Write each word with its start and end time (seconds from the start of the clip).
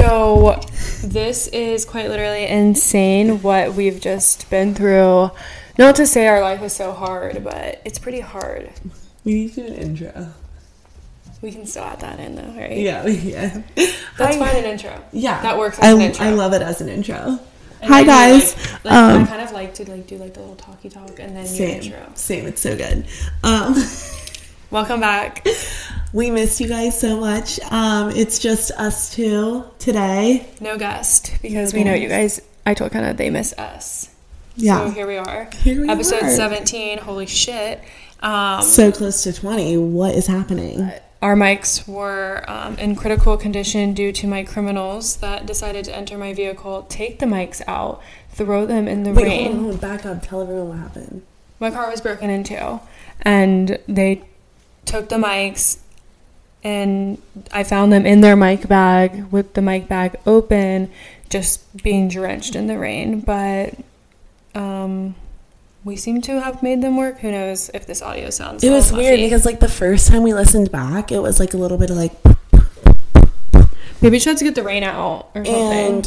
So, 0.00 0.58
this 1.04 1.46
is 1.48 1.84
quite 1.84 2.08
literally 2.08 2.46
insane 2.46 3.42
what 3.42 3.74
we've 3.74 4.00
just 4.00 4.48
been 4.48 4.74
through. 4.74 5.30
Not 5.76 5.96
to 5.96 6.06
say 6.06 6.26
our 6.26 6.40
life 6.40 6.62
is 6.62 6.72
so 6.72 6.92
hard, 6.92 7.44
but 7.44 7.82
it's 7.84 7.98
pretty 7.98 8.20
hard. 8.20 8.70
We 9.24 9.34
need 9.34 9.54
to 9.54 9.66
do 9.66 9.66
an 9.66 9.74
intro. 9.74 10.28
We 11.42 11.52
can 11.52 11.66
still 11.66 11.84
add 11.84 12.00
that 12.00 12.18
in 12.18 12.34
though, 12.34 12.58
right? 12.58 12.78
Yeah, 12.78 13.06
yeah. 13.08 13.60
That's 14.16 14.38
fine, 14.38 14.56
an 14.56 14.64
intro. 14.64 15.04
Yeah, 15.12 15.42
That 15.42 15.58
works 15.58 15.78
as 15.78 15.84
I, 15.84 15.90
an 15.92 16.00
intro. 16.00 16.24
I 16.24 16.30
love 16.30 16.54
it 16.54 16.62
as 16.62 16.80
an 16.80 16.88
intro. 16.88 17.38
And 17.82 17.92
Hi 17.92 18.02
guys. 18.02 18.56
Like, 18.56 18.84
like, 18.84 18.94
I 18.94 19.12
um, 19.16 19.26
kind 19.26 19.42
of 19.42 19.52
like 19.52 19.74
to 19.74 19.90
like 19.90 20.06
do 20.06 20.16
like 20.16 20.32
the 20.32 20.40
little 20.40 20.56
talky 20.56 20.88
talk 20.88 21.18
and 21.18 21.36
then 21.36 21.44
your 21.44 21.46
same, 21.46 21.82
intro. 21.82 22.12
same. 22.14 22.46
It's 22.46 22.62
so 22.62 22.74
good. 22.74 23.06
Um, 23.42 23.74
Welcome 24.70 25.00
back. 25.00 25.44
we 26.12 26.30
missed 26.30 26.60
you 26.60 26.68
guys 26.68 27.00
so 27.00 27.18
much. 27.18 27.58
Um, 27.70 28.10
it's 28.10 28.38
just 28.38 28.70
us 28.72 29.12
two 29.12 29.64
today. 29.78 30.46
No 30.60 30.78
guest 30.78 31.32
because 31.42 31.74
we 31.74 31.82
know 31.82 31.94
you 31.94 32.08
guys. 32.08 32.40
I 32.64 32.74
told 32.74 32.92
kind 32.92 33.06
of 33.06 33.16
they 33.16 33.30
miss 33.30 33.52
us. 33.54 34.10
Yeah, 34.56 34.86
So 34.86 34.90
here 34.90 35.06
we 35.06 35.16
are. 35.16 35.48
Here 35.62 35.80
we 35.80 35.88
Episode 35.88 36.22
are. 36.22 36.30
17. 36.30 36.98
Holy 36.98 37.26
shit. 37.26 37.80
Um, 38.20 38.62
so 38.62 38.92
close 38.92 39.22
to 39.24 39.32
twenty. 39.32 39.76
What 39.76 40.14
is 40.14 40.26
happening? 40.26 40.90
our 41.22 41.34
mics 41.36 41.86
were 41.86 42.42
um, 42.48 42.78
in 42.78 42.96
critical 42.96 43.36
condition 43.36 43.92
due 43.92 44.10
to 44.10 44.26
my 44.26 44.42
criminals 44.42 45.16
that 45.16 45.44
decided 45.44 45.84
to 45.84 45.94
enter 45.94 46.16
my 46.16 46.32
vehicle, 46.32 46.86
take 46.88 47.18
the 47.18 47.26
mics 47.26 47.60
out, 47.66 48.00
throw 48.30 48.64
them 48.64 48.88
in 48.88 49.02
the 49.02 49.12
Wait, 49.12 49.24
rain. 49.24 49.44
hold 49.52 49.56
on, 49.56 49.62
hold 49.64 49.72
on, 49.74 49.80
back 49.80 50.06
up. 50.06 50.22
Tell 50.26 50.40
everyone 50.42 50.68
what 50.70 50.78
happened. 50.78 51.22
My 51.58 51.70
car 51.70 51.90
was 51.90 52.00
broken 52.00 52.30
into, 52.30 52.80
and 53.20 53.78
they 53.86 54.22
took 54.84 55.08
the 55.08 55.16
mics, 55.16 55.78
and 56.64 57.20
I 57.52 57.64
found 57.64 57.92
them 57.92 58.04
in 58.06 58.20
their 58.20 58.36
mic 58.36 58.68
bag 58.68 59.24
with 59.32 59.54
the 59.54 59.62
mic 59.62 59.88
bag 59.88 60.16
open, 60.26 60.90
just 61.28 61.82
being 61.82 62.08
drenched 62.08 62.54
in 62.54 62.66
the 62.66 62.78
rain. 62.78 63.20
But 63.20 63.74
um, 64.54 65.14
we 65.84 65.96
seem 65.96 66.20
to 66.22 66.40
have 66.40 66.62
made 66.62 66.82
them 66.82 66.96
work. 66.96 67.20
Who 67.20 67.30
knows 67.30 67.70
if 67.72 67.86
this 67.86 68.02
audio 68.02 68.30
sounds? 68.30 68.62
It 68.64 68.70
was 68.70 68.92
weird 68.92 69.18
because 69.20 69.46
like 69.46 69.60
the 69.60 69.68
first 69.68 70.08
time 70.08 70.22
we 70.22 70.34
listened 70.34 70.70
back, 70.70 71.12
it 71.12 71.20
was 71.20 71.40
like 71.40 71.54
a 71.54 71.56
little 71.56 71.78
bit 71.78 71.90
of 71.90 71.96
like, 71.96 72.12
maybe 74.02 74.18
she 74.18 74.28
have 74.28 74.38
to 74.38 74.44
get 74.44 74.54
the 74.54 74.62
rain 74.62 74.82
out 74.82 75.30
or 75.34 75.44
something. 75.44 75.54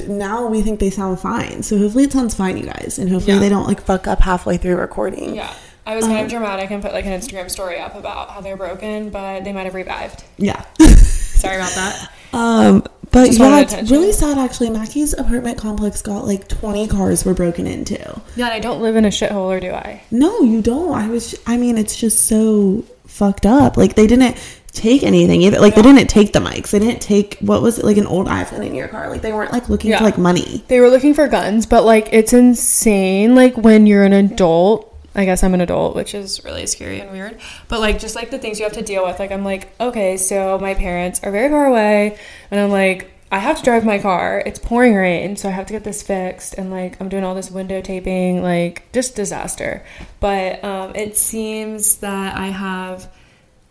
and 0.07 0.17
now 0.19 0.47
we 0.47 0.61
think 0.61 0.79
they 0.79 0.89
sound 0.89 1.19
fine. 1.19 1.63
So 1.63 1.77
hopefully 1.77 2.03
it 2.05 2.11
sounds 2.11 2.35
fine, 2.35 2.57
you 2.57 2.65
guys, 2.65 2.99
and 2.99 3.09
hopefully 3.09 3.33
Yeah. 3.33 3.39
they 3.39 3.49
don't 3.49 3.67
like 3.67 3.81
fuck 3.81 4.07
up 4.07 4.19
halfway 4.21 4.57
through 4.57 4.75
recording. 4.77 5.35
Yeah. 5.35 5.53
I 5.85 5.95
was 5.95 6.05
kind 6.05 6.23
of 6.25 6.29
dramatic 6.29 6.71
and 6.71 6.81
put 6.81 6.93
like 6.93 7.05
an 7.05 7.11
Instagram 7.19 7.49
story 7.51 7.77
up 7.79 7.95
about 7.95 8.29
how 8.29 8.41
they're 8.41 8.57
broken, 8.57 9.09
but 9.09 9.43
they 9.43 9.51
might 9.53 9.63
have 9.65 9.75
revived. 9.75 10.23
Yeah. 10.37 10.63
Sorry 10.79 11.55
about 11.57 11.73
that. 11.75 12.11
Um, 12.31 12.83
but 13.11 13.27
Just 13.27 13.39
yeah, 13.39 13.59
it's 13.59 13.73
attention. 13.73 13.95
really 13.97 14.11
sad 14.11 14.37
actually. 14.37 14.69
Mackie's 14.71 15.13
apartment 15.13 15.57
complex 15.57 16.01
got 16.01 16.25
like 16.25 16.47
20 16.47 16.87
cars 16.87 17.25
were 17.25 17.33
broken 17.33 17.67
into. 17.67 17.95
Yeah, 18.35 18.45
and 18.45 18.53
I 18.53 18.59
don't 18.59 18.81
live 18.81 18.95
in 18.95 19.05
a 19.05 19.09
shithole, 19.09 19.45
or 19.55 19.59
do 19.59 19.71
I? 19.71 20.01
No, 20.09 20.39
you 20.41 20.61
don't. 20.63 20.93
I 20.93 21.07
was, 21.09 21.39
I 21.45 21.57
mean, 21.57 21.77
it's 21.77 21.95
just 21.95 22.25
so 22.27 22.83
fucked 23.05 23.45
up. 23.45 23.77
Like 23.77 23.93
they 23.95 24.07
didn't 24.07 24.35
take 24.71 25.03
anything 25.03 25.43
either. 25.43 25.59
Like 25.59 25.75
they 25.75 25.83
didn't 25.83 26.07
take 26.07 26.33
the 26.33 26.39
mics. 26.39 26.71
They 26.71 26.79
didn't 26.79 27.01
take, 27.03 27.37
what 27.39 27.61
was 27.61 27.77
it, 27.77 27.85
like 27.85 27.97
an 27.97 28.07
old 28.07 28.25
iPhone 28.27 28.65
in 28.65 28.73
your 28.73 28.87
car. 28.87 29.09
Like 29.11 29.21
they 29.21 29.31
weren't 29.33 29.51
like 29.51 29.69
looking 29.69 29.91
Yeah. 29.91 29.99
for 29.99 30.05
like 30.05 30.17
money. 30.17 30.63
They 30.69 30.79
were 30.79 30.89
looking 30.89 31.13
for 31.13 31.27
guns, 31.27 31.67
but 31.67 31.83
like 31.83 32.09
it's 32.11 32.33
insane. 32.33 33.35
Like 33.35 33.55
when 33.57 33.85
you're 33.85 34.03
an 34.05 34.13
adult, 34.13 34.89
I 35.15 35.25
guess 35.25 35.43
I'm 35.43 35.53
an 35.53 35.61
adult, 35.61 35.95
which 35.95 36.15
is 36.15 36.43
really 36.43 36.65
scary 36.65 36.99
and 36.99 37.11
weird. 37.11 37.39
But 37.67 37.79
like 37.79 37.99
just 37.99 38.15
like 38.15 38.31
the 38.31 38.39
things 38.39 38.59
you 38.59 38.65
have 38.65 38.73
to 38.73 38.81
deal 38.81 39.05
with. 39.05 39.19
Like 39.19 39.31
I'm 39.31 39.43
like, 39.43 39.73
okay, 39.79 40.17
so 40.17 40.57
my 40.59 40.73
parents 40.73 41.19
are 41.23 41.31
very 41.31 41.49
far 41.49 41.65
away, 41.65 42.17
and 42.49 42.59
I'm 42.59 42.71
like, 42.71 43.11
I 43.33 43.39
have 43.39 43.57
to 43.57 43.63
drive 43.63 43.83
my 43.83 43.97
car. 43.97 44.43
It's 44.45 44.59
pouring 44.59 44.93
rain, 44.93 45.35
so 45.37 45.49
I 45.49 45.51
have 45.53 45.65
to 45.65 45.73
get 45.73 45.83
this 45.83 46.03
fixed. 46.03 46.53
And 46.53 46.69
like 46.69 47.01
I'm 47.01 47.09
doing 47.09 47.23
all 47.23 47.33
this 47.33 47.49
window 47.49 47.81
taping, 47.81 48.43
like 48.43 48.91
just 48.91 49.15
disaster. 49.15 49.83
But 50.19 50.63
um, 50.63 50.95
it 50.95 51.17
seems 51.17 51.97
that 51.97 52.37
I 52.37 52.47
have 52.47 53.11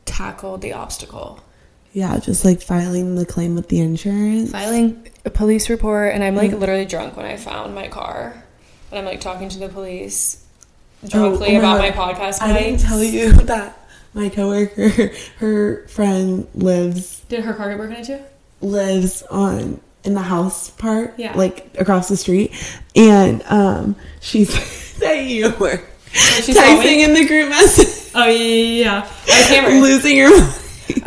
tackled 0.04 0.62
the 0.62 0.72
obstacle. 0.72 1.40
Yeah, 1.92 2.18
just 2.18 2.44
like 2.44 2.60
filing 2.60 3.14
the 3.14 3.24
claim 3.26 3.54
with 3.54 3.68
the 3.68 3.80
insurance. 3.80 4.50
filing 4.50 5.08
a 5.24 5.30
police 5.30 5.68
report 5.68 6.14
and 6.14 6.24
I'm 6.24 6.34
like 6.34 6.52
literally 6.52 6.86
drunk 6.86 7.16
when 7.16 7.26
I 7.26 7.36
found 7.36 7.74
my 7.74 7.86
car. 7.86 8.42
And 8.90 8.98
I'm 8.98 9.04
like 9.04 9.20
talking 9.20 9.48
to 9.50 9.58
the 9.58 9.68
police 9.68 10.41
drunkly 11.08 11.48
oh 11.48 11.52
my 11.52 11.58
about 11.58 11.80
God. 11.80 11.96
my 11.96 12.14
podcast 12.14 12.42
I 12.42 12.52
didn't 12.58 12.80
tell 12.80 13.02
you 13.02 13.32
that 13.44 13.78
my 14.14 14.28
coworker, 14.28 15.10
her 15.38 15.86
friend 15.88 16.46
lives 16.54 17.20
Did 17.28 17.44
her 17.44 17.54
car 17.54 17.70
get 17.70 17.78
broken 17.78 17.96
into? 17.96 18.22
lives 18.60 19.22
on 19.30 19.80
in 20.04 20.14
the 20.14 20.20
house 20.22 20.68
part, 20.70 21.14
Yeah. 21.16 21.32
like 21.36 21.74
across 21.78 22.08
the 22.08 22.16
street, 22.16 22.52
and 22.96 23.42
um, 23.44 23.96
she's 24.20 24.94
that 24.98 25.24
you 25.24 25.50
were 25.60 25.80
she 26.12 26.52
saw 26.52 26.60
texting 26.60 26.98
in 26.98 27.14
the 27.14 27.24
group 27.26 27.48
message, 27.48 28.10
Oh 28.14 28.26
yeah, 28.26 28.36
yeah, 28.36 28.82
yeah. 28.84 29.08
I 29.32 29.38
was 29.38 29.48
hammered. 29.48 29.82
losing 29.82 30.16
your. 30.16 30.30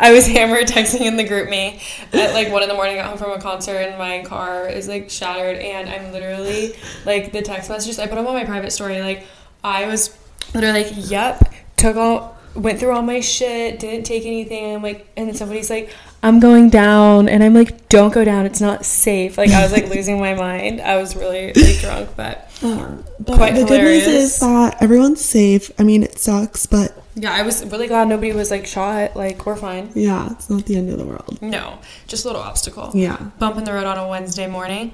I 0.00 0.12
was 0.12 0.26
hammered 0.26 0.66
texting 0.66 1.02
in 1.02 1.16
the 1.16 1.24
group 1.24 1.48
me 1.48 1.80
at 2.12 2.32
like 2.34 2.50
one 2.50 2.62
in 2.62 2.68
the 2.68 2.74
morning. 2.74 2.98
I 2.98 3.02
got 3.02 3.08
home 3.10 3.18
from 3.18 3.30
a 3.32 3.40
concert 3.40 3.76
and 3.76 3.96
my 3.98 4.24
car 4.24 4.66
is 4.68 4.88
like 4.88 5.10
shattered 5.10 5.58
and 5.58 5.88
I'm 5.88 6.10
literally 6.12 6.74
like 7.04 7.30
the 7.32 7.40
text 7.42 7.70
messages. 7.70 7.98
I 8.00 8.06
put 8.08 8.16
them 8.16 8.26
on 8.26 8.34
my 8.34 8.44
private 8.44 8.72
story. 8.72 9.00
Like 9.00 9.26
I 9.66 9.86
was 9.86 10.16
literally 10.54 10.84
like, 10.84 10.92
"Yep," 11.10 11.52
took 11.76 11.96
all, 11.96 12.36
went 12.54 12.78
through 12.78 12.92
all 12.92 13.02
my 13.02 13.20
shit, 13.20 13.80
didn't 13.80 14.04
take 14.06 14.24
anything. 14.24 14.76
I'm 14.76 14.82
like, 14.82 15.08
and 15.16 15.26
then 15.28 15.34
somebody's 15.34 15.70
like, 15.70 15.90
"I'm 16.22 16.38
going 16.40 16.70
down," 16.70 17.28
and 17.28 17.42
I'm 17.42 17.52
like, 17.52 17.88
"Don't 17.88 18.14
go 18.14 18.24
down. 18.24 18.46
It's 18.46 18.60
not 18.60 18.84
safe." 18.84 19.36
Like 19.36 19.50
I 19.50 19.62
was 19.62 19.72
like 19.72 19.88
losing 19.88 20.20
my 20.20 20.34
mind. 20.34 20.80
I 20.80 20.96
was 20.96 21.16
really 21.16 21.52
drunk, 21.80 22.10
but 22.16 22.48
Um, 22.62 23.04
but 23.18 23.36
Quite 23.36 23.54
the 23.56 23.64
good 23.64 23.82
news 23.82 24.06
is 24.06 24.38
that 24.40 24.76
everyone's 24.80 25.22
safe. 25.24 25.70
I 25.78 25.82
mean, 25.82 26.02
it 26.04 26.18
sucks, 26.18 26.64
but 26.66 26.96
yeah, 27.16 27.32
I 27.34 27.42
was 27.42 27.64
really 27.66 27.88
glad 27.88 28.08
nobody 28.08 28.32
was 28.32 28.50
like 28.52 28.66
shot. 28.66 29.16
Like 29.16 29.44
we're 29.46 29.56
fine. 29.56 29.90
yeah, 29.94 30.30
it's 30.30 30.48
not 30.48 30.64
the 30.66 30.76
end 30.76 30.90
of 30.90 30.98
the 30.98 31.04
world. 31.04 31.42
No, 31.42 31.78
just 32.06 32.24
a 32.24 32.28
little 32.28 32.42
obstacle. 32.42 32.92
Yeah. 32.94 33.16
bump 33.40 33.56
in 33.58 33.64
the 33.64 33.72
road 33.72 33.86
on 33.86 33.98
a 33.98 34.06
Wednesday 34.08 34.46
morning. 34.46 34.92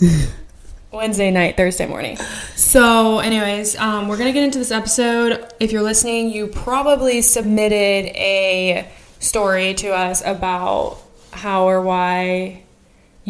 Wednesday 0.92 1.30
night, 1.30 1.56
Thursday 1.56 1.86
morning. 1.86 2.16
So, 2.56 3.20
anyways, 3.20 3.76
um, 3.76 4.08
we're 4.08 4.16
gonna 4.16 4.32
get 4.32 4.42
into 4.42 4.58
this 4.58 4.72
episode. 4.72 5.46
If 5.60 5.70
you're 5.70 5.82
listening, 5.82 6.30
you 6.30 6.48
probably 6.48 7.22
submitted 7.22 8.06
a 8.16 8.88
story 9.20 9.74
to 9.74 9.90
us 9.90 10.20
about 10.24 10.98
how 11.32 11.68
or 11.68 11.80
why 11.80 12.64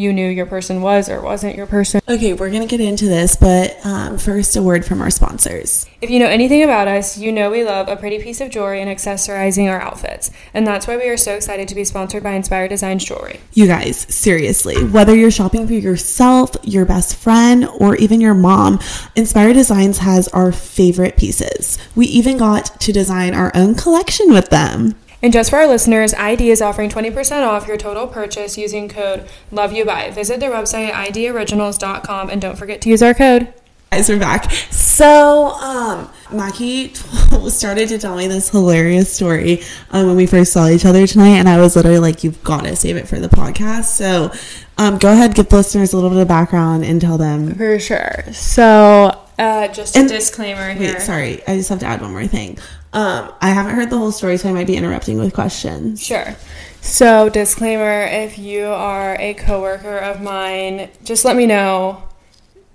you 0.00 0.14
knew 0.14 0.28
your 0.28 0.46
person 0.46 0.80
was 0.80 1.10
or 1.10 1.20
wasn't 1.20 1.54
your 1.54 1.66
person. 1.66 2.00
Okay, 2.08 2.32
we're 2.32 2.50
gonna 2.50 2.66
get 2.66 2.80
into 2.80 3.04
this, 3.04 3.36
but 3.36 3.76
um, 3.84 4.16
first, 4.16 4.56
a 4.56 4.62
word 4.62 4.86
from 4.86 5.02
our 5.02 5.10
sponsors. 5.10 5.86
If 6.00 6.08
you 6.08 6.18
know 6.18 6.26
anything 6.26 6.62
about 6.62 6.88
us, 6.88 7.18
you 7.18 7.30
know 7.30 7.50
we 7.50 7.64
love 7.64 7.86
a 7.88 7.96
pretty 7.96 8.22
piece 8.22 8.40
of 8.40 8.50
jewelry 8.50 8.80
and 8.80 8.90
accessorizing 8.90 9.70
our 9.70 9.78
outfits. 9.78 10.30
And 10.54 10.66
that's 10.66 10.86
why 10.86 10.96
we 10.96 11.08
are 11.10 11.18
so 11.18 11.34
excited 11.34 11.68
to 11.68 11.74
be 11.74 11.84
sponsored 11.84 12.22
by 12.22 12.30
Inspired 12.30 12.68
Designs 12.68 13.04
Jewelry. 13.04 13.40
You 13.52 13.66
guys, 13.66 13.98
seriously, 14.12 14.82
whether 14.86 15.14
you're 15.14 15.30
shopping 15.30 15.66
for 15.66 15.74
yourself, 15.74 16.56
your 16.62 16.86
best 16.86 17.16
friend, 17.16 17.68
or 17.78 17.96
even 17.96 18.22
your 18.22 18.34
mom, 18.34 18.80
Inspired 19.16 19.52
Designs 19.52 19.98
has 19.98 20.28
our 20.28 20.50
favorite 20.50 21.18
pieces. 21.18 21.76
We 21.94 22.06
even 22.06 22.38
got 22.38 22.80
to 22.80 22.92
design 22.92 23.34
our 23.34 23.52
own 23.54 23.74
collection 23.74 24.32
with 24.32 24.48
them. 24.48 24.94
And 25.22 25.32
just 25.32 25.50
for 25.50 25.56
our 25.56 25.66
listeners, 25.66 26.14
ID 26.14 26.50
is 26.50 26.62
offering 26.62 26.88
20% 26.88 27.46
off 27.46 27.68
your 27.68 27.76
total 27.76 28.06
purchase 28.06 28.56
using 28.56 28.88
code 28.88 29.28
LOVEYOUBUY. 29.52 30.14
Visit 30.14 30.40
their 30.40 30.50
website, 30.50 30.92
idoriginals.com, 30.92 32.30
and 32.30 32.40
don't 32.40 32.56
forget 32.56 32.80
to 32.82 32.88
use 32.88 33.02
our 33.02 33.12
code. 33.12 33.52
Guys, 33.92 34.08
we're 34.08 34.18
back. 34.20 34.50
So, 34.70 35.46
um, 35.60 36.08
Mackie 36.32 36.88
told- 36.90 37.50
started 37.52 37.88
to 37.88 37.98
tell 37.98 38.16
me 38.16 38.28
this 38.28 38.48
hilarious 38.48 39.12
story 39.12 39.62
um, 39.90 40.06
when 40.06 40.16
we 40.16 40.26
first 40.26 40.52
saw 40.52 40.68
each 40.68 40.84
other 40.86 41.06
tonight, 41.06 41.30
and 41.38 41.48
I 41.48 41.60
was 41.60 41.74
literally 41.74 41.98
like, 41.98 42.22
"You've 42.22 42.42
got 42.44 42.64
to 42.64 42.76
save 42.76 42.96
it 42.96 43.08
for 43.08 43.18
the 43.18 43.28
podcast." 43.28 43.86
So, 43.86 44.30
um, 44.78 44.98
go 44.98 45.10
ahead, 45.12 45.34
give 45.34 45.48
the 45.48 45.56
listeners 45.56 45.92
a 45.92 45.96
little 45.96 46.10
bit 46.10 46.20
of 46.20 46.28
background 46.28 46.84
and 46.84 47.00
tell 47.00 47.18
them. 47.18 47.54
For 47.56 47.80
sure. 47.80 48.22
So, 48.32 49.18
uh, 49.40 49.68
just 49.68 49.96
a 49.96 50.00
And- 50.00 50.08
disclaimer 50.08 50.72
here. 50.72 50.92
Wait, 50.94 51.02
sorry, 51.02 51.42
I 51.48 51.56
just 51.56 51.68
have 51.70 51.80
to 51.80 51.86
add 51.86 52.00
one 52.00 52.12
more 52.12 52.26
thing. 52.28 52.58
Um, 52.92 53.32
I 53.40 53.50
haven't 53.50 53.76
heard 53.76 53.90
the 53.90 53.98
whole 53.98 54.12
story, 54.12 54.36
so 54.36 54.48
I 54.48 54.52
might 54.52 54.66
be 54.66 54.76
interrupting 54.76 55.18
with 55.18 55.32
questions. 55.32 56.02
Sure. 56.02 56.34
So, 56.80 57.28
disclaimer 57.28 58.02
if 58.02 58.38
you 58.38 58.64
are 58.66 59.16
a 59.20 59.34
coworker 59.34 59.98
of 59.98 60.20
mine, 60.20 60.88
just 61.04 61.24
let 61.24 61.36
me 61.36 61.46
know 61.46 62.02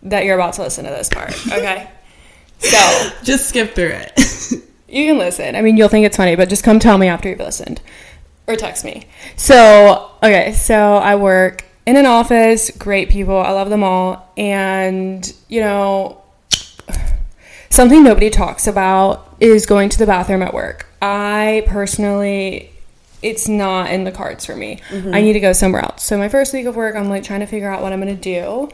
that 0.03 0.23
you're 0.23 0.35
about 0.35 0.53
to 0.53 0.61
listen 0.61 0.85
to 0.85 0.91
this 0.91 1.09
part, 1.09 1.33
okay? 1.51 1.89
so, 2.59 3.09
Just 3.23 3.49
skip 3.49 3.73
through 3.75 3.93
it. 3.93 4.11
You 4.87 5.07
can 5.07 5.17
listen. 5.17 5.55
I 5.57 5.61
mean, 5.61 5.75
you'll 5.75 5.89
think 5.89 6.05
it's 6.05 6.15
funny, 6.15 6.37
but 6.37 6.47
just 6.47 6.63
come 6.63 6.79
tell 6.79 6.97
me 6.97 7.07
after 7.07 7.27
you've 7.27 7.39
listened 7.39 7.81
or 8.47 8.55
text 8.55 8.85
me. 8.85 9.07
So, 9.35 10.11
okay, 10.23 10.53
so 10.53 10.95
I 10.95 11.15
work 11.15 11.65
in 11.85 11.97
an 11.97 12.05
office, 12.05 12.71
great 12.71 13.09
people, 13.09 13.37
I 13.37 13.49
love 13.51 13.69
them 13.69 13.83
all. 13.83 14.31
And, 14.37 15.29
you 15.49 15.59
know, 15.59 16.21
something 17.69 18.03
nobody 18.03 18.29
talks 18.29 18.67
about 18.67 19.35
is 19.39 19.65
going 19.65 19.89
to 19.89 19.97
the 19.97 20.05
bathroom 20.05 20.41
at 20.41 20.53
work. 20.53 20.87
I 21.01 21.63
personally 21.67 22.71
it's 23.21 23.47
not 23.47 23.89
in 23.89 24.03
the 24.03 24.11
cards 24.11 24.45
for 24.45 24.55
me. 24.55 24.79
Mm-hmm. 24.89 25.15
I 25.15 25.21
need 25.21 25.33
to 25.33 25.39
go 25.39 25.51
somewhere 25.51 25.81
else. 25.81 26.03
So 26.03 26.15
my 26.17 26.29
first 26.29 26.53
week 26.53 26.67
of 26.67 26.75
work, 26.75 26.95
I'm 26.95 27.09
like 27.09 27.23
trying 27.23 27.39
to 27.39 27.47
figure 27.47 27.69
out 27.69 27.81
what 27.81 27.91
I'm 27.91 27.99
gonna 27.99 28.15
do. 28.15 28.69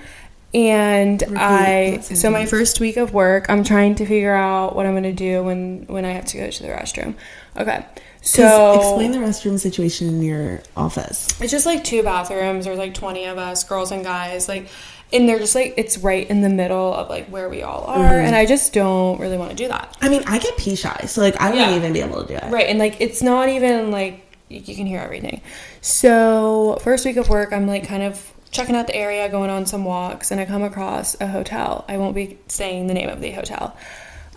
And 0.53 1.23
I 1.37 1.99
so 2.01 2.29
my 2.29 2.45
first 2.45 2.81
week 2.81 2.97
of 2.97 3.13
work, 3.13 3.45
I'm 3.49 3.63
trying 3.63 3.95
to 3.95 4.05
figure 4.05 4.35
out 4.35 4.75
what 4.75 4.85
I'm 4.85 4.93
gonna 4.93 5.13
do 5.13 5.43
when 5.43 5.85
when 5.87 6.03
I 6.03 6.11
have 6.11 6.25
to 6.25 6.37
go 6.37 6.49
to 6.49 6.63
the 6.63 6.69
restroom. 6.69 7.15
Okay. 7.55 7.85
So 8.21 8.43
So 8.43 8.73
explain 8.75 9.11
the 9.13 9.17
restroom 9.19 9.57
situation 9.57 10.07
in 10.09 10.21
your 10.21 10.61
office. 10.77 11.27
it's 11.41 11.51
just 11.51 11.65
like 11.65 11.83
two 11.83 12.03
bathrooms. 12.03 12.65
There's 12.65 12.77
like 12.77 12.93
20 12.93 13.25
of 13.25 13.37
us, 13.37 13.63
girls 13.63 13.91
and 13.91 14.03
guys. 14.03 14.47
Like, 14.47 14.67
and 15.13 15.27
they're 15.27 15.39
just 15.39 15.55
like 15.55 15.73
it's 15.77 15.97
right 15.97 16.29
in 16.29 16.41
the 16.41 16.49
middle 16.49 16.93
of 16.93 17.09
like 17.09 17.27
where 17.27 17.49
we 17.49 17.61
all 17.63 17.83
are, 17.85 17.97
Mm-hmm. 17.97 18.25
and 18.27 18.35
I 18.35 18.45
just 18.45 18.73
don't 18.73 19.19
really 19.19 19.37
want 19.37 19.51
to 19.51 19.55
do 19.57 19.67
that. 19.67 19.97
I 20.01 20.09
mean, 20.09 20.23
I 20.25 20.39
get 20.39 20.57
pee 20.57 20.75
shy, 20.75 21.05
so 21.07 21.21
like 21.21 21.35
I 21.39 21.51
wouldn't 21.51 21.71
Yeah. 21.71 21.77
even 21.77 21.93
be 21.93 22.01
able 22.01 22.21
to 22.21 22.27
do 22.27 22.35
it. 22.35 22.49
Right, 22.51 22.67
and 22.67 22.79
like 22.79 22.97
it's 22.99 23.21
not 23.21 23.49
even 23.49 23.91
like 23.91 24.25
you 24.49 24.61
you 24.63 24.75
can 24.75 24.85
hear 24.85 24.99
everything. 25.01 25.41
So 25.81 26.77
first 26.83 27.05
week 27.05 27.17
of 27.17 27.27
work, 27.29 27.51
I'm 27.53 27.67
like 27.67 27.85
kind 27.87 28.03
of 28.03 28.31
checking 28.51 28.75
out 28.75 28.87
the 28.87 28.95
area, 28.95 29.29
going 29.29 29.49
on 29.49 29.65
some 29.65 29.83
walks, 29.85 30.31
and 30.31 30.39
I 30.41 30.45
come 30.45 30.63
across 30.63 31.19
a 31.21 31.27
hotel. 31.27 31.85
I 31.87 31.97
won't 31.97 32.15
be 32.15 32.37
saying 32.47 32.87
the 32.87 32.93
name 32.93 33.09
of 33.09 33.19
the 33.21 33.31
hotel. 33.31 33.75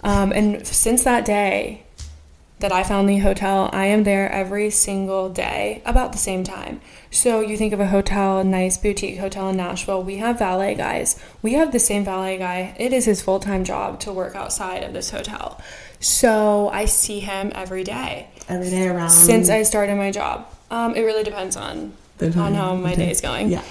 Um, 0.02 0.32
and 0.32 0.66
since 0.66 1.04
that 1.04 1.24
day 1.24 1.83
that 2.60 2.72
I 2.72 2.82
found 2.82 3.08
the 3.08 3.18
hotel, 3.18 3.68
I 3.72 3.86
am 3.86 4.04
there 4.04 4.30
every 4.30 4.70
single 4.70 5.28
day 5.28 5.82
about 5.84 6.12
the 6.12 6.18
same 6.18 6.44
time. 6.44 6.80
So 7.10 7.40
you 7.40 7.56
think 7.56 7.72
of 7.72 7.80
a 7.80 7.88
hotel, 7.88 8.38
a 8.38 8.44
nice 8.44 8.78
boutique 8.78 9.18
hotel 9.18 9.50
in 9.50 9.56
Nashville. 9.56 10.02
We 10.02 10.16
have 10.18 10.38
valet 10.38 10.74
guys. 10.74 11.20
We 11.42 11.54
have 11.54 11.72
the 11.72 11.78
same 11.80 12.04
valet 12.04 12.38
guy. 12.38 12.74
It 12.78 12.92
is 12.92 13.04
his 13.04 13.20
full 13.22 13.40
time 13.40 13.64
job 13.64 14.00
to 14.00 14.12
work 14.12 14.34
outside 14.36 14.82
of 14.84 14.92
this 14.92 15.10
hotel. 15.10 15.60
So 16.00 16.68
I 16.70 16.84
see 16.84 17.20
him 17.20 17.50
every 17.54 17.82
day 17.84 18.28
Every 18.48 18.70
day 18.70 18.88
around. 18.88 19.10
since 19.10 19.50
I 19.50 19.62
started 19.62 19.96
my 19.96 20.10
job. 20.10 20.46
Um, 20.70 20.94
it 20.94 21.02
really 21.02 21.24
depends 21.24 21.56
on 21.56 21.92
on 22.22 22.54
how 22.54 22.74
my 22.76 22.94
day 22.94 23.10
is 23.10 23.20
going. 23.20 23.50
Yeah. 23.50 23.62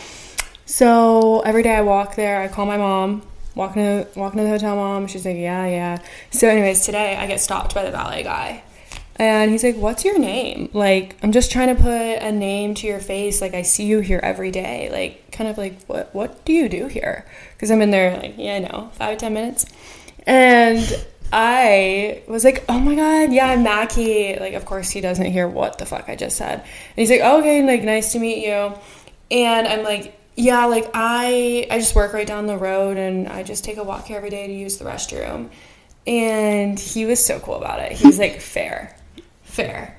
So 0.65 1.41
every 1.41 1.63
day 1.63 1.75
I 1.75 1.81
walk 1.81 2.15
there, 2.15 2.41
I 2.41 2.47
call 2.47 2.65
my 2.65 2.77
mom, 2.77 3.21
walk 3.56 3.75
into 3.77 4.07
walk 4.15 4.33
into 4.33 4.44
the 4.44 4.50
hotel 4.50 4.75
mom. 4.75 5.07
She's 5.07 5.25
like, 5.25 5.38
yeah, 5.38 5.65
yeah. 5.68 5.97
So 6.31 6.47
anyways, 6.47 6.81
today 6.85 7.15
I 7.15 7.27
get 7.27 7.39
stopped 7.39 7.74
by 7.74 7.83
the 7.83 7.91
valet 7.91 8.24
guy. 8.24 8.63
And 9.18 9.51
he's 9.51 9.63
like, 9.63 9.75
"What's 9.75 10.04
your 10.04 10.18
name?" 10.18 10.69
Like, 10.74 11.18
I'm 11.21 11.31
just 11.31 11.51
trying 11.51 11.75
to 11.75 11.81
put 11.81 11.92
a 11.92 12.31
name 12.31 12.74
to 12.75 12.88
your 12.88 13.00
face. 13.00 13.42
Like, 13.42 13.54
I 13.54 13.62
see 13.62 13.86
you 13.86 14.00
here 14.00 14.19
every 14.24 14.50
day. 14.51 14.89
Like, 14.92 15.31
kind 15.31 15.50
of 15.50 15.57
like, 15.57 15.83
what 15.86 16.13
What 16.15 16.45
do 16.45 16.54
you 16.54 16.68
do 16.69 16.88
here? 16.88 17.25
Because 17.54 17.69
I'm 17.71 17.81
in 17.81 17.92
there, 17.92 18.18
like, 18.18 18.36
yeah, 18.38 18.56
I 18.56 18.60
know, 18.60 18.89
five 18.94 19.18
ten 19.19 19.33
minutes. 19.33 19.65
And 20.25 21.06
I 21.31 22.21
was 22.27 22.44
like, 22.44 22.63
"Oh 22.69 22.80
my 22.80 22.95
god, 22.95 23.33
yeah, 23.33 23.48
I'm 23.48 23.63
Mackie." 23.63 24.38
Like, 24.39 24.54
of 24.54 24.65
course, 24.65 24.89
he 24.92 25.01
doesn't 25.01 25.25
hear 25.25 25.48
what 25.48 25.77
the 25.80 25.86
fuck 25.86 26.07
I 26.07 26.16
just 26.16 26.38
said. 26.38 26.59
And 26.59 26.68
he's 26.95 27.09
like, 27.09 27.21
"Okay, 27.21 27.63
like, 27.66 27.83
nice 27.83 28.12
to 28.13 28.19
meet 28.19 28.45
you." 28.45 28.74
And 29.31 29.68
I'm 29.68 29.83
like, 29.83 30.16
"Yeah, 30.36 30.66
like, 30.66 30.89
I 30.94 31.68
I 31.71 31.80
just 31.80 31.95
work 31.95 32.13
right 32.13 32.27
down 32.27 32.45
the 32.48 32.57
road, 32.57 32.98
and 32.98 33.27
I 33.27 33.44
just 33.44 33.63
take 33.63 33.77
a 33.77 33.83
walk 33.83 34.06
here 34.07 34.18
every 34.18 34.30
day 34.30 34.48
to 34.48 34.54
use 34.54 34.77
the 34.77 34.86
restroom." 34.86 35.50
And 36.06 36.80
he 36.80 37.06
was 37.06 37.24
so 37.25 37.39
cool 37.39 37.56
about 37.56 37.80
it. 37.80 37.94
He 37.94 38.06
was 38.07 38.19
like, 38.19 38.39
"Fair." 38.42 38.95
Fair. 39.54 39.98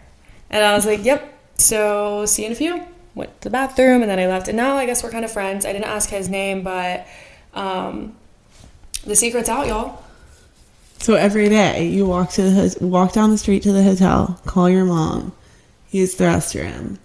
And 0.51 0.65
I 0.65 0.75
was 0.75 0.87
like, 0.87 1.05
yep. 1.05 1.33
So 1.57 2.27
see 2.27 2.43
you 2.43 2.47
in 2.47 2.53
a 2.53 2.57
few. 2.57 2.85
Went 3.15 3.41
to 3.41 3.49
the 3.49 3.51
bathroom 3.51 4.03
and 4.03 4.11
then 4.11 4.19
I 4.19 4.27
left. 4.27 4.49
And 4.49 4.57
now 4.57 4.77
I 4.77 4.87
guess 4.87 5.03
we're 5.03 5.11
kind 5.11 5.25
of 5.25 5.31
friends. 5.31 5.65
I 5.65 5.73
didn't 5.73 5.87
ask 5.87 6.11
his 6.11 6.29
name, 6.29 6.63
but 6.63 7.07
um, 7.55 8.17
the 9.05 9.15
secret's 9.15 9.49
out, 9.49 9.67
y'all. 9.67 10.03
So 10.99 11.15
every 11.15 11.49
day 11.49 11.87
you 11.87 12.07
walk 12.07 12.31
to 12.31 12.43
the 12.43 12.51
ho- 12.51 12.87
walk 12.87 13.13
down 13.13 13.31
the 13.31 13.39
street 13.39 13.63
to 13.65 13.73
the 13.73 13.83
hotel, 13.83 14.41
call 14.47 14.71
your 14.71 14.85
mom, 14.85 15.33
use 15.91 16.15
the 16.15 16.25
restroom, 16.25 16.99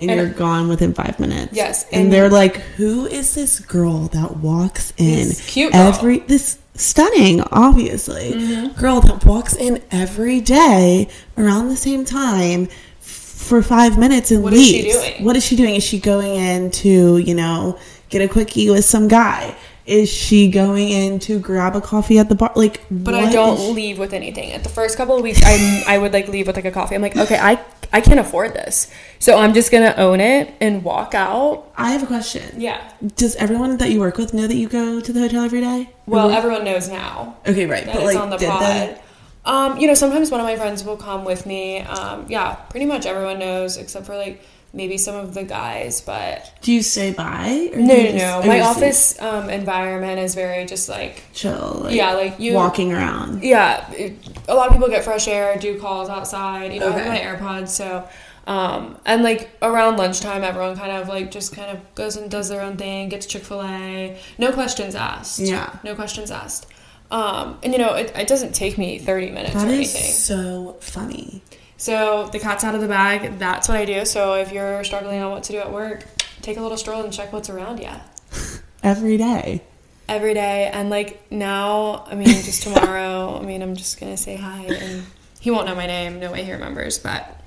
and, 0.00 0.10
And- 0.10 0.20
you're 0.20 0.30
gone 0.30 0.68
within 0.68 0.94
five 0.94 1.18
minutes. 1.20 1.52
Yes, 1.52 1.84
and, 1.92 2.04
and- 2.04 2.12
they're 2.12 2.30
like, 2.30 2.56
"Who 2.76 3.06
is 3.06 3.34
this 3.34 3.60
girl 3.60 4.08
that 4.08 4.38
walks 4.38 4.92
in 4.96 5.28
This 5.28 5.46
cute 5.46 5.72
girl. 5.72 5.82
every 5.88 6.18
this 6.20 6.58
stunning, 6.74 7.42
obviously 7.52 8.32
Mm-hmm. 8.32 8.80
girl 8.80 9.00
that 9.02 9.24
walks 9.24 9.54
in 9.54 9.82
every 9.90 10.40
day 10.40 11.08
around 11.36 11.68
the 11.68 11.76
same 11.76 12.04
time?" 12.04 12.68
For 13.00 13.62
five 13.62 13.98
minutes 13.98 14.30
and 14.30 14.44
What 14.44 14.52
is 14.52 14.64
she 14.64 14.82
leaves. 14.82 14.94
doing? 14.94 15.24
What 15.24 15.34
is 15.36 15.44
she 15.44 15.56
doing? 15.56 15.74
Is 15.74 15.82
she 15.82 15.98
going 15.98 16.36
in 16.36 16.70
to, 16.82 17.16
you 17.18 17.34
know, 17.34 17.78
get 18.08 18.22
a 18.22 18.28
quickie 18.28 18.70
with 18.70 18.84
some 18.84 19.08
guy? 19.08 19.56
Is 19.86 20.08
she 20.08 20.48
going 20.48 20.90
in 20.90 21.18
to 21.20 21.40
grab 21.40 21.74
a 21.74 21.80
coffee 21.80 22.18
at 22.18 22.28
the 22.28 22.36
bar? 22.36 22.52
Like, 22.54 22.82
But 22.90 23.14
what 23.14 23.24
I 23.24 23.32
don't 23.32 23.74
leave 23.74 23.98
with 23.98 24.12
anything. 24.12 24.52
At 24.52 24.62
the 24.62 24.68
first 24.68 24.96
couple 24.96 25.16
of 25.16 25.22
weeks, 25.22 25.40
I 25.44 25.82
I 25.88 25.98
would 25.98 26.12
like 26.12 26.28
leave 26.28 26.46
with 26.46 26.54
like 26.54 26.66
a 26.66 26.70
coffee. 26.70 26.94
I'm 26.94 27.02
like, 27.02 27.16
okay, 27.16 27.38
I 27.40 27.58
I 27.92 28.00
can't 28.00 28.20
afford 28.20 28.54
this, 28.54 28.90
so 29.18 29.36
I'm 29.36 29.52
just 29.52 29.72
gonna 29.72 29.94
own 29.96 30.20
it 30.20 30.54
and 30.60 30.84
walk 30.84 31.14
out. 31.14 31.72
I 31.76 31.90
have 31.92 32.02
a 32.02 32.06
question. 32.06 32.60
Yeah. 32.60 32.80
Does 33.16 33.36
everyone 33.36 33.76
that 33.78 33.90
you 33.90 34.00
work 34.00 34.16
with 34.16 34.32
know 34.32 34.46
that 34.46 34.54
you 34.54 34.68
go 34.68 35.00
to 35.00 35.12
the 35.12 35.20
hotel 35.20 35.44
every 35.44 35.60
day? 35.60 35.90
Well, 36.06 36.30
everyone 36.30 36.64
knows 36.64 36.88
now. 36.88 37.36
Okay, 37.46 37.66
right. 37.66 37.86
But 37.86 38.02
like, 38.02 38.16
on 38.16 38.30
the 38.30 38.36
did 38.36 38.48
pod. 38.48 38.62
they? 38.62 39.00
Um, 39.44 39.78
you 39.78 39.86
know, 39.86 39.94
sometimes 39.94 40.30
one 40.30 40.40
of 40.40 40.46
my 40.46 40.56
friends 40.56 40.84
will 40.84 40.96
come 40.96 41.24
with 41.24 41.46
me. 41.46 41.80
Um, 41.80 42.26
yeah, 42.28 42.54
pretty 42.54 42.86
much 42.86 43.06
everyone 43.06 43.38
knows 43.38 43.76
except 43.76 44.06
for 44.06 44.16
like 44.16 44.42
maybe 44.72 44.96
some 44.98 45.16
of 45.16 45.34
the 45.34 45.42
guys, 45.42 46.00
but 46.00 46.52
Do 46.62 46.72
you 46.72 46.82
say 46.82 47.12
bye? 47.12 47.70
Or 47.72 47.78
no, 47.80 47.94
you 47.94 48.12
no, 48.12 48.40
no. 48.40 48.46
My 48.46 48.60
office 48.60 49.20
um, 49.20 49.50
environment 49.50 50.18
is 50.20 50.34
very 50.34 50.64
just 50.66 50.88
like 50.88 51.22
chill. 51.32 51.80
Like, 51.84 51.94
Yeah, 51.94 52.12
like 52.12 52.38
you- 52.38 52.54
walking 52.54 52.92
around. 52.92 53.42
yeah. 53.42 53.90
It, 53.92 54.16
a 54.48 54.54
lot 54.54 54.68
of 54.68 54.72
people 54.74 54.88
get 54.88 55.04
fresh 55.04 55.26
air, 55.28 55.56
do 55.58 55.78
calls 55.80 56.08
outside. 56.08 56.72
You 56.72 56.80
know, 56.80 56.88
I 56.88 56.98
have 56.98 57.06
my 57.08 57.18
Okay. 57.18 57.26
AirPods, 57.26 57.68
so. 57.68 58.08
Um, 58.46 58.98
and 59.04 59.22
like 59.22 59.50
around 59.62 59.96
lunchtime, 59.98 60.42
everyone 60.42 60.76
kind 60.76 60.90
of 60.92 61.08
like 61.08 61.30
just 61.30 61.54
kind 61.54 61.70
of 61.76 61.94
goes 61.94 62.16
and 62.16 62.28
does 62.30 62.48
their 62.48 62.62
own 62.62 62.76
thing, 62.76 63.08
gets 63.08 63.26
Chick 63.26 63.44
fil 63.44 63.62
A, 63.62 64.18
no 64.38 64.50
questions 64.50 64.94
asked. 64.94 65.38
Yeah. 65.40 65.76
No 65.84 65.94
questions 65.94 66.30
asked. 66.30 66.66
Um, 67.12 67.58
and 67.62 67.72
you 67.72 67.78
know, 67.78 67.94
it, 67.94 68.10
it 68.16 68.26
doesn't 68.28 68.52
take 68.54 68.78
me 68.78 68.98
30 68.98 69.30
minutes 69.30 69.54
That 69.54 69.68
or 69.68 69.70
is 69.70 69.94
anything. 69.94 70.12
so 70.12 70.76
funny. 70.80 71.42
So 71.80 72.28
the 72.30 72.38
cat's 72.38 72.62
out 72.62 72.74
of 72.74 72.82
the 72.82 72.88
bag. 72.88 73.38
That's 73.38 73.66
what 73.66 73.78
I 73.78 73.86
do. 73.86 74.04
So 74.04 74.34
if 74.34 74.52
you're 74.52 74.84
struggling 74.84 75.20
on 75.22 75.30
what 75.30 75.44
to 75.44 75.52
do 75.52 75.58
at 75.58 75.72
work, 75.72 76.04
take 76.42 76.58
a 76.58 76.60
little 76.60 76.76
stroll 76.76 77.02
and 77.02 77.10
check 77.10 77.32
what's 77.32 77.48
around 77.48 77.80
you 77.80 77.88
Every 78.82 79.16
day. 79.16 79.62
every 80.06 80.34
day. 80.34 80.68
And 80.72 80.90
like 80.90 81.30
now, 81.32 82.04
I 82.06 82.14
mean, 82.16 82.26
just 82.28 82.62
tomorrow. 82.64 83.38
I 83.42 83.46
mean, 83.46 83.62
I'm 83.62 83.76
just 83.76 83.98
gonna 83.98 84.18
say 84.18 84.36
hi, 84.36 84.64
and 84.64 85.04
he 85.40 85.50
won't 85.50 85.66
know 85.66 85.74
my 85.74 85.86
name. 85.86 86.20
No 86.20 86.32
way 86.32 86.44
he 86.44 86.52
remembers, 86.52 86.98
but 86.98 87.40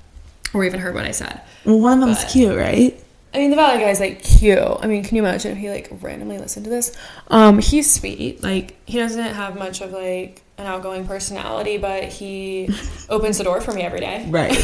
or 0.52 0.64
even 0.64 0.80
heard 0.80 0.94
what 0.96 1.04
I 1.04 1.12
said. 1.12 1.40
Well, 1.64 1.78
one 1.78 2.00
of 2.02 2.06
them's 2.08 2.24
But- 2.24 2.32
cute, 2.32 2.56
right? 2.58 3.00
I 3.34 3.38
mean, 3.38 3.50
the 3.50 3.56
Valley 3.56 3.80
guy's 3.80 3.98
like 3.98 4.22
cute. 4.22 4.58
I 4.58 4.86
mean, 4.86 5.02
can 5.02 5.16
you 5.16 5.22
imagine 5.22 5.52
if 5.52 5.58
he 5.58 5.68
like 5.68 5.88
randomly 6.00 6.38
listened 6.38 6.64
to 6.64 6.70
this? 6.70 6.92
Um, 7.28 7.58
he's 7.58 7.92
sweet. 7.92 8.42
Like 8.42 8.76
he 8.88 8.98
doesn't 8.98 9.34
have 9.34 9.58
much 9.58 9.80
of 9.80 9.90
like 9.90 10.42
an 10.56 10.66
outgoing 10.66 11.06
personality, 11.06 11.76
but 11.78 12.04
he 12.04 12.70
opens 13.08 13.38
the 13.38 13.44
door 13.44 13.60
for 13.60 13.72
me 13.72 13.82
every 13.82 14.00
day. 14.00 14.24
Right. 14.28 14.56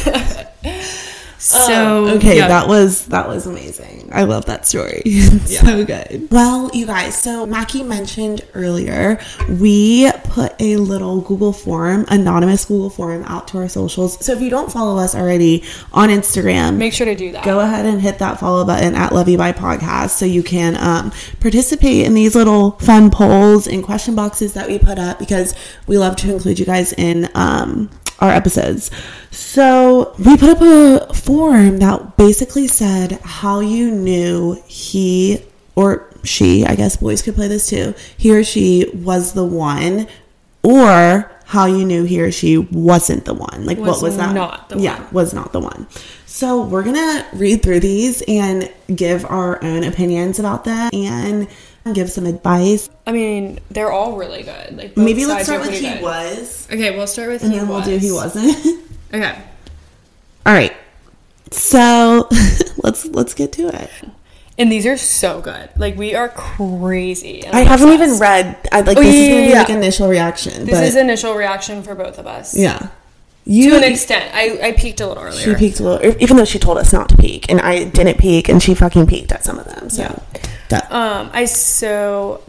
So 1.41 2.07
Okay, 2.17 2.37
yeah. 2.37 2.47
that 2.47 2.67
was 2.67 3.05
that 3.07 3.27
was 3.27 3.47
amazing. 3.47 4.09
I 4.13 4.23
love 4.23 4.45
that 4.45 4.67
story. 4.67 5.01
so 5.45 5.83
good. 5.85 6.27
Well, 6.29 6.69
you 6.73 6.85
guys, 6.85 7.19
so 7.19 7.45
Mackie 7.45 7.81
mentioned 7.81 8.41
earlier, 8.53 9.19
we 9.49 10.11
put 10.25 10.53
a 10.59 10.75
little 10.77 11.21
Google 11.21 11.51
form, 11.53 12.05
anonymous 12.09 12.65
Google 12.65 12.89
form 12.89 13.23
out 13.23 13.47
to 13.49 13.57
our 13.57 13.67
socials. 13.69 14.23
So 14.23 14.33
if 14.33 14.41
you 14.41 14.49
don't 14.49 14.71
follow 14.71 14.97
us 15.01 15.15
already 15.15 15.63
on 15.93 16.09
Instagram, 16.09 16.77
make 16.77 16.93
sure 16.93 17.05
to 17.05 17.15
do 17.15 17.31
that. 17.31 17.43
go 17.43 17.59
ahead 17.59 17.85
and 17.85 18.01
hit 18.01 18.19
that 18.19 18.39
follow 18.39 18.63
button 18.65 18.93
at 18.95 19.11
Love 19.13 19.27
You 19.27 19.37
Bye 19.37 19.53
Podcast 19.53 20.11
so 20.11 20.25
you 20.25 20.43
can 20.43 20.75
um, 20.77 21.11
participate 21.39 22.05
in 22.05 22.13
these 22.13 22.35
little 22.35 22.71
fun 22.73 23.09
polls 23.09 23.65
and 23.67 23.83
question 23.83 24.13
boxes 24.15 24.53
that 24.53 24.67
we 24.67 24.77
put 24.77 24.99
up 24.99 25.17
because 25.19 25.55
we 25.87 25.97
love 25.97 26.15
to 26.17 26.31
include 26.31 26.59
you 26.59 26.65
guys 26.65 26.93
in 26.93 27.29
um, 27.33 27.89
our 28.21 28.29
episodes. 28.31 28.91
So 29.31 30.15
we 30.19 30.37
put 30.37 30.49
up 30.49 30.61
a 30.61 31.13
form 31.13 31.77
that 31.79 32.15
basically 32.17 32.67
said 32.67 33.13
how 33.23 33.59
you 33.59 33.91
knew 33.91 34.61
he 34.67 35.43
or 35.75 36.07
she, 36.23 36.65
I 36.65 36.75
guess 36.75 36.97
boys 36.97 37.21
could 37.21 37.35
play 37.35 37.47
this 37.47 37.67
too, 37.69 37.93
he 38.17 38.35
or 38.35 38.43
she 38.43 38.89
was 38.93 39.33
the 39.33 39.45
one, 39.45 40.07
or 40.63 41.31
how 41.45 41.65
you 41.65 41.83
knew 41.85 42.03
he 42.05 42.21
or 42.21 42.31
she 42.31 42.57
wasn't 42.57 43.25
the 43.25 43.33
one. 43.33 43.65
Like, 43.65 43.77
Was 43.79 43.97
what 43.97 44.01
was 44.03 44.17
that? 44.17 44.33
not 44.33 44.69
the 44.69 44.79
yeah, 44.79 45.01
one. 45.03 45.13
was 45.13 45.33
not 45.33 45.51
the 45.51 45.59
one. 45.59 45.87
So 46.25 46.61
we're 46.63 46.83
gonna 46.83 47.25
read 47.33 47.61
through 47.63 47.81
these 47.81 48.21
and 48.27 48.71
give 48.95 49.25
our 49.25 49.61
own 49.63 49.83
opinions 49.83 50.39
about 50.39 50.63
that 50.65 50.93
and 50.93 51.47
give 51.93 52.11
some 52.11 52.25
advice. 52.25 52.89
I 53.07 53.11
mean, 53.11 53.59
they're 53.69 53.91
all 53.91 54.15
really 54.17 54.43
good. 54.43 54.77
Like 54.77 54.95
both 54.95 55.03
Maybe 55.05 55.25
let's 55.25 55.45
start 55.45 55.61
with 55.61 55.73
he 55.73 55.81
good. 55.81 56.01
was, 56.01 56.67
Okay, 56.71 56.95
we'll 56.95 57.07
start 57.07 57.29
with 57.29 57.43
and 57.43 57.51
he 57.51 57.59
then 57.59 57.67
we'll 57.67 57.81
do 57.81 57.97
he 57.97 58.11
wasn't. 58.11 58.55
Okay. 59.13 59.41
All 60.45 60.53
right. 60.53 60.73
So 61.51 62.29
let's 62.77 63.05
let's 63.07 63.33
get 63.33 63.51
to 63.53 63.67
it. 63.67 63.89
And 64.57 64.71
these 64.71 64.85
are 64.85 64.95
so 64.95 65.41
good. 65.41 65.69
Like 65.75 65.97
we 65.97 66.15
are 66.15 66.29
crazy. 66.29 67.45
I 67.47 67.61
haven't 67.61 67.89
even 67.89 68.17
read. 68.19 68.57
I 68.71 68.81
like 68.81 68.97
Oh, 68.97 69.01
this 69.03 69.13
yeah, 69.15 69.21
is 69.21 69.27
gonna 69.29 69.41
be 69.41 69.49
yeah, 69.49 69.59
like 69.59 69.69
initial 69.69 70.07
reaction. 70.07 70.65
This 70.65 70.79
is 70.79 70.95
initial 70.95 71.33
reaction 71.35 71.83
for 71.83 71.93
both 71.95 72.19
of 72.19 72.27
us. 72.27 72.55
yeah. 72.57 72.89
You 73.43 73.71
to 73.71 73.77
an 73.77 73.83
extent. 73.83 74.33
I, 74.35 74.67
I 74.67 74.71
peeked 74.73 75.01
a 75.01 75.07
little 75.07 75.23
earlier. 75.23 75.41
she 75.41 75.55
peeked 75.55 75.79
a 75.79 75.83
little, 75.83 76.21
even 76.21 76.37
though 76.37 76.45
she 76.45 76.59
told 76.59 76.77
us 76.77 76.93
not 76.93 77.09
to 77.09 77.17
peek, 77.17 77.49
and 77.51 77.59
I 77.59 77.85
didn't 77.85 78.19
peek, 78.19 78.47
and 78.49 78.61
she 78.61 78.75
fucking 78.75 79.07
peeked 79.07 79.31
at 79.31 79.43
some 79.43 79.57
of 79.57 79.65
them. 79.65 79.89
So, 79.89 80.21
that, 80.71 80.91
Um, 80.91 81.29
I 81.33 81.45
so 81.45 82.41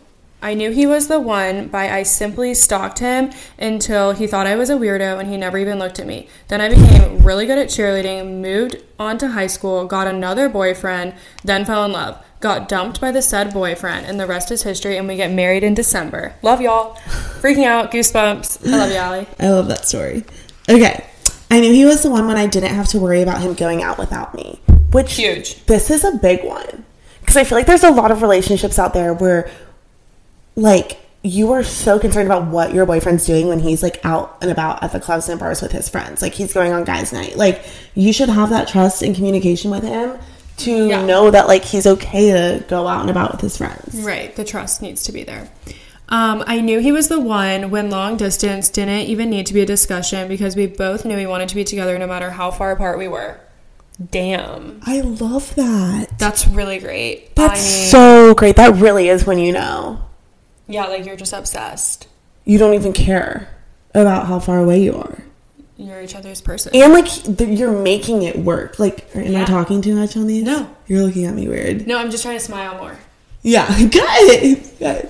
I 0.43 0.55
knew 0.55 0.73
he 0.73 0.87
was 0.87 1.07
the 1.07 1.21
one 1.21 1.69
by 1.69 1.89
I 1.89 2.03
simply 2.03 2.53
stalked 2.53 2.99
him 2.99 3.31
until 3.61 4.11
he 4.11 4.27
thought 4.27 4.49
I 4.49 4.57
was 4.57 4.71
a 4.71 4.75
weirdo 4.75 5.21
and 5.21 5.29
he 5.29 5.37
never 5.37 5.57
even 5.57 5.79
looked 5.79 6.01
at 6.01 6.07
me. 6.07 6.29
Then 6.49 6.61
I 6.61 6.69
became 6.69 7.23
really 7.23 7.47
good 7.47 7.59
at 7.59 7.69
cheerleading, 7.69 8.41
moved 8.41 8.83
on 8.99 9.19
to 9.19 9.29
high 9.29 9.47
school, 9.47 9.87
got 9.87 10.09
another 10.09 10.49
boyfriend, 10.49 11.15
then 11.45 11.65
fell 11.65 11.85
in 11.85 11.93
love. 11.93 12.25
Got 12.41 12.69
dumped 12.69 13.01
by 13.01 13.13
the 13.13 13.23
said 13.23 13.55
boyfriend, 13.55 14.07
and 14.07 14.19
the 14.19 14.27
rest 14.27 14.51
is 14.51 14.65
history. 14.65 14.97
And 14.97 15.07
we 15.07 15.15
get 15.15 15.31
married 15.31 15.63
in 15.63 15.75
December. 15.75 16.35
Love 16.43 16.61
y'all. 16.61 16.97
Freaking 17.41 17.65
out, 17.65 17.93
goosebumps. 17.93 18.67
I 18.67 18.77
love 18.79 18.91
you, 18.91 18.97
Allie. 18.97 19.29
I 19.39 19.51
love 19.51 19.69
that 19.69 19.87
story. 19.87 20.25
Okay, 20.69 21.07
I 21.53 21.61
knew 21.61 21.73
he 21.73 21.85
was 21.85 22.03
the 22.03 22.11
one 22.11 22.27
when 22.27 22.37
I 22.37 22.49
didn't 22.49 22.75
have 22.75 22.89
to 22.89 22.99
worry 22.99 23.23
about 23.23 23.43
him 23.43 23.55
going 23.55 23.85
out 23.85 23.97
without 23.97 24.35
me. 24.35 24.61
Which 24.91 25.15
Huge. 25.15 25.65
This 25.67 25.89
is 25.89 26.03
a 26.03 26.17
big 26.17 26.43
one 26.43 26.85
because 27.33 27.47
I 27.47 27.49
feel 27.49 27.57
like 27.59 27.67
there's 27.67 27.83
a 27.85 27.91
lot 27.91 28.11
of 28.11 28.21
relationships 28.23 28.79
out 28.79 28.93
there 28.93 29.15
where, 29.15 29.51
like, 30.55 30.99
you 31.23 31.53
are 31.53 31.63
so 31.65 31.99
concerned 31.99 32.27
about 32.27 32.49
what 32.49 32.75
your 32.75 32.85
boyfriend's 32.85 33.25
doing 33.25 33.47
when 33.49 33.61
he's 33.61 33.81
like 33.83 34.05
out 34.05 34.37
and 34.43 34.51
about 34.51 34.83
at 34.83 34.91
the 34.91 34.99
clubs 34.99 35.29
and 35.29 35.39
bars 35.39 35.63
with 35.63 35.71
his 35.71 35.89
friends. 35.89 36.21
Like 36.21 36.35
he's 36.35 36.53
going 36.53 36.73
on 36.73 36.83
guys' 36.83 37.13
night. 37.13 37.37
Like 37.37 37.65
you 37.95 38.13
should 38.13 38.29
have 38.29 38.51
that 38.51 38.67
trust 38.67 39.03
and 39.03 39.15
communication 39.15 39.71
with 39.71 39.85
him 39.85 40.19
to 40.59 40.89
Yeah. 40.89 41.07
know 41.07 41.31
that 41.31 41.47
like 41.47 41.65
he's 41.65 41.87
okay 41.87 42.33
to 42.33 42.65
go 42.67 42.89
out 42.89 43.03
and 43.03 43.11
about 43.11 43.31
with 43.31 43.41
his 43.41 43.57
friends. 43.57 44.01
Right, 44.01 44.35
the 44.35 44.43
trust 44.43 44.83
needs 44.83 45.05
to 45.05 45.13
be 45.13 45.23
there. 45.23 45.49
Um, 46.09 46.43
I 46.49 46.61
knew 46.61 46.81
he 46.81 46.91
was 46.91 47.07
the 47.07 47.21
one 47.21 47.71
when 47.71 47.89
long 47.89 48.17
distance 48.17 48.69
didn't 48.69 49.07
even 49.07 49.31
need 49.31 49.47
to 49.47 49.55
be 49.55 49.61
a 49.61 49.67
discussion 49.67 50.27
because 50.27 50.57
we 50.57 50.67
both 50.67 51.05
knew 51.05 51.15
we 51.15 51.29
wanted 51.29 51.49
to 51.51 51.55
be 51.55 51.63
together 51.63 51.97
no 52.01 52.09
matter 52.09 52.31
how 52.33 52.51
far 52.51 52.73
apart 52.73 52.99
we 52.99 53.07
were. 53.07 53.39
Damn. 54.11 54.81
I 54.85 55.01
love 55.03 55.55
that. 55.55 56.19
That's 56.19 56.47
really 56.47 56.79
great. 56.79 57.35
That's 57.37 57.61
I 57.61 57.89
so 57.91 58.35
great. 58.35 58.57
That 58.57 58.75
really 58.77 59.09
is 59.09 59.27
when 59.27 59.39
you 59.39 59.53
know. 59.53 60.01
yeah, 60.67 60.87
like 60.87 61.05
you're 61.07 61.17
just 61.17 61.33
obsessed. 61.33 62.09
You 62.45 62.59
don't 62.59 62.75
even 62.75 62.93
care 62.93 63.49
about 63.95 64.27
how 64.27 64.41
far 64.41 64.59
away 64.59 64.83
you 64.83 64.95
are. 64.97 65.23
You're 65.77 66.01
each 66.01 66.15
other's 66.15 66.41
person. 66.41 66.73
And 66.75 66.93
like 66.93 67.09
you're 67.41 67.73
making 67.83 68.23
it 68.23 68.37
work. 68.39 68.79
Like, 68.79 69.15
am 69.17 69.35
I 69.37 69.45
talking 69.45 69.83
too 69.83 69.95
much 69.95 70.17
on 70.17 70.27
these? 70.27 70.45
No. 70.45 70.75
You're 70.87 71.03
looking 71.03 71.25
at 71.27 71.35
me 71.35 71.49
weird. 71.49 71.87
no, 71.87 71.99
I'm 71.99 72.11
just 72.11 72.23
trying 72.23 72.39
to 72.39 72.45
smile 72.45 72.77
more. 72.79 72.97
Yeah, 73.43 73.67
good. 73.91 74.63
good. 74.79 75.09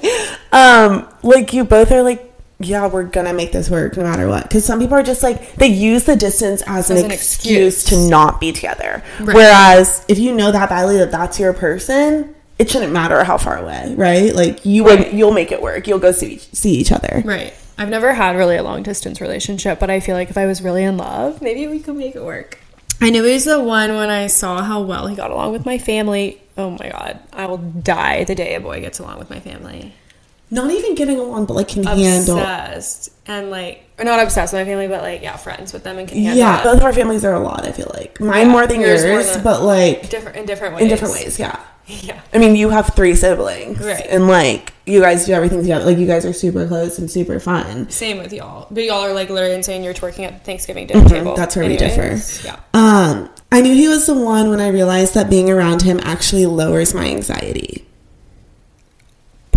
Um, 0.52 1.08
like 1.22 1.52
you 1.52 1.64
both 1.64 1.92
are 1.92 2.02
like, 2.02 2.31
yeah, 2.64 2.86
we're 2.86 3.04
gonna 3.04 3.32
make 3.32 3.52
this 3.52 3.68
work 3.70 3.96
no 3.96 4.02
matter 4.02 4.28
what. 4.28 4.44
Because 4.44 4.64
some 4.64 4.78
people 4.80 4.94
are 4.94 5.02
just 5.02 5.22
like 5.22 5.54
they 5.54 5.66
use 5.68 6.04
the 6.04 6.16
distance 6.16 6.62
as, 6.66 6.90
an, 6.90 6.96
As 6.98 7.02
an 7.04 7.10
excuse, 7.10 7.82
excuse. 7.82 8.02
to 8.02 8.08
not 8.10 8.40
be 8.40 8.52
together. 8.52 9.02
Right. 9.20 9.34
Whereas 9.34 10.04
if 10.08 10.18
you 10.18 10.34
know 10.34 10.52
that 10.52 10.68
badly 10.68 10.98
that 10.98 11.10
that's 11.10 11.38
your 11.38 11.52
person, 11.52 12.34
it 12.58 12.70
shouldn't 12.70 12.92
matter 12.92 13.24
how 13.24 13.38
far 13.38 13.58
away, 13.58 13.94
right? 13.96 14.34
Like 14.34 14.64
you 14.64 14.84
would, 14.84 15.12
you'll 15.12 15.32
make 15.32 15.50
it 15.52 15.60
work. 15.62 15.86
You'll 15.88 15.98
go 15.98 16.12
see 16.12 16.38
see 16.38 16.72
each 16.74 16.92
other. 16.92 17.22
Right. 17.24 17.54
I've 17.78 17.88
never 17.88 18.12
had 18.12 18.36
really 18.36 18.56
a 18.56 18.62
long 18.62 18.82
distance 18.82 19.20
relationship, 19.20 19.80
but 19.80 19.90
I 19.90 19.98
feel 20.00 20.14
like 20.14 20.30
if 20.30 20.38
I 20.38 20.46
was 20.46 20.62
really 20.62 20.84
in 20.84 20.96
love, 20.96 21.40
maybe 21.42 21.66
we 21.66 21.80
could 21.80 21.96
make 21.96 22.14
it 22.14 22.22
work. 22.22 22.58
I 23.00 23.10
knew 23.10 23.24
he 23.24 23.32
was 23.32 23.46
the 23.46 23.60
one 23.60 23.96
when 23.96 24.10
I 24.10 24.28
saw 24.28 24.62
how 24.62 24.82
well 24.82 25.08
he 25.08 25.16
got 25.16 25.32
along 25.32 25.52
with 25.52 25.66
my 25.66 25.78
family. 25.78 26.40
Oh 26.56 26.70
my 26.70 26.90
god, 26.90 27.18
I 27.32 27.46
will 27.46 27.56
die 27.56 28.22
the 28.24 28.34
day 28.36 28.54
a 28.54 28.60
boy 28.60 28.80
gets 28.80 29.00
along 29.00 29.18
with 29.18 29.30
my 29.30 29.40
family. 29.40 29.94
Not 30.52 30.70
even 30.70 30.94
getting 30.94 31.18
along, 31.18 31.46
but 31.46 31.54
like 31.54 31.68
can 31.68 31.82
handle. 31.82 32.36
Obsessed 32.38 33.08
and 33.26 33.50
like, 33.50 33.84
or 33.98 34.04
not 34.04 34.20
obsessed 34.22 34.52
with 34.52 34.60
my 34.60 34.64
family, 34.70 34.86
but 34.86 35.00
like, 35.02 35.22
yeah, 35.22 35.36
friends 35.36 35.72
with 35.72 35.82
them 35.82 35.98
and 35.98 36.06
can 36.06 36.18
handle 36.18 36.36
Yeah, 36.38 36.60
it. 36.60 36.64
both 36.64 36.76
of 36.76 36.84
our 36.84 36.92
families 36.92 37.24
are 37.24 37.32
a 37.32 37.40
lot. 37.40 37.64
I 37.64 37.72
feel 37.72 37.90
like 37.94 38.20
mine 38.20 38.46
Yeah, 38.48 38.52
more 38.52 38.66
than 38.66 38.80
yours 38.82 39.02
more 39.04 39.22
than- 39.22 39.42
but 39.42 39.62
like 39.62 40.10
different 40.10 40.36
in 40.36 40.44
different 40.46 40.74
ways. 40.74 40.82
in 40.82 40.88
different 40.88 41.14
ways. 41.14 41.38
Yeah. 41.38 41.58
Yeah. 41.88 42.20
I 42.32 42.38
mean, 42.38 42.54
you 42.54 42.70
have 42.70 42.94
three 42.94 43.16
siblings, 43.16 43.80
Right. 43.80 44.06
And 44.08 44.28
like 44.28 44.72
you 44.86 45.00
guys 45.00 45.26
do 45.26 45.32
everything 45.32 45.62
together. 45.62 45.84
Like 45.84 45.98
you 45.98 46.06
guys 46.06 46.24
are 46.24 46.32
super 46.32 46.66
close 46.68 46.96
and 47.00 47.10
super 47.10 47.40
fun. 47.40 47.90
Same 47.90 48.18
with 48.18 48.32
y'all, 48.32 48.68
but 48.70 48.84
y'all 48.84 49.00
are 49.02 49.12
like 49.12 49.30
literally 49.30 49.56
insane. 49.56 49.82
You're 49.82 49.92
twerking 49.92 50.24
at 50.24 50.34
the 50.38 50.44
Thanksgiving 50.44 50.86
dinner 50.86 51.08
table. 51.08 51.32
Mm-hmm. 51.32 51.40
That's 51.40 51.56
where 51.56 51.66
we 51.68 51.76
differ. 51.76 52.20
Yeah. 52.46 52.56
Um, 52.72 53.28
I 53.50 53.60
knew 53.62 53.74
he 53.74 53.88
was 53.88 54.06
the 54.06 54.14
one 54.14 54.48
when 54.48 54.60
I 54.60 54.68
realized 54.68 55.14
that 55.14 55.28
being 55.28 55.50
around 55.50 55.82
him 55.82 55.98
actually 56.04 56.46
lowers 56.46 56.94
my 56.94 57.06
anxiety. 57.06 57.84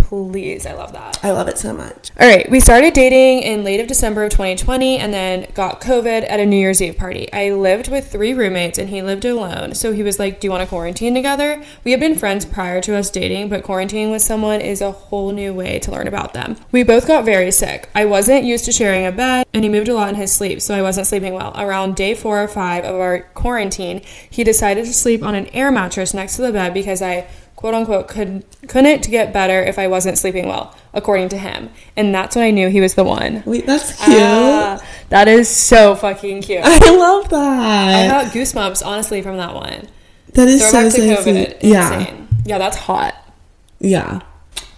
Please, 0.06 0.66
I 0.66 0.72
love 0.72 0.92
that. 0.92 1.18
I 1.24 1.32
love 1.32 1.48
it 1.48 1.58
so 1.58 1.72
much. 1.72 2.12
All 2.20 2.28
right, 2.28 2.48
we 2.48 2.60
started 2.60 2.94
dating 2.94 3.42
in 3.42 3.64
late 3.64 3.80
of 3.80 3.88
December 3.88 4.22
of 4.22 4.30
2020 4.30 4.98
and 4.98 5.12
then 5.12 5.48
got 5.52 5.80
COVID 5.80 6.30
at 6.30 6.38
a 6.38 6.46
New 6.46 6.56
Year's 6.56 6.80
Eve 6.80 6.96
party. 6.96 7.28
I 7.32 7.50
lived 7.50 7.88
with 7.88 8.12
three 8.12 8.32
roommates 8.32 8.78
and 8.78 8.88
he 8.88 9.02
lived 9.02 9.24
alone. 9.24 9.74
So 9.74 9.92
he 9.92 10.04
was 10.04 10.20
like, 10.20 10.38
Do 10.38 10.46
you 10.46 10.52
want 10.52 10.62
to 10.62 10.68
quarantine 10.68 11.12
together? 11.12 11.60
We 11.82 11.90
had 11.90 11.98
been 11.98 12.14
friends 12.14 12.44
prior 12.44 12.80
to 12.82 12.94
us 12.94 13.10
dating, 13.10 13.48
but 13.48 13.64
quarantining 13.64 14.12
with 14.12 14.22
someone 14.22 14.60
is 14.60 14.80
a 14.80 14.92
whole 14.92 15.32
new 15.32 15.52
way 15.52 15.80
to 15.80 15.90
learn 15.90 16.06
about 16.06 16.34
them. 16.34 16.56
We 16.70 16.84
both 16.84 17.08
got 17.08 17.24
very 17.24 17.50
sick. 17.50 17.88
I 17.92 18.04
wasn't 18.04 18.44
used 18.44 18.64
to 18.66 18.72
sharing 18.72 19.06
a 19.06 19.10
bed 19.10 19.44
and 19.52 19.64
he 19.64 19.68
moved 19.68 19.88
a 19.88 19.94
lot 19.94 20.10
in 20.10 20.14
his 20.14 20.30
sleep, 20.30 20.60
so 20.60 20.76
I 20.76 20.82
wasn't 20.82 21.08
sleeping 21.08 21.34
well. 21.34 21.52
Around 21.56 21.96
day 21.96 22.14
four 22.14 22.40
or 22.40 22.46
five 22.46 22.84
of 22.84 22.94
our 22.94 23.22
quarantine, 23.34 24.02
he 24.30 24.44
decided 24.44 24.84
to 24.84 24.94
sleep 24.94 25.24
on 25.24 25.34
an 25.34 25.48
air 25.48 25.72
mattress 25.72 26.14
next 26.14 26.36
to 26.36 26.42
the 26.42 26.52
bed 26.52 26.74
because 26.74 27.02
I 27.02 27.26
quote 27.56 27.74
unquote 27.74 28.06
could 28.08 28.44
couldn't 28.68 29.08
get 29.10 29.32
better 29.32 29.62
if 29.62 29.78
I 29.78 29.88
wasn't 29.88 30.18
sleeping 30.18 30.46
well, 30.46 30.76
according 30.92 31.30
to 31.30 31.38
him. 31.38 31.70
And 31.96 32.14
that's 32.14 32.36
when 32.36 32.44
I 32.44 32.50
knew 32.50 32.68
he 32.68 32.80
was 32.80 32.94
the 32.94 33.04
one. 33.04 33.42
Wait, 33.46 33.66
that's 33.66 33.92
cute. 34.04 34.18
Ah, 34.20 34.80
that 35.08 35.26
is 35.28 35.48
so 35.48 35.94
fucking 35.96 36.42
cute. 36.42 36.60
I 36.64 36.96
love 36.96 37.28
that. 37.30 38.04
I 38.04 38.06
got 38.24 38.32
goosebumps 38.32 38.84
honestly 38.86 39.22
from 39.22 39.38
that 39.38 39.54
one. 39.54 39.88
that 40.34 40.48
is 40.48 40.62
so 40.62 40.88
Throwback 40.90 41.24
to 41.24 41.30
COVID. 41.30 41.56
Yeah, 41.62 41.98
Insane. 42.00 42.28
Yeah, 42.44 42.58
that's 42.58 42.76
hot. 42.76 43.14
yeah. 43.80 44.20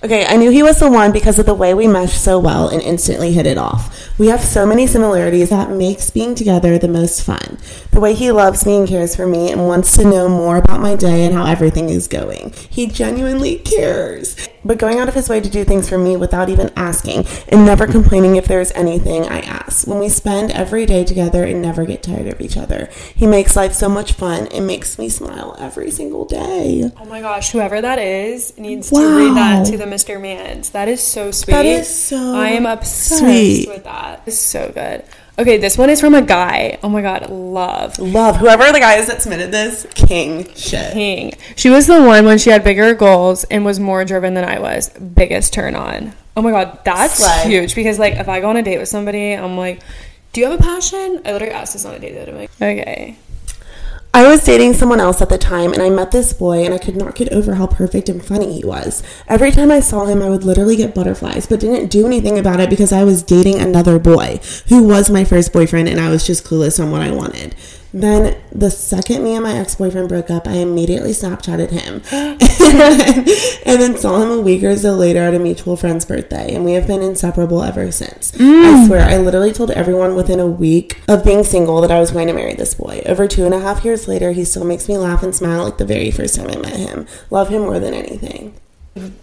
Okay, 0.00 0.25
I 0.25 0.37
knew 0.37 0.52
he 0.52 0.62
was 0.62 0.78
the 0.78 0.88
one 0.88 1.11
because 1.11 1.40
of 1.40 1.47
the 1.47 1.55
way 1.55 1.75
we 1.75 1.88
meshed 1.88 2.23
so 2.23 2.38
well 2.38 2.69
and 2.69 2.81
instantly 2.81 3.33
hit 3.33 3.47
it 3.47 3.59
off. 3.59 4.17
We 4.17 4.28
have 4.28 4.40
so 4.40 4.64
many 4.64 4.87
similarities 4.87 5.50
that 5.50 5.73
makes 5.73 6.09
being 6.11 6.37
together 6.37 6.78
the 6.78 6.87
most 6.87 7.25
fun. 7.25 7.59
The 7.90 7.99
way 7.99 8.14
he 8.14 8.31
loves 8.31 8.64
me 8.64 8.76
and 8.76 8.87
cares 8.87 9.17
for 9.17 9.26
me 9.26 9.50
and 9.50 9.67
wants 9.67 9.97
to 9.97 10.05
know 10.05 10.28
more 10.28 10.57
about 10.57 10.81
my 10.81 10.95
day 10.95 11.25
and 11.25 11.35
how 11.35 11.47
everything 11.47 11.88
is 11.88 12.07
going. 12.07 12.52
He 12.71 12.87
genuinely 12.87 13.57
cares. 13.57 14.37
But 14.68 14.76
going 14.76 14.98
out 14.98 15.08
of 15.08 15.14
his 15.14 15.30
way 15.30 15.40
to 15.40 15.48
do 15.48 15.64
things 15.64 15.88
for 15.88 15.96
me 15.96 16.14
without 16.14 16.50
even 16.50 16.70
asking 16.76 17.25
and 17.48 17.64
never 17.64 17.87
complaining 17.87 18.37
if 18.37 18.46
there's 18.46 18.70
anything 18.72 19.25
I 19.26 19.40
ask. 19.40 19.87
When 19.87 19.98
we 19.98 20.10
spend 20.10 20.50
every 20.52 20.84
day 20.84 21.04
together 21.04 21.42
and 21.42 21.62
never 21.62 21.87
get 21.87 22.02
tired 22.02 22.26
of 22.26 22.38
each 22.42 22.58
other. 22.58 22.90
He 23.14 23.26
makes 23.26 23.56
life 23.56 23.72
so 23.72 23.88
much 23.88 24.12
fun 24.12 24.46
and 24.48 24.66
makes 24.66 24.98
me 24.98 25.08
smile 25.08 25.56
every 25.58 25.90
single 25.90 26.26
day. 26.26 26.92
Oh 27.00 27.06
my 27.06 27.22
gosh, 27.22 27.50
whoever 27.50 27.80
that 27.80 27.98
is 27.98 28.58
needs 28.58 28.92
Wow. 28.92 29.00
to 29.00 29.16
read 29.16 29.37
that 29.37 29.66
to 29.68 29.78
the 29.78 29.87
Mr. 29.87 30.20
Mans. 30.20 30.68
That 30.70 30.88
is 30.88 31.00
so 31.02 31.30
sweet. 31.30 31.54
That 31.54 31.64
is 31.64 31.88
so 31.88 32.34
I 32.34 32.50
am 32.50 32.66
obsessed 32.66 33.20
sweet. 33.20 33.68
with 33.70 33.84
that. 33.84 34.20
It's 34.26 34.38
so 34.38 34.70
good. 34.75 35.02
Okay, 35.38 35.57
this 35.57 35.78
one 35.78 35.88
is 35.88 36.00
from 36.00 36.14
a 36.16 36.23
guy. 36.23 36.78
Oh 36.83 36.88
my 36.88 37.00
god, 37.00 37.30
love. 37.30 37.99
Love 38.00 38.37
whoever 38.37 38.73
the 38.73 38.80
guy 38.80 38.97
is 38.97 39.07
that 39.07 39.23
submitted 39.23 39.52
this, 39.52 39.87
king 39.95 40.52
shit. 40.54 40.92
King. 40.92 41.33
She 41.54 41.71
was 41.71 41.87
the 41.87 42.02
one 42.02 42.25
when 42.25 42.38
she 42.38 42.50
had 42.50 42.64
bigger 42.64 42.92
goals 42.95 43.45
and 43.45 43.64
was 43.64 43.78
more 43.78 44.04
driven 44.04 44.35
than 44.35 44.45
I 44.45 44.59
was. 44.59 44.88
Biggest 44.88 45.52
turn 45.52 45.76
on. 45.76 46.12
Oh 46.37 46.42
my 46.42 46.50
god, 46.50 46.80
that's 46.85 47.23
Slay. 47.23 47.50
huge 47.50 47.76
because 47.76 48.00
like 48.00 48.14
if 48.14 48.28
I 48.28 48.40
go 48.40 48.49
on 48.49 48.57
a 48.57 48.62
date 48.62 48.78
with 48.78 48.88
somebody, 48.88 49.33
I'm 49.33 49.57
like, 49.57 49.80
"Do 50.33 50.40
you 50.40 50.50
have 50.50 50.59
a 50.59 50.62
passion?" 50.62 51.21
I 51.25 51.33
literally 51.33 51.54
asked 51.54 51.73
this 51.73 51.85
on 51.85 51.95
a 51.95 51.99
date 52.00 52.14
the 52.14 52.23
other 52.23 52.33
day. 52.33 52.49
Okay. 52.57 53.16
I 54.15 54.27
was 54.27 54.43
dating 54.43 54.73
someone 54.73 55.00
else 55.00 55.21
at 55.21 55.29
the 55.29 55.37
time 55.37 55.73
and 55.73 55.83
I 55.83 55.91
met 55.91 56.12
this 56.12 56.33
boy 56.33 56.65
and 56.65 56.73
I 56.73 56.79
could 56.79 56.97
not 56.97 57.15
get 57.15 57.31
over 57.31 57.55
how 57.55 57.67
perfect 57.67 58.09
and 58.09 58.25
funny 58.25 58.55
he 58.55 58.65
was. 58.65 59.03
Every 59.29 59.50
time 59.50 59.71
I 59.71 59.81
saw 59.81 60.07
him, 60.07 60.23
I 60.23 60.31
would 60.31 60.45
literally 60.45 60.77
get 60.77 60.95
butterflies, 60.95 61.47
but 61.47 61.61
didn't 61.61 61.91
do 61.91 62.07
anything 62.07 62.38
about 62.38 62.59
it 62.59 62.71
because 62.71 62.91
I 62.91 63.05
was 63.05 63.23
dating 63.23 63.61
another 63.61 63.99
boy 63.99 64.41
who 64.69 64.83
was 64.83 65.11
my 65.11 65.25
first 65.25 65.53
boyfriend 65.53 65.88
and 65.88 66.00
I 66.00 66.09
was 66.09 66.27
just 66.27 66.45
clueless 66.45 66.83
on 66.83 66.91
what 66.91 67.03
I 67.03 67.11
wanted. 67.11 67.55
Then, 67.92 68.37
the 68.52 68.71
second 68.71 69.25
me 69.25 69.35
and 69.35 69.45
my 69.45 69.57
ex 69.57 69.76
boyfriend 69.76 70.09
broke 70.09 70.30
up, 70.30 70.47
I 70.47 70.54
immediately 70.54 71.12
Snapchatted 71.12 71.71
him 71.71 72.02
and 73.64 73.80
then 73.80 73.97
saw 73.97 74.21
him 74.23 74.30
a 74.30 74.40
week 74.40 74.62
or 74.62 74.76
so 74.76 74.92
later 74.92 75.21
at 75.21 75.35
a 75.35 75.38
mutual 75.38 75.76
friend's 75.76 76.04
birthday, 76.04 76.54
and 76.54 76.64
we 76.64 76.73
have 76.73 76.87
been 76.87 77.02
inseparable 77.02 77.62
ever 77.62 77.90
since. 77.90 78.35
I 78.35 78.38
mm. 78.38 78.87
swear, 78.87 79.09
I 79.09 79.16
literally 79.16 79.52
told 79.52 79.71
everyone 79.71 80.14
within 80.14 80.38
a 80.38 80.47
week 80.47 81.00
of 81.09 81.25
being 81.25 81.45
single 81.45 81.80
that 81.80 81.90
I 81.90 82.00
was 82.00 82.11
going 82.11 82.26
to 82.26 82.35
marry 82.35 82.54
this 82.54 82.75
boy. 82.75 83.02
Over 83.07 83.26
two 83.26 83.47
and 83.47 83.54
a 83.54 83.61
half 83.61 83.85
years 83.85 84.07
later, 84.07 84.33
he 84.33 84.45
still 84.45 84.64
makes 84.64 84.88
me 84.88 84.99
laugh 84.99 85.23
and 85.23 85.35
smile 85.35 85.64
like 85.64 85.78
the 85.78 85.87
very 85.87 86.11
first 86.11 86.35
time 86.35 86.50
I 86.50 86.57
met 86.57 86.76
him. 86.76 87.07
Love 87.30 87.49
him 87.49 87.62
more 87.62 87.78
than 87.78 87.95
anything. 87.95 88.54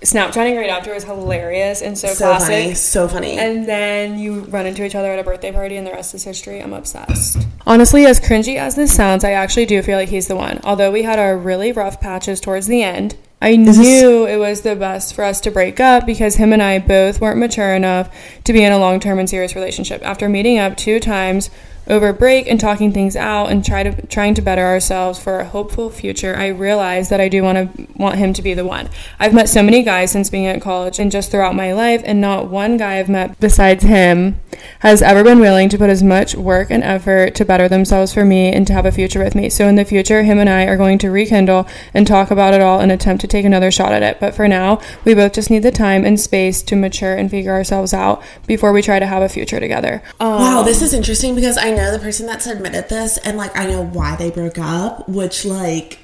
Snapchatting 0.02 0.58
right 0.58 0.70
after 0.70 0.94
was 0.94 1.04
hilarious 1.04 1.82
and 1.82 1.98
so, 1.98 2.08
So 2.10 2.26
classic. 2.26 2.48
funny, 2.48 2.74
so 2.74 3.08
funny. 3.08 3.38
And 3.38 3.68
then 3.68 4.20
you 4.20 4.42
run 4.42 4.66
into 4.66 4.86
each 4.86 4.96
other 4.96 5.12
at 5.12 5.20
a 5.20 5.24
birthday 5.24 5.52
party, 5.52 5.78
and 5.78 5.86
the 5.86 5.92
rest 5.92 6.14
is 6.14 6.24
history. 6.24 6.62
I'm 6.62 6.74
obsessed. 6.74 7.38
Honestly, 7.66 8.06
as 8.06 8.20
cringy 8.20 8.58
as 8.58 8.76
this 8.76 8.92
mm-hmm. 8.92 8.98
sounds, 8.98 9.24
I 9.24 9.32
actually 9.32 9.66
do 9.66 9.82
feel 9.82 9.98
like 9.98 10.10
he's 10.10 10.28
the 10.28 10.36
one. 10.36 10.60
Although 10.64 10.92
we 10.92 11.04
had 11.04 11.20
our 11.20 11.38
really 11.38 11.72
rough 11.72 12.00
patches 12.00 12.40
towards 12.40 12.68
the 12.68 12.84
end, 12.84 13.16
I 13.42 13.56
this- 13.58 13.78
knew 13.78 14.26
it 14.26 14.38
was 14.38 14.62
the 14.62 14.76
best 14.76 15.14
for 15.14 15.24
us 15.24 15.40
to 15.42 15.52
break 15.52 15.80
up 15.80 16.06
because 16.06 16.36
him 16.36 16.54
and 16.54 16.64
I 16.64 16.80
both 16.80 17.22
weren't 17.22 17.40
mature 17.40 17.76
enough 17.76 18.10
to 18.44 18.54
be 18.54 18.64
in 18.64 18.72
a 18.72 18.80
long 18.80 19.00
term 19.00 19.20
and 19.20 19.30
serious 19.30 19.56
relationship. 19.56 20.02
After 20.04 20.30
meeting 20.30 20.58
up 20.58 20.78
two 20.78 21.00
times 21.00 21.50
Over 21.88 22.14
break 22.14 22.48
and 22.48 22.60
talking 22.60 22.92
things 22.92 23.16
out 23.16 23.52
and 23.52 23.64
try 23.64 23.84
to 23.84 24.08
trying 24.08 24.34
to 24.36 24.42
better 24.42 24.64
ourselves 24.64 25.20
for 25.20 25.40
a 25.40 25.46
hopeful 25.46 25.90
future, 25.90 26.36
I 26.36 26.48
realized 26.48 27.10
that 27.12 27.22
I 27.22 27.30
do 27.30 27.44
want 27.44 27.78
to 27.78 27.88
want 27.96 28.16
him 28.16 28.34
to 28.34 28.42
be 28.42 28.54
the 28.54 28.66
one. 28.66 28.90
I've 29.20 29.34
met 29.34 29.50
so 29.50 29.62
many 29.62 29.84
guys 29.84 30.12
since 30.12 30.30
being 30.30 30.48
at 30.48 30.62
college 30.62 31.00
and 31.00 31.12
just 31.12 31.32
throughout 31.32 31.56
my 31.56 31.74
life, 31.74 32.02
and 32.06 32.20
not 32.20 32.50
one 32.50 32.78
guy 32.78 32.98
I've 32.98 33.10
met 33.10 33.40
besides 33.40 33.84
him 33.84 34.40
has 34.80 35.02
ever 35.02 35.24
been 35.24 35.40
willing 35.40 35.70
to 35.70 35.78
put 35.78 35.90
as 35.90 36.02
much 36.02 36.34
work 36.36 36.72
and 36.72 36.84
effort 36.84 37.36
to 37.36 37.46
better 37.46 37.68
themselves 37.68 38.14
for 38.14 38.26
me 38.26 38.52
and 38.52 38.66
to 38.68 38.74
have 38.74 38.86
a 38.86 38.92
future 38.92 39.24
with 39.24 39.36
me. 39.36 39.50
So 39.50 39.68
in 39.68 39.76
the 39.76 39.86
future, 39.86 40.24
him 40.24 40.40
and 40.40 40.50
I 40.50 40.64
are 40.64 40.78
going 40.78 40.98
to 41.00 41.12
rekindle 41.12 41.68
and 41.94 42.08
talk 42.08 42.32
about 42.32 42.54
it 42.54 42.62
all 42.62 42.80
and 42.80 42.92
attempt 42.92 43.22
to 43.22 43.28
take 43.28 43.46
another 43.46 43.72
shot 43.72 43.92
at 43.92 44.04
it. 44.04 44.20
But 44.20 44.34
for 44.34 44.48
now, 44.48 44.82
we 45.04 45.14
both 45.14 45.34
just 45.34 45.50
need 45.50 45.64
the 45.64 45.72
time 45.72 46.06
and 46.06 46.20
space 46.20 46.62
to 46.64 46.76
mature 46.76 47.14
and 47.14 47.30
figure 47.30 47.52
ourselves 47.52 47.94
out 47.94 48.24
before 48.48 48.72
we 48.72 48.82
try 48.82 49.00
to 49.00 49.06
have 49.06 49.22
a 49.22 49.30
future 49.30 49.60
together. 49.60 50.02
Um, 50.20 50.46
Wow, 50.46 50.64
this 50.64 50.82
is 50.82 50.94
interesting 50.94 51.36
because 51.36 51.58
I 51.58 51.75
know 51.76 51.92
the 51.92 52.00
person 52.00 52.26
that's 52.26 52.48
admitted 52.48 52.90
this 52.90 53.18
and 53.20 53.38
like 53.38 53.56
I 53.58 53.66
know 53.68 53.84
why 53.84 54.16
they 54.16 54.32
broke 54.32 54.58
up, 54.58 55.08
which 55.10 55.46
like 55.46 56.00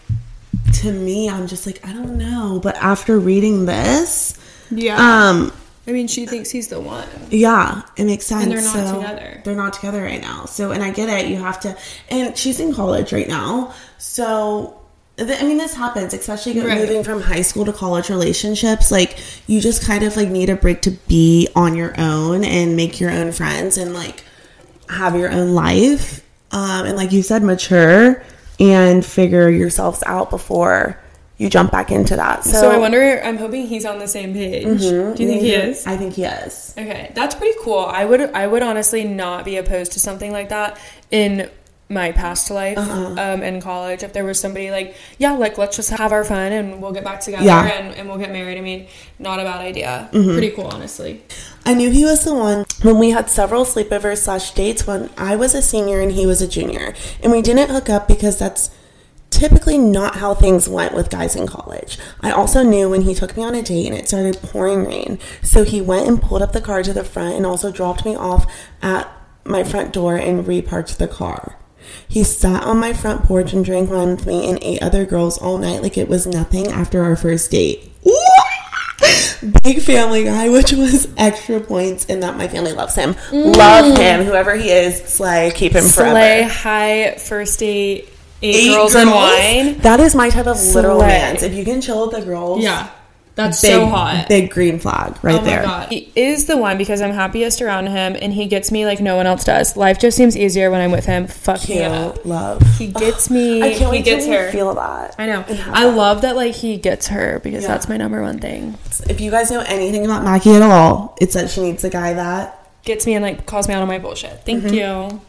to 0.76 0.92
me 0.92 1.30
I'm 1.30 1.48
just 1.48 1.66
like 1.66 1.86
I 1.88 1.94
don't 1.94 2.18
know, 2.18 2.60
but 2.62 2.76
after 2.78 3.20
reading 3.20 3.66
this, 3.66 4.38
yeah. 4.70 4.96
um 5.30 5.54
I 5.88 5.94
mean, 5.94 6.08
she 6.08 6.28
thinks 6.28 6.52
he's 6.52 6.68
the 6.68 6.80
one. 6.80 7.08
yeah, 7.32 7.82
it 7.98 8.04
makes 8.06 8.28
sense. 8.28 8.46
they're 8.46 8.62
not 8.62 8.74
So, 8.92 9.02
together. 9.02 9.42
They're 9.44 9.56
not 9.56 9.74
together 9.74 10.04
right 10.04 10.22
now. 10.22 10.46
So 10.46 10.72
and 10.72 10.84
I 10.84 10.92
get 10.92 11.10
it, 11.10 11.28
you 11.30 11.38
have 11.38 11.60
to 11.62 11.76
and 12.10 12.38
she's 12.38 12.60
in 12.60 12.74
college 12.74 13.12
right 13.14 13.28
now. 13.28 13.74
So 13.98 14.78
I 15.20 15.44
mean, 15.44 15.58
this 15.58 15.76
happens, 15.76 16.14
especially 16.16 16.60
Right. 16.62 16.80
moving 16.80 17.04
from 17.04 17.22
high 17.22 17.42
school 17.44 17.66
to 17.66 17.74
college 17.74 18.10
relationships. 18.10 18.90
Like, 18.90 19.20
you 19.46 19.60
just 19.62 19.84
kind 19.86 20.04
of 20.04 20.16
like 20.16 20.30
need 20.30 20.50
a 20.50 20.56
break 20.56 20.82
to 20.84 20.92
be 20.92 21.48
on 21.56 21.76
your 21.76 21.94
own 22.00 22.44
and 22.44 22.76
make 22.76 23.00
your 23.00 23.12
own 23.12 23.32
friends 23.32 23.78
and 23.78 23.94
like 23.94 24.24
have 24.92 25.16
your 25.16 25.32
own 25.32 25.54
life. 25.54 26.26
Um, 26.52 26.86
and 26.86 26.98
like 26.98 27.12
you 27.12 27.22
said, 27.22 27.44
mature 27.44 28.24
and 28.60 29.06
figure 29.06 29.50
yourselves 29.50 30.04
out 30.06 30.30
before 30.30 31.00
you 31.38 31.50
jump 31.50 31.72
back 31.72 31.92
into 31.92 32.16
that. 32.18 32.44
So, 32.44 32.52
So, 32.52 32.72
I 32.72 32.78
wonder. 32.78 33.20
I'm 33.24 33.38
hoping 33.38 33.66
he's 33.66 33.86
on 33.86 33.98
the 33.98 34.08
same 34.08 34.34
page. 34.34 34.80
Do 34.82 35.16
you 35.18 35.28
think 35.28 35.42
he 35.42 35.54
is? 35.54 35.88
I 35.88 35.98
think 35.98 36.14
he 36.14 36.26
is. 36.26 36.76
Okay, 36.78 37.12
that's 37.16 37.34
pretty 37.34 37.58
cool. 37.62 37.80
I 37.80 38.06
would 38.06 38.22
I 38.22 38.46
would 38.46 38.62
honestly 38.62 39.04
not 39.06 39.46
be 39.46 39.58
opposed 39.58 39.94
to 39.94 40.00
something 40.00 40.32
like 40.32 40.50
that 40.50 40.78
in 41.10 41.50
my 41.92 42.12
past 42.12 42.50
life 42.50 42.78
Uh-huh. 42.78 43.16
um, 43.20 43.44
in 43.44 43.62
college. 43.62 44.02
If 44.04 44.14
there 44.14 44.24
was 44.26 44.40
somebody 44.40 44.72
like, 44.72 44.96
yeah, 45.20 45.34
like 45.34 45.58
let's 45.58 45.76
just 45.76 45.90
have 45.92 46.12
our 46.12 46.24
fun 46.24 46.52
and 46.52 46.82
we'll 46.82 46.94
get 46.94 47.04
back 47.04 47.20
together 47.22 47.44
Yeah. 47.46 47.66
and, 47.68 47.94
and 47.96 48.08
we'll 48.10 48.18
get 48.18 48.32
married. 48.32 48.58
I 48.58 48.62
mean, 48.62 48.88
not 49.20 49.40
a 49.40 49.44
bad 49.44 49.62
idea. 49.62 50.10
Mm-hmm. 50.12 50.32
Pretty 50.32 50.52
cool, 50.52 50.68
honestly. 50.68 51.22
I 51.66 51.74
knew 51.74 51.92
he 51.92 52.06
was 52.06 52.24
the 52.24 52.34
one 52.34 52.66
when 52.82 52.98
we 52.98 53.12
had 53.12 53.30
several 53.30 53.66
sleepovers 53.66 54.20
slash 54.20 54.52
dates 54.54 54.88
when 54.88 55.10
I 55.18 55.36
was 55.36 55.54
a 55.54 55.62
senior 55.62 56.00
and 56.02 56.12
he 56.14 56.26
was 56.26 56.42
a 56.42 56.48
junior. 56.48 56.94
And 57.22 57.32
we 57.32 57.42
didn't 57.42 57.70
hook 57.70 57.90
up 57.90 58.08
because 58.08 58.40
that's 58.40 58.72
typically 59.30 59.78
not 59.78 60.18
how 60.18 60.34
things 60.34 60.68
went 60.68 60.94
with 60.94 61.10
guys 61.10 61.36
in 61.36 61.48
college. 61.48 61.98
I 62.22 62.32
also 62.32 62.64
knew 62.64 62.90
when 62.90 63.02
he 63.04 63.14
took 63.16 63.38
me 63.38 63.44
on 63.44 63.56
a 63.56 63.62
date 63.62 63.88
and 63.88 63.96
it 63.96 64.08
started 64.08 64.38
pouring 64.42 64.86
rain. 64.86 65.20
So 65.42 65.64
he 65.64 65.82
went 65.82 66.08
and 66.08 66.22
pulled 66.22 66.42
up 66.42 66.52
the 66.52 66.62
car 66.62 66.84
to 66.84 66.94
the 66.94 67.04
front 67.04 67.36
and 67.36 67.46
also 67.46 67.72
dropped 67.72 68.06
me 68.06 68.16
off 68.16 68.46
at 68.82 69.08
my 69.46 69.64
front 69.64 69.94
door 69.94 70.16
and 70.18 70.46
reparked 70.48 71.00
the 71.00 71.08
car. 71.08 71.58
He 72.08 72.24
sat 72.24 72.64
on 72.64 72.78
my 72.78 72.94
front 72.94 73.24
porch 73.24 73.54
and 73.54 73.64
drank 73.64 73.90
wine 73.90 74.10
with 74.12 74.26
me 74.26 74.50
and 74.50 74.60
eight 74.62 74.82
other 74.82 75.06
girls 75.06 75.38
all 75.38 75.58
night 75.58 75.82
like 75.82 75.98
it 75.98 76.10
was 76.10 76.28
nothing 76.28 76.68
after 76.68 77.04
our 77.04 77.16
first 77.16 77.52
date. 77.52 77.92
Big 79.64 79.82
family 79.82 80.24
guy, 80.24 80.50
which 80.50 80.72
was 80.72 81.08
extra 81.18 81.60
points 81.60 82.06
in 82.06 82.20
that 82.20 82.38
my 82.38 82.48
family 82.48 82.74
loves 82.74 82.94
him. 82.94 83.16
Love 83.32 83.86
mm. 83.86 83.98
him, 83.98 84.24
whoever 84.24 84.56
he 84.56 84.70
is. 84.70 85.04
Slay, 85.04 85.52
keep 85.56 85.72
him 85.72 85.86
forever. 85.86 86.12
Slay 86.12 86.44
high 86.44 87.16
first 87.18 87.60
date, 87.60 88.10
eight, 88.44 88.70
girls, 88.70 88.94
and 88.94 89.10
wine. 89.10 89.80
That 89.80 90.00
is 90.00 90.14
my 90.14 90.30
type 90.30 90.46
of 90.46 90.62
literal 90.76 91.00
Slay. 91.00 91.08
man. 91.08 91.38
If 91.38 91.56
you 91.56 91.66
can 91.66 91.82
chill 91.82 92.08
with 92.08 92.20
the 92.20 92.26
girls, 92.26 92.64
Yeah, 92.64 92.92
that's 93.46 93.62
big, 93.62 93.72
so 93.72 93.86
hot. 93.88 94.26
Big 94.28 94.50
green 94.50 94.80
flag 94.80 95.18
right 95.24 95.40
Oh 95.40 95.44
there. 95.44 95.64
god. 95.64 95.90
He 95.90 96.12
is 96.16 96.46
the 96.46 96.58
one 96.58 96.78
because 96.78 97.02
I'm 97.02 97.12
happiest 97.12 97.62
around 97.62 97.88
him 97.88 98.16
and 98.22 98.34
he 98.34 98.46
gets 98.48 98.72
me 98.72 98.86
like 98.86 99.00
no 99.00 99.16
one 99.16 99.26
else 99.28 99.44
does. 99.44 99.76
Life 99.78 100.00
just 100.00 100.18
seems 100.18 100.36
easier 100.38 100.72
when 100.72 100.82
I'm 100.82 100.92
with 100.92 101.06
him. 101.06 101.28
Fuck 101.28 101.68
me 101.70 101.84
up. 101.84 102.26
Love. 102.26 102.62
He 102.78 102.88
gets 102.88 103.30
me. 103.30 103.62
I 103.62 103.70
can't 103.70 103.80
he 103.82 103.86
wait 104.00 104.06
gets 104.06 104.26
till 104.26 104.34
you 104.34 104.40
her. 104.40 104.52
feel 104.52 104.74
that. 104.76 105.16
I 105.18 105.26
know. 105.26 105.44
I 105.48 105.86
that. 105.86 105.96
love 105.96 106.22
that 106.24 106.36
like 106.36 106.56
he 106.56 106.78
gets 106.78 107.08
her 107.08 107.40
because 107.44 107.64
Yeah. 107.64 107.70
that's 107.70 107.88
my 107.90 107.98
number 107.98 108.22
one 108.22 108.40
thing. 108.40 108.78
If 109.10 109.20
you 109.22 109.32
guys 109.32 109.52
know 109.52 109.64
anything 109.68 110.06
about 110.06 110.24
Mackie 110.24 110.54
at 110.56 110.62
all, 110.62 111.16
it's 111.22 111.34
that 111.34 111.50
she 111.50 111.62
needs 111.62 111.84
a 111.84 111.90
guy 111.90 112.14
that 112.14 112.58
Gets 112.84 113.06
me 113.06 113.14
and 113.14 113.22
like 113.24 113.46
calls 113.46 113.68
me 113.68 113.76
out 113.76 113.82
on 113.84 113.88
my 113.88 114.00
bullshit. 114.00 114.44
Thank 114.44 114.64
Mm-hmm. 114.64 114.74
you. 115.14 115.22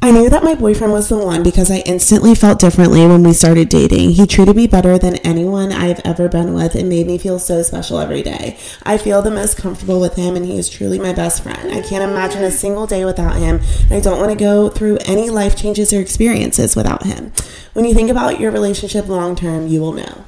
I 0.00 0.12
knew 0.12 0.30
that 0.30 0.44
my 0.44 0.54
boyfriend 0.54 0.92
was 0.92 1.08
the 1.08 1.18
one 1.18 1.42
because 1.42 1.72
I 1.72 1.78
instantly 1.78 2.34
felt 2.36 2.60
differently 2.60 3.04
when 3.04 3.24
we 3.24 3.32
started 3.32 3.68
dating. 3.68 4.10
He 4.10 4.26
treated 4.28 4.54
me 4.54 4.68
better 4.68 4.96
than 4.96 5.16
anyone 5.16 5.72
I've 5.72 6.00
ever 6.04 6.28
been 6.28 6.54
with 6.54 6.76
and 6.76 6.88
made 6.88 7.08
me 7.08 7.18
feel 7.18 7.40
so 7.40 7.62
special 7.62 7.98
every 7.98 8.22
day. 8.22 8.56
I 8.84 8.96
feel 8.96 9.22
the 9.22 9.30
most 9.32 9.56
comfortable 9.56 10.00
with 10.00 10.14
him 10.14 10.36
and 10.36 10.46
he 10.46 10.56
is 10.56 10.68
truly 10.70 11.00
my 11.00 11.12
best 11.12 11.42
friend. 11.42 11.72
I 11.72 11.82
can't 11.82 12.08
imagine 12.08 12.44
a 12.44 12.50
single 12.52 12.86
day 12.86 13.04
without 13.04 13.36
him. 13.36 13.60
I 13.90 13.98
don't 13.98 14.20
want 14.20 14.30
to 14.30 14.38
go 14.38 14.68
through 14.68 14.98
any 15.04 15.30
life 15.30 15.56
changes 15.56 15.92
or 15.92 16.00
experiences 16.00 16.76
without 16.76 17.02
him. 17.02 17.32
When 17.72 17.84
you 17.84 17.92
think 17.92 18.08
about 18.08 18.38
your 18.38 18.52
relationship 18.52 19.08
long 19.08 19.34
term, 19.34 19.66
you 19.66 19.80
will 19.80 19.92
know. 19.92 20.24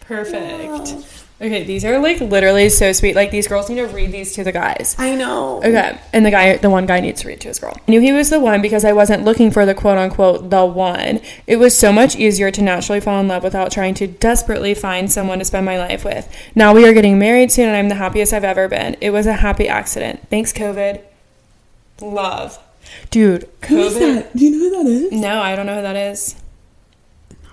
Perfect. 0.00 1.19
Okay, 1.42 1.64
these 1.64 1.86
are 1.86 1.98
like 1.98 2.20
literally 2.20 2.68
so 2.68 2.92
sweet. 2.92 3.16
Like 3.16 3.30
these 3.30 3.48
girls 3.48 3.70
need 3.70 3.76
to 3.76 3.86
read 3.86 4.12
these 4.12 4.34
to 4.34 4.44
the 4.44 4.52
guys. 4.52 4.94
I 4.98 5.14
know. 5.14 5.58
Okay, 5.58 5.98
and 6.12 6.26
the 6.26 6.30
guy, 6.30 6.58
the 6.58 6.68
one 6.68 6.84
guy 6.84 7.00
needs 7.00 7.22
to 7.22 7.28
read 7.28 7.40
to 7.40 7.48
his 7.48 7.58
girl. 7.58 7.74
I 7.74 7.90
knew 7.90 7.98
he 7.98 8.12
was 8.12 8.28
the 8.28 8.38
one 8.38 8.60
because 8.60 8.84
I 8.84 8.92
wasn't 8.92 9.24
looking 9.24 9.50
for 9.50 9.64
the 9.64 9.74
quote 9.74 9.96
unquote 9.96 10.50
the 10.50 10.66
one. 10.66 11.20
It 11.46 11.56
was 11.56 11.76
so 11.76 11.92
much 11.92 12.14
easier 12.14 12.50
to 12.50 12.60
naturally 12.60 13.00
fall 13.00 13.18
in 13.20 13.28
love 13.28 13.42
without 13.42 13.72
trying 13.72 13.94
to 13.94 14.06
desperately 14.06 14.74
find 14.74 15.10
someone 15.10 15.38
to 15.38 15.46
spend 15.46 15.64
my 15.64 15.78
life 15.78 16.04
with. 16.04 16.28
Now 16.54 16.74
we 16.74 16.86
are 16.86 16.92
getting 16.92 17.18
married 17.18 17.50
soon, 17.50 17.68
and 17.68 17.76
I'm 17.76 17.88
the 17.88 17.94
happiest 17.94 18.34
I've 18.34 18.44
ever 18.44 18.68
been. 18.68 18.98
It 19.00 19.08
was 19.08 19.26
a 19.26 19.32
happy 19.32 19.66
accident. 19.66 20.28
Thanks, 20.28 20.52
COVID. 20.52 21.02
Love, 22.02 22.58
dude. 23.10 23.48
Who's 23.66 23.94
that? 23.94 24.36
Do 24.36 24.44
you 24.44 24.50
know 24.50 24.58
who 24.58 24.84
that 24.84 24.90
is? 24.90 25.12
No, 25.12 25.40
I 25.40 25.56
don't 25.56 25.64
know 25.64 25.76
who 25.76 25.82
that 25.82 25.96
is. 25.96 26.36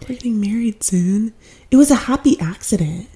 We're 0.02 0.15
getting 0.15 0.41
married 0.41 0.84
soon. 0.84 1.34
It 1.71 1.78
was 1.78 1.89
a 1.89 1.95
happy 1.95 2.38
accident. 2.41 3.08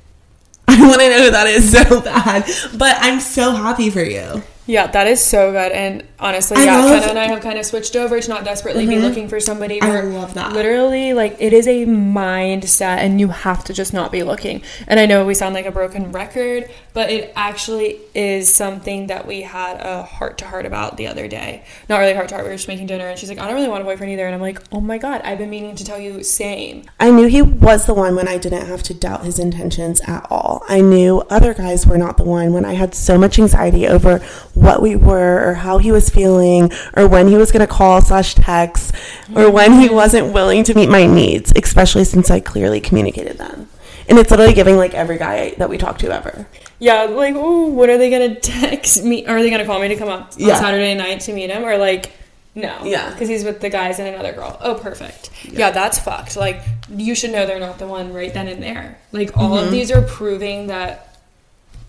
I 0.80 0.88
want 0.88 1.02
to 1.02 1.10
know 1.10 1.24
who 1.26 1.32
that 1.32 1.48
is 1.48 1.70
so 1.70 2.02
bad, 2.02 2.46
but 2.78 2.96
I'm 3.00 3.20
so 3.20 3.52
happy 3.52 3.90
for 3.90 4.02
you. 4.04 4.42
Yeah, 4.72 4.88
that 4.88 5.06
is 5.06 5.22
so 5.22 5.52
good. 5.52 5.74
And 5.74 6.06
honestly, 6.18 6.56
I 6.56 6.64
yeah, 6.64 6.78
love- 6.78 6.92
Mm-hmm. 6.92 7.00
Kenna 7.00 7.10
and 7.10 7.20
I 7.20 7.28
have 7.34 7.42
kind 7.44 7.60
of 7.60 7.66
switched 7.66 7.96
over 7.98 8.22
to 8.22 8.30
not 8.30 8.46
desperately 8.46 8.88
be 8.88 9.00
looking 9.00 9.28
for 9.28 9.40
somebody. 9.42 9.82
I 9.82 10.00
love 10.02 10.34
that. 10.36 10.54
Literally, 10.54 11.12
like, 11.14 11.36
it 11.40 11.52
is 11.52 11.68
a 11.68 11.86
mindset, 11.86 12.98
and 13.00 13.20
you 13.20 13.28
have 13.28 13.66
to 13.66 13.74
just 13.74 13.94
not 13.94 14.14
be 14.14 14.24
looking. 14.24 14.62
And 14.88 14.98
I 14.98 15.06
know 15.06 15.26
we 15.26 15.34
sound 15.34 15.56
like 15.56 15.66
a 15.66 15.72
broken 15.72 16.14
record, 16.14 16.70
but 16.94 17.10
it 17.10 17.34
actually 17.36 18.00
is 18.14 18.54
something 18.54 19.08
that 19.08 19.28
we 19.28 19.42
had 19.42 19.78
a 19.82 20.04
heart 20.04 20.38
to 20.38 20.46
heart 20.46 20.66
about 20.66 20.96
the 20.96 21.08
other 21.08 21.28
day. 21.28 21.66
Not 21.90 21.98
really 22.00 22.14
heart 22.14 22.30
to 22.30 22.36
heart, 22.36 22.46
we 22.46 22.52
were 22.52 22.56
just 22.56 22.70
making 22.70 22.88
dinner, 22.88 23.08
and 23.08 23.20
she's 23.20 23.28
like, 23.30 23.40
I 23.40 23.48
don't 23.48 23.56
really 23.56 23.68
want 23.68 23.82
a 23.82 23.86
boyfriend 23.86 24.14
either. 24.14 24.26
And 24.26 24.34
I'm 24.34 24.42
like, 24.42 24.60
oh 24.72 24.80
my 24.80 24.98
God, 24.98 25.22
I've 25.26 25.38
been 25.38 25.50
meaning 25.50 25.76
to 25.76 25.84
tell 25.84 26.00
you, 26.00 26.24
same. 26.24 26.86
I 26.98 27.12
knew 27.12 27.28
he 27.28 27.42
was 27.42 27.88
the 27.88 27.94
one 27.94 28.16
when 28.16 28.30
I 28.30 28.38
didn't 28.38 28.68
have 28.68 28.84
to 28.84 28.94
doubt 28.94 29.26
his 29.26 29.38
intentions 29.38 30.00
at 30.08 30.26
all. 30.30 30.64
I 30.70 30.80
knew 30.80 31.22
other 31.30 31.54
guys 31.54 31.86
were 31.86 31.98
not 31.98 32.16
the 32.18 32.24
one 32.24 32.54
when 32.54 32.64
I 32.64 32.74
had 32.74 32.96
so 32.96 33.18
much 33.18 33.38
anxiety 33.38 33.86
over 33.88 34.20
what 34.62 34.82
we 34.82 34.96
were 34.96 35.48
or 35.50 35.54
how 35.56 35.78
he 35.80 35.92
was 35.92 36.10
feeling 36.10 36.72
or 36.96 37.08
when 37.08 37.28
he 37.28 37.36
was 37.36 37.52
going 37.52 37.66
to 37.66 37.72
call 37.74 38.02
slash 38.02 38.36
text 38.36 38.94
or 39.36 39.50
when 39.52 39.80
he 39.80 39.90
wasn't 39.90 40.34
willing 40.34 40.64
to 40.66 40.74
meet 40.76 40.88
my 40.90 41.06
needs, 41.08 41.52
especially 41.56 42.04
since 42.04 42.30
I 42.30 42.40
clearly 42.40 42.80
communicated 42.80 43.38
them. 43.38 43.68
And 44.08 44.20
it's 44.20 44.30
literally 44.32 44.54
giving 44.54 44.78
like 44.78 44.94
every 44.94 45.18
guy 45.18 45.52
that 45.58 45.70
we 45.70 45.78
talk 45.78 45.98
to 46.00 46.12
ever. 46.12 46.48
Yeah, 46.80 47.04
like, 47.04 47.36
oh, 47.38 47.68
what 47.68 47.90
are 47.90 47.98
they 47.98 48.10
gonna 48.10 48.36
text 48.40 49.04
me? 49.04 49.26
Are 49.26 49.42
they 49.42 49.50
gonna 49.50 49.66
call 49.66 49.80
me 49.80 49.88
to 49.90 49.96
come 49.96 50.10
up 50.10 50.22
on 50.22 50.28
Yeah. 50.38 50.60
Saturday 50.60 50.94
night 50.96 51.22
to 51.22 51.34
meet 51.34 51.50
him? 51.50 51.64
Or 51.64 51.78
like, 51.78 52.12
no, 52.54 52.76
Yeah. 52.84 53.10
because 53.12 53.30
he's 53.30 53.44
with 53.46 53.62
the 53.62 53.70
guys 53.70 54.00
and 54.00 54.08
another 54.10 54.34
girl. 54.34 54.58
Oh, 54.62 54.76
perfect. 54.76 55.30
Yeah. 55.50 55.72
that's 55.72 55.98
fucked. 56.00 56.36
Like, 56.36 56.62
you 56.90 57.16
should 57.16 57.32
know 57.32 57.46
they're 57.46 57.60
not 57.60 57.80
the 57.80 57.88
one 57.88 58.12
right 58.14 58.34
then 58.34 58.48
and 58.48 58.62
there. 58.62 58.98
Like, 59.12 59.38
all 59.38 59.52
Mm-hmm. 59.56 59.66
of 59.66 59.72
these 59.72 59.92
are 59.92 60.02
proving 60.02 60.68
that. 60.68 61.11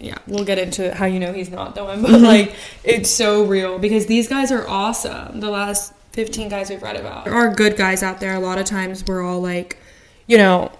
Yeah, 0.03 0.19
we'll 0.27 0.45
get 0.45 0.59
into 0.59 0.93
how 0.93 1.07
you 1.07 1.21
know 1.21 1.33
he's 1.33 1.49
not 1.49 1.77
the 1.77 1.85
one, 1.85 2.03
but 2.03 2.21
like, 2.21 2.55
it's 2.83 3.09
so 3.09 3.45
real 3.45 3.79
because 3.79 4.07
these 4.07 4.27
guys 4.27 4.51
are 4.51 4.67
awesome. 4.69 5.39
The 5.39 5.49
last 5.49 5.95
15 6.11 6.49
guys 6.49 6.71
we've 6.71 6.83
read 6.83 6.97
about. 6.97 7.25
There 7.25 7.35
are 7.35 7.55
good 7.55 7.77
guys 7.77 8.03
out 8.03 8.19
there. 8.19 8.35
A 8.35 8.41
lot 8.41 8.59
of 8.59 8.65
times 8.65 9.07
we're 9.07 9.23
all 9.23 9.41
like, 9.41 9.79
you 10.27 10.37
know, 10.37 10.73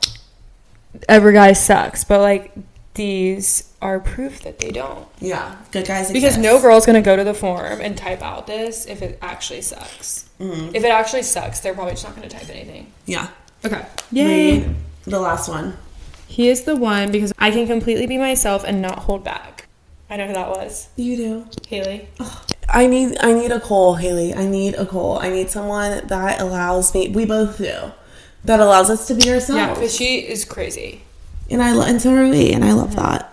every 1.09 1.33
guy 1.35 1.53
sucks, 1.53 2.03
but 2.03 2.21
like, 2.21 2.53
these 2.95 3.73
are 3.81 4.01
proof 4.01 4.43
that 4.43 4.59
they 4.59 4.73
don't. 4.73 5.07
Yeah, 5.21 5.57
good 5.71 5.87
guys. 5.87 6.11
Because 6.11 6.37
no 6.37 6.61
girl's 6.61 6.85
gonna 6.85 7.01
go 7.01 7.15
to 7.15 7.23
the 7.23 7.33
forum 7.33 7.81
and 7.81 7.97
type 7.97 8.23
out 8.23 8.49
this 8.49 8.87
if 8.87 9.03
it 9.03 9.21
actually 9.23 9.63
sucks. 9.63 10.29
Mm-hmm. 10.41 10.75
If 10.75 10.83
it 10.83 10.91
actually 10.91 11.23
sucks, 11.23 11.61
they're 11.61 11.75
probably 11.75 11.93
just 11.93 12.05
not 12.05 12.17
gonna 12.17 12.29
type 12.29 12.51
anything. 12.51 12.93
Yeah. 13.07 13.29
Okay. 13.65 13.87
Read 14.13 14.75
the 15.05 15.21
last 15.21 15.49
one. 15.49 15.79
He 16.33 16.49
is 16.49 16.63
the 16.63 16.75
one 16.77 17.13
because 17.13 17.31
I 17.39 17.51
can 17.51 17.67
completely 17.67 18.07
be 18.07 18.17
myself 18.17 18.65
and 18.65 18.81
not 18.81 19.01
hold 19.01 19.23
back. 19.23 19.69
I 20.09 20.17
know 20.17 20.27
who 20.29 20.33
that 20.33 20.49
was. 20.49 20.89
You 20.97 21.17
do. 21.19 21.47
Haley. 21.69 22.09
I 22.71 22.87
need 22.87 23.19
I 23.21 23.35
need 23.35 23.51
a 23.53 23.61
Cole, 23.61 23.97
Haley. 23.97 24.33
I 24.33 24.47
need 24.47 24.75
a 24.77 24.87
Cole. 24.87 25.19
I 25.19 25.29
need 25.29 25.51
someone 25.51 26.07
that 26.07 26.41
allows 26.41 26.95
me. 26.95 27.11
We 27.11 27.27
both 27.27 27.59
do. 27.59 27.93
That 28.47 28.61
allows 28.61 28.89
us 28.89 29.07
to 29.09 29.15
be 29.15 29.31
ourselves. 29.31 29.51
Yeah, 29.51 29.69
ourselves. 29.69 29.81
because 29.81 29.95
she 29.95 30.21
is 30.21 30.47
crazy. 30.47 31.03
and 31.51 31.63
I 31.63 31.73
lo- 31.73 31.85
and 31.85 32.01
so 32.01 32.15
are 32.15 32.27
we, 32.27 32.51
and 32.53 32.65
I 32.65 32.73
love 32.73 32.97
that. 32.97 33.29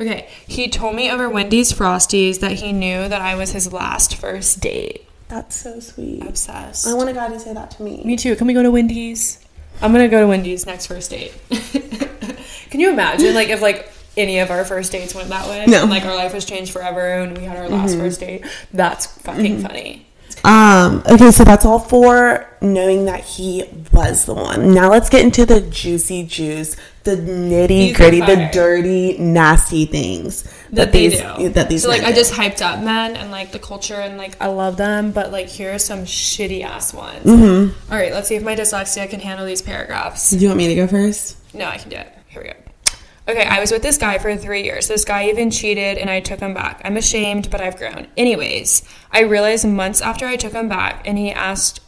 Okay, 0.00 0.28
he 0.46 0.68
told 0.68 0.94
me 0.94 1.10
over 1.10 1.28
Wendy's 1.28 1.72
Frosties 1.72 2.38
that 2.38 2.52
he 2.52 2.72
knew 2.72 3.08
that 3.08 3.20
I 3.20 3.34
was 3.34 3.50
his 3.52 3.72
last 3.72 4.14
first 4.14 4.60
date. 4.60 5.04
That's 5.26 5.56
so 5.56 5.80
sweet. 5.80 6.22
Obsessed. 6.26 6.86
I 6.86 6.94
want 6.94 7.08
a 7.08 7.12
guy 7.12 7.28
to 7.28 7.40
say 7.40 7.52
that 7.54 7.72
to 7.72 7.82
me. 7.82 8.02
Me 8.04 8.16
too. 8.16 8.36
Can 8.36 8.46
we 8.46 8.54
go 8.54 8.62
to 8.62 8.70
Wendy's? 8.70 9.44
I'm 9.82 9.92
gonna 9.92 10.08
go 10.08 10.20
to 10.20 10.26
Wendy's 10.26 10.66
next 10.66 10.86
first 10.86 11.10
date. 11.10 11.32
Can 12.70 12.80
you 12.80 12.90
imagine, 12.90 13.34
like, 13.34 13.48
if 13.48 13.60
like 13.60 13.90
any 14.16 14.38
of 14.38 14.50
our 14.50 14.64
first 14.64 14.92
dates 14.92 15.14
went 15.14 15.28
that 15.28 15.48
way? 15.48 15.64
No. 15.66 15.82
And, 15.82 15.90
like 15.90 16.04
our 16.04 16.14
life 16.14 16.34
was 16.34 16.44
changed 16.44 16.72
forever, 16.72 17.00
and 17.00 17.36
we 17.36 17.44
had 17.44 17.56
our 17.56 17.68
last 17.68 17.96
first 17.96 18.20
date. 18.20 18.44
That's 18.72 19.06
fucking 19.06 19.62
funny. 19.62 20.06
Um, 20.44 21.02
okay, 21.06 21.30
so 21.32 21.44
that's 21.44 21.64
all 21.66 21.78
for 21.78 22.48
knowing 22.62 23.04
that 23.04 23.20
he 23.20 23.64
was 23.92 24.24
the 24.24 24.34
one. 24.34 24.72
Now 24.72 24.90
let's 24.90 25.10
get 25.10 25.22
into 25.22 25.44
the 25.44 25.60
juicy 25.60 26.24
juice, 26.24 26.76
the 27.04 27.16
nitty 27.16 27.94
gritty, 27.94 28.20
the 28.20 28.50
dirty, 28.52 29.16
nasty 29.18 29.86
things 29.86 30.42
That, 30.72 30.92
they 30.92 31.08
these 31.08 31.20
do. 31.20 31.48
that 31.50 31.68
these 31.70 31.82
so 31.82 31.88
like 31.88 32.02
I 32.02 32.10
do. 32.10 32.16
just 32.16 32.34
hyped 32.34 32.60
up 32.60 32.82
men 32.84 33.16
and 33.16 33.30
like 33.30 33.52
the 33.52 33.58
culture 33.58 33.94
and 33.94 34.18
like 34.18 34.40
I 34.40 34.48
love 34.48 34.76
them, 34.76 35.10
but 35.12 35.32
like 35.32 35.48
here 35.48 35.74
are 35.74 35.78
some 35.78 36.00
shitty 36.00 36.62
ass 36.62 36.92
ones. 36.92 37.24
Mm-hmm. 37.24 37.92
All 37.92 37.98
right, 37.98 38.12
let's 38.12 38.28
see 38.28 38.34
if 38.36 38.42
my 38.42 38.54
dyslexia 38.54 39.08
can 39.08 39.20
handle 39.20 39.46
these 39.46 39.62
paragraphs. 39.62 40.30
Do 40.30 40.38
you 40.38 40.48
want 40.48 40.58
me 40.58 40.68
to 40.68 40.74
go 40.74 40.86
first? 40.86 41.36
No, 41.54 41.64
I 41.66 41.78
can 41.78 41.88
do 41.88 41.96
it. 41.96 42.12
Here 42.28 42.42
we 42.42 42.48
go. 42.48 42.54
Okay, 43.28 43.44
I 43.44 43.60
was 43.60 43.70
with 43.70 43.82
this 43.82 43.96
guy 43.96 44.18
for 44.18 44.36
three 44.36 44.64
years. 44.64 44.88
This 44.88 45.04
guy 45.04 45.28
even 45.28 45.50
cheated 45.50 45.98
and 45.98 46.10
I 46.10 46.20
took 46.20 46.40
him 46.40 46.52
back. 46.52 46.80
I'm 46.84 46.96
ashamed, 46.96 47.48
but 47.50 47.60
I've 47.60 47.76
grown. 47.76 48.08
Anyways, 48.16 48.82
I 49.12 49.20
realized 49.20 49.66
months 49.66 50.00
after 50.00 50.26
I 50.26 50.36
took 50.36 50.52
him 50.52 50.68
back 50.68 51.06
and 51.06 51.16
he 51.16 51.30
asked 51.30 51.80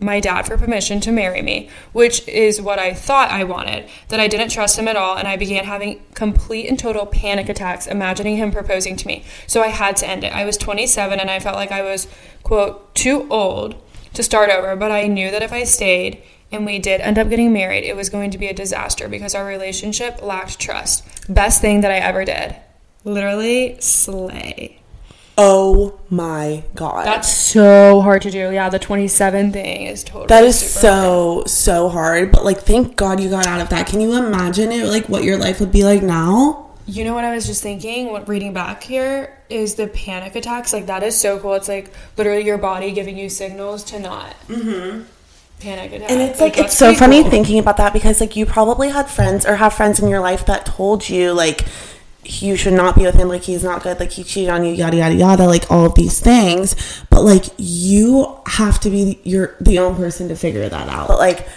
my 0.00 0.18
dad 0.20 0.46
for 0.46 0.56
permission 0.56 1.00
to 1.00 1.12
marry 1.12 1.42
me, 1.42 1.68
which 1.92 2.26
is 2.26 2.60
what 2.60 2.78
I 2.78 2.94
thought 2.94 3.30
I 3.30 3.44
wanted, 3.44 3.88
that 4.08 4.20
I 4.20 4.28
didn't 4.28 4.50
trust 4.50 4.78
him 4.78 4.88
at 4.88 4.96
all 4.96 5.16
and 5.16 5.28
I 5.28 5.36
began 5.36 5.64
having 5.64 6.02
complete 6.14 6.68
and 6.68 6.78
total 6.78 7.06
panic 7.06 7.48
attacks 7.48 7.86
imagining 7.86 8.36
him 8.36 8.50
proposing 8.50 8.96
to 8.96 9.06
me. 9.06 9.24
So 9.46 9.62
I 9.62 9.68
had 9.68 9.96
to 9.98 10.08
end 10.08 10.24
it. 10.24 10.32
I 10.32 10.44
was 10.44 10.56
27 10.56 11.20
and 11.20 11.30
I 11.30 11.38
felt 11.38 11.56
like 11.56 11.70
I 11.70 11.82
was, 11.82 12.08
quote, 12.42 12.94
too 12.94 13.26
old 13.30 13.76
to 14.14 14.22
start 14.22 14.50
over, 14.50 14.74
but 14.74 14.90
I 14.90 15.06
knew 15.06 15.30
that 15.30 15.42
if 15.42 15.52
I 15.52 15.64
stayed 15.64 16.22
and 16.50 16.66
we 16.66 16.78
did 16.78 17.00
end 17.00 17.18
up 17.18 17.28
getting 17.28 17.52
married, 17.52 17.84
it 17.84 17.94
was 17.94 18.10
going 18.10 18.30
to 18.32 18.38
be 18.38 18.48
a 18.48 18.54
disaster 18.54 19.08
because 19.08 19.34
our 19.34 19.46
relationship 19.46 20.20
lacked 20.22 20.58
trust. 20.58 21.04
Best 21.32 21.60
thing 21.60 21.82
that 21.82 21.92
I 21.92 21.98
ever 21.98 22.24
did. 22.24 22.56
Literally 23.04 23.80
slay. 23.80 24.79
Oh 25.42 25.98
my 26.10 26.64
god. 26.74 27.06
That's 27.06 27.32
so 27.32 28.02
hard 28.02 28.22
to 28.22 28.30
do. 28.30 28.52
Yeah, 28.52 28.68
the 28.68 28.78
27 28.78 29.52
thing 29.52 29.86
is 29.86 30.04
totally 30.04 30.26
that 30.26 30.44
is 30.44 30.58
so 30.58 31.44
so 31.46 31.88
hard, 31.88 32.30
but 32.30 32.44
like 32.44 32.60
thank 32.60 32.96
God 32.96 33.20
you 33.20 33.30
got 33.30 33.46
out 33.46 33.60
of 33.60 33.70
that. 33.70 33.86
Can 33.86 34.00
you 34.00 34.14
imagine 34.16 34.70
it 34.70 34.86
like 34.86 35.08
what 35.08 35.24
your 35.24 35.38
life 35.38 35.60
would 35.60 35.72
be 35.72 35.82
like 35.82 36.02
now? 36.02 36.70
You 36.86 37.04
know 37.04 37.14
what 37.14 37.24
I 37.24 37.34
was 37.34 37.46
just 37.46 37.62
thinking? 37.62 38.10
What 38.10 38.28
reading 38.28 38.52
back 38.52 38.82
here 38.82 39.38
is 39.48 39.76
the 39.76 39.86
panic 39.86 40.36
attacks. 40.36 40.72
Like 40.72 40.86
that 40.86 41.02
is 41.02 41.18
so 41.18 41.38
cool. 41.38 41.54
It's 41.54 41.68
like 41.68 41.90
literally 42.18 42.44
your 42.44 42.58
body 42.58 42.92
giving 42.92 43.16
you 43.16 43.30
signals 43.30 43.82
to 43.84 43.98
not 43.98 44.34
mm-hmm. 44.46 45.04
panic 45.60 45.92
attack. 45.92 46.10
And 46.10 46.20
it's 46.20 46.40
like, 46.40 46.56
that's 46.56 46.72
it's 46.72 46.76
so 46.76 46.94
funny 46.94 47.22
cool. 47.22 47.30
thinking 47.30 47.58
about 47.58 47.78
that 47.78 47.92
because 47.92 48.20
like 48.20 48.36
you 48.36 48.44
probably 48.44 48.90
had 48.90 49.08
friends 49.08 49.46
or 49.46 49.56
have 49.56 49.72
friends 49.72 50.00
in 50.00 50.08
your 50.08 50.20
life 50.20 50.44
that 50.46 50.66
told 50.66 51.08
you 51.08 51.32
like 51.32 51.64
you 52.24 52.56
should 52.56 52.74
not 52.74 52.96
be 52.96 53.02
with 53.02 53.14
him, 53.14 53.28
like 53.28 53.42
he's 53.42 53.64
not 53.64 53.82
good, 53.82 53.98
like 53.98 54.12
he 54.12 54.24
cheated 54.24 54.50
on 54.50 54.64
you, 54.64 54.72
yada 54.72 54.96
yada 54.96 55.14
yada, 55.14 55.46
like 55.46 55.70
all 55.70 55.86
of 55.86 55.94
these 55.94 56.20
things. 56.20 56.74
But 57.10 57.22
like 57.22 57.44
you 57.56 58.38
have 58.46 58.80
to 58.80 58.90
be 58.90 59.20
your 59.24 59.56
the 59.60 59.78
own 59.78 59.96
person 59.96 60.28
to 60.28 60.36
figure 60.36 60.68
that 60.68 60.88
out. 60.88 61.08
But 61.08 61.18
like 61.18 61.48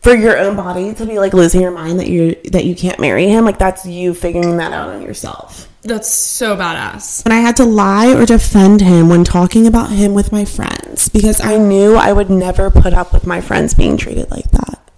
for 0.00 0.14
your 0.14 0.38
own 0.38 0.56
body 0.56 0.94
to 0.94 1.06
be 1.06 1.18
like 1.18 1.34
losing 1.34 1.60
your 1.60 1.70
mind 1.70 2.00
that 2.00 2.08
you 2.08 2.36
that 2.52 2.64
you 2.64 2.74
can't 2.74 2.98
marry 2.98 3.28
him, 3.28 3.44
like 3.44 3.58
that's 3.58 3.84
you 3.84 4.14
figuring 4.14 4.56
that 4.56 4.72
out 4.72 4.90
on 4.90 5.02
yourself. 5.02 5.68
That's 5.82 6.10
so 6.10 6.56
badass. 6.56 7.24
And 7.24 7.32
I 7.32 7.38
had 7.38 7.56
to 7.56 7.64
lie 7.64 8.12
or 8.12 8.26
defend 8.26 8.80
him 8.80 9.08
when 9.08 9.22
talking 9.22 9.66
about 9.66 9.90
him 9.90 10.14
with 10.14 10.32
my 10.32 10.44
friends 10.44 11.08
because 11.08 11.40
I 11.40 11.58
knew 11.58 11.94
I 11.94 12.12
would 12.12 12.30
never 12.30 12.70
put 12.70 12.92
up 12.92 13.12
with 13.12 13.26
my 13.26 13.40
friends 13.40 13.74
being 13.74 13.96
treated 13.96 14.30
like 14.30 14.50
that. 14.50 14.90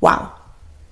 Wow. 0.00 0.32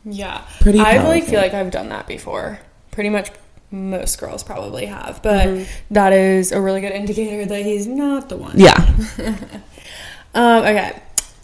Yeah. 0.05 0.45
Pretty 0.61 0.81
I 0.81 0.97
really 0.97 1.23
feel 1.23 1.41
like 1.41 1.55
I've 1.55 1.71
done 1.71 1.89
that 1.89 2.07
before. 2.07 2.61
Pretty 2.99 3.11
much 3.11 3.31
most 3.71 4.19
girls 4.19 4.43
probably 4.43 4.87
have, 4.87 5.23
but 5.23 5.47
Mm-hmm. 5.47 5.71
that 5.95 6.13
is 6.13 6.51
a 6.51 6.61
really 6.61 6.81
good 6.81 6.91
indicator 6.91 7.47
that 7.47 7.65
he's 7.65 7.87
not 7.87 8.29
the 8.29 8.37
one. 8.37 8.55
Yeah. 8.59 8.75
Um, 10.35 10.63
okay. 10.65 11.01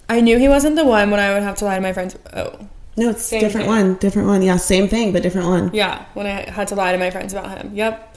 I 0.09 0.21
knew 0.21 0.37
he 0.39 0.49
wasn't 0.49 0.75
the 0.77 0.85
one 0.85 1.11
when 1.13 1.21
I 1.21 1.33
would 1.33 1.43
have 1.45 1.57
to 1.59 1.65
lie 1.65 1.77
to 1.77 1.81
my 1.81 1.93
friends. 1.93 2.17
Oh. 2.33 2.59
No, 2.97 3.11
it's 3.11 3.23
Same 3.25 3.41
different 3.41 3.67
thing. 3.67 3.77
one. 3.77 3.95
Different 3.97 4.27
one. 4.29 4.43
Yeah, 4.43 4.57
same 4.57 4.89
thing, 4.89 5.13
but 5.13 5.23
different 5.23 5.47
one. 5.49 5.71
Yeah, 5.73 6.05
when 6.15 6.27
I 6.27 6.51
had 6.51 6.69
to 6.69 6.75
lie 6.75 6.91
to 6.93 6.99
my 6.99 7.11
friends 7.11 7.33
about 7.33 7.57
him. 7.57 7.71
Yep. 7.75 8.17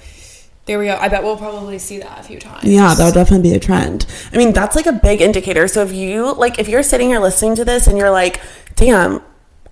There 0.66 0.78
we 0.80 0.86
go. 0.86 0.98
I 1.00 1.08
bet 1.10 1.24
we'll 1.24 1.38
probably 1.38 1.78
see 1.80 2.00
that 2.00 2.20
a 2.20 2.24
few 2.24 2.40
times. 2.40 2.64
Yeah, 2.66 2.94
that 2.96 3.06
would 3.06 3.14
definitely 3.14 3.50
be 3.52 3.56
a 3.56 3.60
trend. 3.60 4.06
I 4.34 4.38
mean, 4.38 4.52
that's 4.52 4.76
like 4.76 4.88
a 4.88 4.94
big 4.94 5.22
indicator. 5.22 5.68
So 5.68 5.84
if 5.84 5.94
you 5.94 6.34
like 6.34 6.60
if 6.60 6.68
you're 6.68 6.84
sitting 6.84 7.08
here 7.10 7.20
listening 7.20 7.56
to 7.56 7.64
this 7.66 7.88
and 7.88 7.98
you're 7.98 8.12
like, 8.12 8.42
"Damn, 8.76 9.22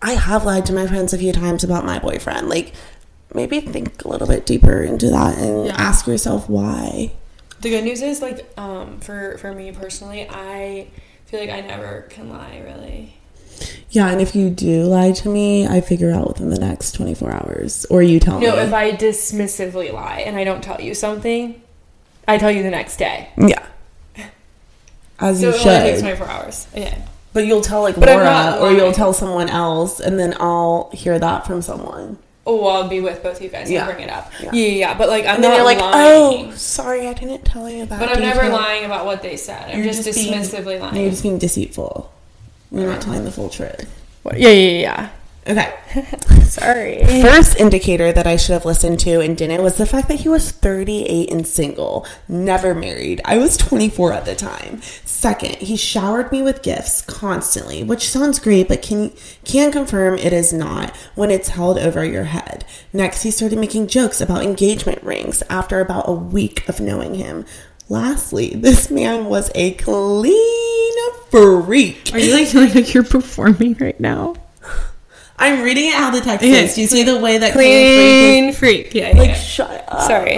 I 0.01 0.13
have 0.13 0.45
lied 0.45 0.65
to 0.67 0.73
my 0.73 0.88
friends 0.88 1.13
a 1.13 1.17
few 1.17 1.34
times 1.34 1.63
about 1.65 1.84
my 1.86 1.99
boyfriend." 1.99 2.47
Like 2.47 2.73
maybe 3.36 3.60
think 3.60 4.04
a 4.04 4.08
little 4.08 4.28
bit 4.28 4.45
deeper 4.45 4.82
into 4.82 5.10
that 5.10 5.38
and 5.38 5.67
Yeah. 5.67 5.76
ask 5.78 6.08
yourself 6.08 6.50
why. 6.50 7.12
The 7.62 7.69
good 7.69 7.84
news 7.84 8.02
is, 8.02 8.21
like, 8.21 8.45
um, 8.58 9.00
for 9.02 9.38
for 9.39 9.54
me 9.54 9.71
personally, 9.71 10.28
I 10.30 10.88
feel 11.26 11.39
like 11.39 11.50
I 11.50 11.62
never 11.62 12.06
can 12.10 12.30
lie. 12.30 12.62
Really. 12.65 13.13
Yeah, 13.89 14.10
and 14.10 14.19
if 14.21 14.36
you 14.36 14.50
do 14.50 14.84
lie 14.84 15.12
to 15.13 15.30
me, 15.30 15.65
I 15.65 15.80
figure 15.80 16.12
out 16.12 16.28
within 16.28 16.50
the 16.50 16.60
next 16.60 16.91
24 16.93 17.32
hours 17.32 17.86
or 17.89 18.04
you 18.04 18.19
tell 18.19 18.34
No, 18.39 18.52
me. 18.52 18.56
No, 18.58 18.62
if 18.63 18.74
I 18.74 18.91
dismissively 18.91 19.93
lie 19.93 20.24
and 20.26 20.36
I 20.36 20.43
don't 20.43 20.62
tell 20.62 20.82
you 20.82 20.93
something, 20.93 21.62
I 22.28 22.38
tell 22.38 22.52
you 22.52 22.62
the 22.63 22.69
next 22.71 22.98
day. 22.98 23.30
yeah. 23.38 23.63
As 25.17 25.39
So 25.39 25.48
you 25.50 25.56
it 25.56 25.65
only 25.65 25.89
takes 25.91 26.02
24 26.02 26.28
hours. 26.28 26.67
Yeah. 26.76 26.98
But 27.32 27.45
you'll 27.45 27.62
tell 27.62 27.82
like 27.82 27.95
But 27.95 28.10
Laura 28.10 28.58
or 28.60 28.74
you'll 28.74 28.91
tell 28.91 29.13
someone 29.13 29.48
else 29.50 30.02
and 30.02 30.19
then 30.19 30.36
I'll 30.41 30.89
hear 30.93 31.17
that 31.17 31.48
from 31.48 31.62
someone. 31.62 32.17
Oh, 32.47 32.62
well, 32.62 32.75
I'll 32.84 32.88
be 32.88 33.01
with 33.01 33.23
both 33.23 33.38
of 33.38 33.41
you 33.41 33.49
guys 33.49 33.71
Yeah. 33.71 33.88
and 33.88 33.95
bring 33.95 34.08
it 34.08 34.12
up. 34.12 34.31
Yeah. 34.39 34.51
Yeah, 34.53 34.67
yeah. 34.67 34.97
But 34.97 35.10
like, 35.10 35.25
I'm 35.25 35.36
And 35.36 35.43
then 35.43 35.58
not 35.58 35.65
like, 35.65 35.79
lying. 35.79 36.47
"Oh, 36.47 36.51
sorry, 36.51 37.08
I 37.08 37.13
didn't 37.13 37.43
tell 37.43 37.67
you 37.69 37.86
that." 37.88 37.99
But 37.99 38.10
I'm 38.10 38.21
never 38.21 38.47
lying 38.49 38.86
about 38.86 39.05
what 39.08 39.23
they 39.23 39.36
said. 39.36 39.69
I'm 39.71 39.77
You're 39.77 39.88
just, 39.91 40.03
just 40.03 40.17
being- 40.19 40.34
dismissively 40.34 40.79
lying. 40.79 40.95
You're 41.01 41.10
just 41.10 41.23
being 41.23 41.39
deceitful. 41.39 42.12
You're 42.71 42.88
not 42.91 43.01
telling 43.01 43.23
the 43.25 43.31
full 43.31 43.49
truth. 43.49 43.86
Yeah, 44.36 44.49
yeah, 44.49 44.79
yeah, 44.79 45.10
Okay. 45.47 45.77
Sorry. 46.45 47.03
First 47.21 47.58
indicator 47.58 48.12
that 48.12 48.25
I 48.25 48.36
should 48.36 48.53
have 48.53 48.65
listened 48.65 48.99
to 49.01 49.21
and 49.21 49.38
didn't 49.38 49.62
was 49.62 49.77
the 49.77 49.86
fact 49.86 50.08
that 50.08 50.21
he 50.21 50.29
was 50.29 50.51
38 50.51 51.31
and 51.31 51.45
single, 51.45 52.08
never 52.27 52.73
married. 52.73 53.21
I 53.23 53.38
was 53.38 53.55
24 53.58 54.13
at 54.13 54.25
the 54.25 54.36
time. 54.36 54.81
Second, 54.81 55.58
he 55.58 55.77
showered 55.77 56.31
me 56.31 56.41
with 56.41 56.63
gifts 56.63 57.01
constantly, 57.03 57.84
which 57.84 58.10
sounds 58.10 58.39
great, 58.39 58.67
but 58.67 58.81
can 58.81 59.12
can 59.43 59.71
confirm 59.71 60.17
it 60.17 60.34
is 60.34 60.51
not 60.51 60.95
when 61.13 61.29
it's 61.29 61.49
held 61.49 61.77
over 61.77 62.03
your 62.03 62.23
head. 62.23 62.65
Next, 62.91 63.21
he 63.21 63.29
started 63.29 63.60
making 63.60 63.88
jokes 63.88 64.21
about 64.21 64.43
engagement 64.43 65.03
rings 65.03 65.43
after 65.49 65.79
about 65.79 66.10
a 66.10 66.13
week 66.13 66.67
of 66.67 66.79
knowing 66.79 67.15
him. 67.15 67.45
Lastly, 67.88 68.49
this 68.55 68.89
man 68.89 69.25
was 69.25 69.51
a 69.53 69.75
clean 69.75 71.12
freak. 71.29 72.12
Are 72.13 72.19
you 72.19 72.34
like 72.34 72.47
feeling 72.47 72.73
like 72.73 72.93
you're 72.95 73.03
performing 73.03 73.75
right 73.79 73.99
now? 73.99 74.36
I'm 75.38 75.62
reading 75.63 75.86
it 75.88 75.93
how 75.95 76.12
the 76.12 76.21
text 76.21 76.43
Okay. 76.45 76.63
is. 76.65 76.76
Do 76.76 76.82
you 76.82 76.88
see 76.88 77.04
the 77.04 77.17
way 77.19 77.38
that 77.38 77.52
clean 77.54 78.54
freak? 78.54 78.93
Clean 78.93 78.93
freak. 78.93 78.93
Yeah, 78.95 79.10
yeah. 79.15 79.21
Like, 79.21 79.36
shut 79.36 79.86
up. 79.88 80.02
Sorry. 80.08 80.38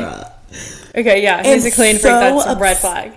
Okay, 0.95 1.21
yeah. 1.21 1.43
He's 1.43 1.65
a 1.65 1.71
clean 1.71 1.93
freak. 1.97 2.03
That's 2.13 2.45
a 2.47 2.55
red 2.55 2.77
flag. 2.77 3.13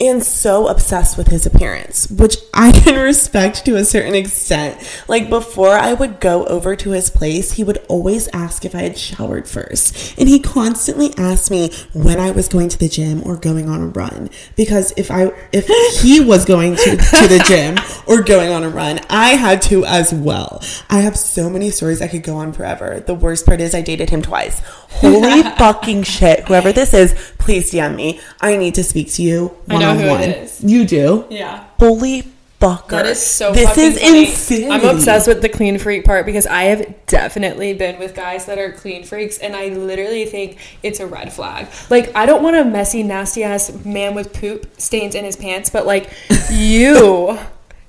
And 0.00 0.24
so 0.24 0.66
obsessed 0.66 1.16
with 1.16 1.28
his 1.28 1.46
appearance, 1.46 2.10
which 2.10 2.36
I 2.52 2.72
can 2.72 3.00
respect 3.00 3.64
to 3.64 3.76
a 3.76 3.84
certain 3.84 4.14
extent. 4.14 4.76
Like, 5.06 5.30
before 5.30 5.70
I 5.70 5.92
would 5.92 6.18
go 6.18 6.44
over 6.46 6.74
to 6.74 6.90
his 6.90 7.10
place, 7.10 7.52
he 7.52 7.62
would 7.62 7.78
always 7.88 8.28
ask 8.32 8.64
if 8.64 8.74
I 8.74 8.82
had 8.82 8.98
showered 8.98 9.46
first. 9.46 10.18
And 10.18 10.28
he 10.28 10.40
constantly 10.40 11.14
asked 11.16 11.50
me 11.50 11.70
when 11.92 12.18
I 12.18 12.32
was 12.32 12.48
going 12.48 12.68
to 12.70 12.78
the 12.78 12.88
gym 12.88 13.22
or 13.24 13.36
going 13.36 13.68
on 13.68 13.80
a 13.80 13.86
run. 13.86 14.30
Because 14.56 14.92
if 14.96 15.12
I, 15.12 15.32
if 15.52 15.68
he 16.02 16.20
was 16.20 16.44
going 16.44 16.74
to, 16.74 16.96
to 16.96 17.28
the 17.28 17.44
gym 17.46 17.78
or 18.08 18.22
going 18.22 18.50
on 18.50 18.64
a 18.64 18.68
run, 18.68 18.98
I 19.08 19.30
had 19.30 19.62
to 19.62 19.84
as 19.84 20.12
well. 20.12 20.60
I 20.90 21.00
have 21.00 21.16
so 21.16 21.48
many 21.48 21.70
stories 21.70 22.02
I 22.02 22.08
could 22.08 22.24
go 22.24 22.36
on 22.36 22.52
forever. 22.52 22.98
The 22.98 23.14
worst 23.14 23.46
part 23.46 23.60
is 23.60 23.74
I 23.74 23.80
dated 23.80 24.10
him 24.10 24.22
twice. 24.22 24.60
Holy 24.90 25.42
fucking 25.58 26.02
shit. 26.02 26.48
Whoever 26.48 26.72
this 26.72 26.94
is, 26.94 27.14
please 27.38 27.70
DM 27.70 27.94
me. 27.94 28.20
I 28.40 28.56
need 28.56 28.74
to 28.74 28.82
speak 28.84 29.12
to 29.12 29.22
you 29.22 29.56
I 29.68 29.78
know 29.84 29.94
who 29.94 30.06
it 30.06 30.10
one-on-one. 30.10 30.70
You 30.70 30.84
do? 30.84 31.26
Yeah. 31.30 31.64
Holy 31.78 32.24
fucker. 32.64 32.88
That 32.88 33.06
is 33.06 33.24
so. 33.24 33.52
This 33.52 33.68
fucking 33.68 33.84
is 33.84 34.00
funny. 34.00 34.26
insanity. 34.26 34.70
I'm 34.70 34.96
obsessed 34.96 35.28
with 35.28 35.42
the 35.42 35.48
clean 35.48 35.78
freak 35.78 36.04
part 36.04 36.26
because 36.26 36.46
I 36.46 36.64
have 36.64 37.06
definitely 37.06 37.74
been 37.74 37.98
with 37.98 38.14
guys 38.14 38.46
that 38.46 38.58
are 38.58 38.72
clean 38.72 39.04
freaks, 39.04 39.38
and 39.38 39.54
I 39.54 39.68
literally 39.68 40.24
think 40.24 40.58
it's 40.82 41.00
a 41.00 41.06
red 41.06 41.32
flag. 41.32 41.68
Like, 41.90 42.14
I 42.14 42.26
don't 42.26 42.42
want 42.42 42.56
a 42.56 42.64
messy, 42.64 43.02
nasty 43.02 43.44
ass 43.44 43.84
man 43.84 44.14
with 44.14 44.32
poop 44.32 44.68
stains 44.78 45.14
in 45.14 45.24
his 45.24 45.36
pants, 45.36 45.70
but 45.70 45.86
like, 45.86 46.10
you 46.50 47.38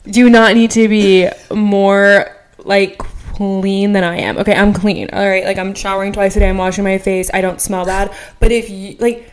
do 0.05 0.29
not 0.29 0.55
need 0.55 0.71
to 0.71 0.87
be 0.87 1.29
more 1.51 2.35
like 2.59 2.97
clean 3.33 3.93
than 3.93 4.03
I 4.03 4.17
am. 4.17 4.37
Okay, 4.37 4.55
I'm 4.55 4.73
clean. 4.73 5.09
All 5.11 5.27
right, 5.27 5.45
like 5.45 5.57
I'm 5.57 5.73
showering 5.73 6.13
twice 6.13 6.35
a 6.35 6.39
day. 6.39 6.49
I'm 6.49 6.57
washing 6.57 6.83
my 6.83 6.97
face. 6.97 7.29
I 7.33 7.41
don't 7.41 7.61
smell 7.61 7.85
bad. 7.85 8.13
But 8.39 8.51
if 8.51 8.69
you 8.69 8.97
like. 8.99 9.31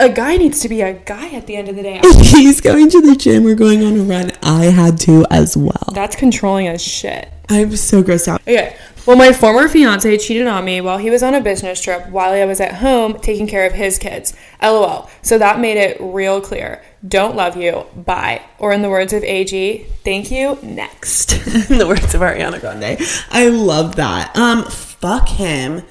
A 0.00 0.08
guy 0.08 0.36
needs 0.36 0.60
to 0.60 0.68
be 0.68 0.80
a 0.80 0.94
guy 0.94 1.28
at 1.34 1.46
the 1.46 1.56
end 1.56 1.68
of 1.68 1.76
the 1.76 1.82
day. 1.82 2.00
He's 2.22 2.60
going 2.60 2.88
to 2.90 3.00
the 3.02 3.14
gym 3.14 3.46
or 3.46 3.54
going 3.54 3.84
on 3.84 3.98
a 3.98 4.02
run. 4.02 4.32
I 4.42 4.66
had 4.66 4.98
to 5.00 5.26
as 5.30 5.56
well. 5.56 5.92
That's 5.92 6.16
controlling 6.16 6.68
as 6.68 6.82
shit. 6.82 7.30
I'm 7.50 7.76
so 7.76 8.02
grossed 8.02 8.28
out. 8.28 8.40
Okay. 8.42 8.76
Well, 9.06 9.16
my 9.16 9.32
former 9.32 9.68
fiance 9.68 10.18
cheated 10.18 10.46
on 10.46 10.66
me 10.66 10.82
while 10.82 10.98
he 10.98 11.08
was 11.08 11.22
on 11.22 11.34
a 11.34 11.40
business 11.40 11.80
trip 11.80 12.10
while 12.10 12.32
I 12.32 12.44
was 12.44 12.60
at 12.60 12.74
home 12.74 13.18
taking 13.20 13.46
care 13.46 13.66
of 13.66 13.72
his 13.72 13.98
kids. 13.98 14.34
LOL. 14.62 15.08
So 15.22 15.38
that 15.38 15.60
made 15.60 15.78
it 15.78 15.96
real 15.98 16.42
clear. 16.42 16.82
Don't 17.06 17.34
love 17.34 17.56
you. 17.56 17.86
Bye. 17.96 18.42
Or 18.58 18.72
in 18.72 18.82
the 18.82 18.90
words 18.90 19.14
of 19.14 19.24
AG, 19.24 19.86
thank 20.04 20.30
you. 20.30 20.58
Next. 20.62 21.32
In 21.70 21.78
the 21.78 21.86
words 21.86 22.14
of 22.14 22.20
Ariana 22.20 22.60
Grande. 22.60 23.00
I 23.30 23.48
love 23.48 23.96
that. 23.96 24.36
Um, 24.36 24.64
fuck 24.64 25.28
him. 25.28 25.82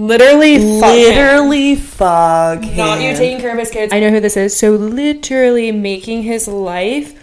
Literally, 0.00 0.80
fuck 0.80 0.90
him. 0.94 1.02
Literally 1.14 1.76
fuck 1.76 2.62
him. 2.64 2.76
Not 2.76 3.00
you 3.02 3.14
taking 3.14 3.38
care 3.40 3.52
of 3.52 3.58
his 3.58 3.70
kids. 3.70 3.92
I 3.92 4.00
know 4.00 4.10
who 4.10 4.20
this 4.20 4.36
is. 4.36 4.56
So 4.56 4.72
literally 4.72 5.72
making 5.72 6.22
his 6.22 6.48
life 6.48 7.14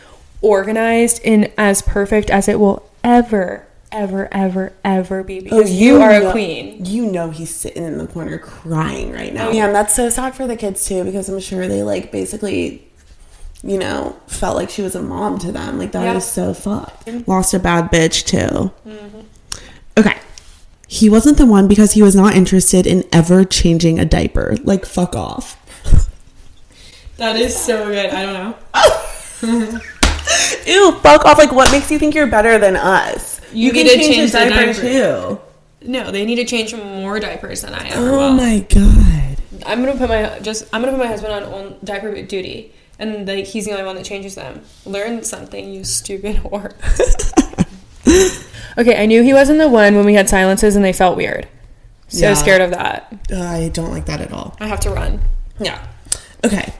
organized 0.42 1.22
and 1.26 1.52
as 1.58 1.82
perfect 1.82 2.30
as 2.30 2.48
it 2.48 2.60
will 2.60 2.88
ever, 3.04 3.66
ever, 3.92 4.28
ever, 4.32 4.74
ever 4.84 5.24
be. 5.24 5.40
Because 5.40 5.72
oh, 5.72 5.74
you, 5.74 6.00
are 6.02 6.20
know- 6.20 6.30
a 6.30 6.32
queen. 6.32 6.86
You 6.86 7.08
know 7.12 7.32
he's 7.32 7.54
sitting 7.54 7.84
in 7.84 7.98
the 7.98 8.06
corner 8.08 8.38
crying 8.38 9.12
right 9.12 9.34
now. 9.34 9.50
Yeah, 9.50 9.66
and 9.66 9.76
that's 9.76 9.96
so 9.96 10.10
sad 10.10 10.36
for 10.36 10.46
the 10.46 10.56
kids 10.56 10.86
too, 10.88 11.04
because 11.04 11.28
I'm 11.30 11.40
sure 11.40 11.68
they 11.68 11.82
like 11.82 12.12
basically, 12.12 12.88
you 13.64 13.80
know, 13.80 14.16
felt 14.28 14.56
like 14.56 14.70
she 14.70 14.84
was 14.84 14.94
a 14.96 15.02
mom 15.02 15.40
to 15.40 15.52
them. 15.52 15.80
Like 15.80 15.94
that 15.94 16.04
Yeah. 16.04 16.18
is 16.18 16.26
so 16.26 16.54
fucked. 16.54 17.08
Lost 17.28 17.56
a 17.56 17.60
bad 17.60 17.90
bitch 17.92 18.24
too. 18.26 18.72
Mm-hmm. 18.88 19.20
Okay. 19.98 20.16
He 20.88 21.10
wasn't 21.10 21.38
the 21.38 21.46
one 21.46 21.68
because 21.68 21.92
he 21.94 22.02
was 22.02 22.16
not 22.16 22.34
interested 22.36 22.88
in 22.88 23.04
ever 23.12 23.44
changing 23.44 24.00
a 24.00 24.06
diaper. 24.06 24.56
Like 24.64 24.86
fuck 24.86 25.16
off. 25.16 25.56
That 27.18 27.36
is 27.36 27.56
so 27.56 27.86
good. 27.88 28.10
I 28.12 28.24
don't 28.24 28.34
know. 28.34 29.80
Ew, 30.66 30.92
fuck 31.00 31.26
off. 31.26 31.38
Like 31.38 31.52
what 31.52 31.72
makes 31.72 31.90
you 31.92 32.00
think 32.00 32.16
you're 32.16 32.28
better 32.28 32.58
than 32.58 32.76
us? 32.76 33.42
You 33.54 33.72
can 33.72 33.84
need 33.86 33.90
to 33.90 33.96
change 33.98 34.16
change 34.16 34.30
a 34.30 34.34
the 34.34 34.50
diaper 34.50 34.74
diaper. 34.74 34.82
too. 34.82 35.42
No, 35.90 36.12
they 36.12 36.26
need 36.26 36.36
to 36.36 36.46
change 36.46 36.76
more 36.76 37.20
diapers 37.20 37.62
than 37.62 37.74
I 37.74 37.88
ever 37.90 38.10
Oh 38.10 38.18
will. 38.18 38.34
my 38.34 38.60
god. 38.70 39.38
I'm 39.66 39.80
gonna 39.84 39.98
put 39.98 40.10
my 40.10 40.40
just 40.40 40.66
I'm 40.74 40.82
gonna 40.82 40.94
put 40.94 41.02
my 41.02 41.08
husband 41.08 41.34
on 41.34 41.44
own 41.44 41.76
diaper 41.84 42.22
duty, 42.22 42.72
and 43.00 43.28
like 43.28 43.46
he's 43.46 43.66
the 43.66 43.72
only 43.72 43.84
one 43.84 43.96
that 43.96 44.06
changes 44.06 44.36
them. 44.36 44.62
Learn 44.86 45.24
something, 45.24 45.74
you 45.74 45.84
stupid 45.84 46.36
whore. 46.44 46.74
okay, 48.78 49.02
I 49.02 49.06
knew 49.06 49.24
he 49.24 49.34
wasn't 49.34 49.60
the 49.60 49.68
one 49.70 49.96
when 49.96 50.06
we 50.06 50.14
had 50.14 50.30
silences 50.30 50.76
and 50.76 50.84
they 50.86 50.94
felt 50.94 51.18
weird. 51.18 51.48
So 52.08 52.28
Yeah. 52.30 52.34
scared 52.36 52.62
of 52.62 52.72
that. 52.72 53.12
I 53.36 53.70
don't 53.74 53.92
like 53.92 54.06
that 54.06 54.22
at 54.22 54.32
all. 54.32 54.56
I 54.60 54.68
have 54.68 54.80
to 54.82 54.90
run. 54.90 55.22
Yeah. 55.60 55.86
Okay. 56.46 56.74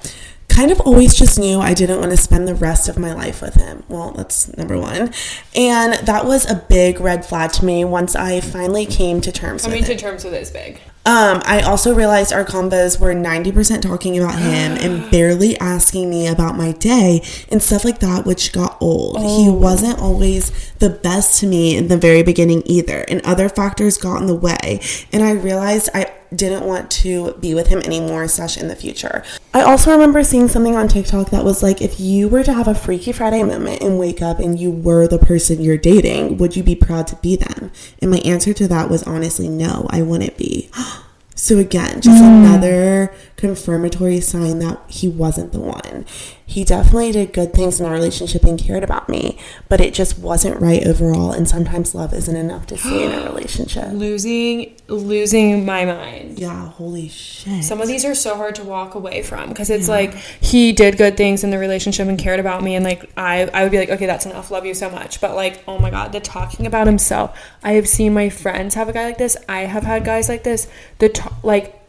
Kind 0.48 0.72
of 0.72 0.80
always 0.82 1.14
just 1.14 1.38
knew 1.38 1.60
I 1.60 1.74
didn't 1.74 2.00
want 2.00 2.12
to 2.12 2.18
spend 2.18 2.48
the 2.48 2.56
rest 2.56 2.88
of 2.90 2.98
my 2.98 3.14
life 3.14 3.42
with 3.42 3.56
him. 3.56 3.84
Well, 3.90 4.12
that's 4.12 4.56
number 4.58 4.78
one. 4.78 5.12
And 5.56 5.94
that 6.06 6.26
was 6.26 6.50
a 6.50 6.56
big 6.56 7.00
red 7.00 7.26
flag 7.26 7.52
to 7.54 7.66
me 7.66 7.84
once 7.86 8.16
I 8.16 8.40
finally 8.42 8.86
came 8.86 9.22
to 9.22 9.32
terms 9.32 9.64
Coming 9.64 9.80
with 9.80 9.88
to 9.88 9.94
it. 9.94 10.00
terms 10.00 10.24
with 10.24 10.34
it 10.34 10.42
is 10.42 10.50
big. 10.50 10.80
Um, 11.08 11.42
I 11.46 11.62
also 11.62 11.96
realized 11.96 12.34
our 12.34 12.44
combos 12.44 13.00
were 13.00 13.16
90% 13.16 13.82
talking 13.82 14.20
about 14.20 14.38
him 14.38 14.74
and 14.74 15.10
barely 15.12 15.58
asking 15.58 16.10
me 16.10 16.28
about 16.28 16.58
my 16.58 16.74
day 16.74 17.22
and 17.50 17.64
stuff 17.64 17.86
like 17.86 18.00
that, 18.00 18.26
which 18.26 18.52
got 18.52 18.78
old. 18.82 19.18
He 19.18 19.50
wasn't 19.50 20.00
always 20.00 20.52
the 20.80 20.90
best 20.90 21.40
to 21.40 21.48
me 21.48 21.78
in 21.78 21.88
the 21.88 21.96
very 21.96 22.24
beginning 22.24 22.62
either, 22.66 23.06
and 23.08 23.26
other 23.26 23.48
factors 23.48 23.98
got 23.98 24.20
in 24.20 24.28
the 24.28 24.36
way. 24.36 24.82
And 25.14 25.24
I 25.24 25.32
realized 25.32 25.90
I 25.94 26.14
didn't 26.36 26.66
want 26.66 26.92
to 26.92 27.34
be 27.40 27.54
with 27.54 27.68
him 27.68 27.80
anymore, 27.80 28.28
slash, 28.28 28.58
in 28.58 28.68
the 28.68 28.76
future. 28.76 29.24
I 29.54 29.62
also 29.62 29.92
remember 29.92 30.24
seeing 30.24 30.48
something 30.48 30.76
on 30.76 30.88
TikTok 30.88 31.30
that 31.32 31.44
was 31.44 31.64
like, 31.64 31.82
if 31.82 32.00
you 32.00 32.28
were 32.28 32.44
to 32.44 32.54
have 32.54 32.68
a 32.68 32.76
Freaky 32.76 33.12
Friday 33.12 33.44
moment 33.44 33.82
and 33.82 34.00
wake 34.00 34.22
up 34.22 34.40
and 34.40 34.60
you 34.60 34.72
were 34.72 35.08
the 35.08 35.20
person 35.20 35.62
you're 35.62 35.78
dating, 35.78 36.38
would 36.38 36.56
you 36.56 36.64
be 36.64 36.76
proud 36.76 37.08
to 37.08 37.16
be 37.18 37.36
them? 37.36 37.72
And 38.02 38.12
my 38.12 38.18
answer 38.20 38.54
to 38.54 38.68
that 38.68 38.90
was 38.90 39.04
honestly, 39.04 39.48
no, 39.48 39.88
I 39.90 40.02
wouldn't 40.02 40.38
be. 40.38 40.70
So 41.38 41.60
again, 41.60 42.02
just 42.02 42.22
mm. 42.22 42.46
another 42.46 43.14
confirmatory 43.38 44.20
sign 44.20 44.58
that 44.58 44.82
he 44.88 45.08
wasn't 45.08 45.54
the 45.54 45.60
one. 45.60 46.06
He 46.50 46.64
definitely 46.64 47.12
did 47.12 47.34
good 47.34 47.54
things 47.54 47.80
in 47.80 47.86
our 47.86 47.92
relationship 47.92 48.44
and 48.44 48.58
cared 48.58 48.84
about 48.84 49.08
me, 49.10 49.38
but 49.70 49.80
it 49.80 49.94
just 49.94 50.18
wasn't 50.18 50.60
right 50.60 50.86
overall. 50.88 51.32
And 51.32 51.48
sometimes 51.48 51.94
love 51.94 52.14
isn't 52.14 52.36
enough 52.36 52.66
to 52.68 52.78
stay 52.78 53.04
in 53.04 53.12
a 53.12 53.24
relationship. 53.30 53.92
Losing 53.92 54.76
losing 54.88 55.66
my 55.66 55.86
mind. 55.86 56.40
Yeah, 56.40 56.70
holy 56.70 57.10
shit. 57.10 57.64
Some 57.64 57.82
of 57.82 57.88
these 57.88 58.06
are 58.06 58.16
so 58.16 58.36
hard 58.36 58.56
to 58.56 58.64
walk 58.64 58.96
away 58.96 59.22
from 59.22 59.50
because 59.50 59.70
it's 59.70 59.90
like 59.90 60.14
he 60.16 60.72
did 60.72 60.98
good 60.98 61.18
things 61.18 61.44
in 61.44 61.52
the 61.52 61.60
relationship 61.60 62.08
and 62.08 62.18
cared 62.18 62.40
about 62.40 62.64
me 62.64 62.76
and 62.76 62.86
like 62.86 63.10
I 63.18 63.44
I 63.54 63.64
would 63.64 63.72
be 63.72 63.78
like 63.78 63.90
okay 63.90 64.06
that's 64.06 64.26
enough 64.26 64.50
love 64.50 64.66
you 64.66 64.74
so 64.74 64.90
much 64.90 65.20
but 65.20 65.36
like 65.36 65.64
oh 65.68 65.78
my 65.78 65.92
god 65.92 66.14
the 66.14 66.22
talking 66.22 66.66
about 66.66 66.88
himself 66.88 67.38
I 67.64 67.74
have 67.74 67.88
seen 67.88 68.14
my 68.14 68.30
friends 68.30 68.76
have 68.76 68.88
a 68.88 68.94
guy 68.94 69.06
like 69.06 69.18
this 69.18 69.36
I 69.50 69.62
have 69.62 69.84
had 69.84 70.06
guys 70.06 70.30
like 70.30 70.44
this 70.44 70.68
the 71.00 71.10
to- 71.10 71.27
like 71.44 71.80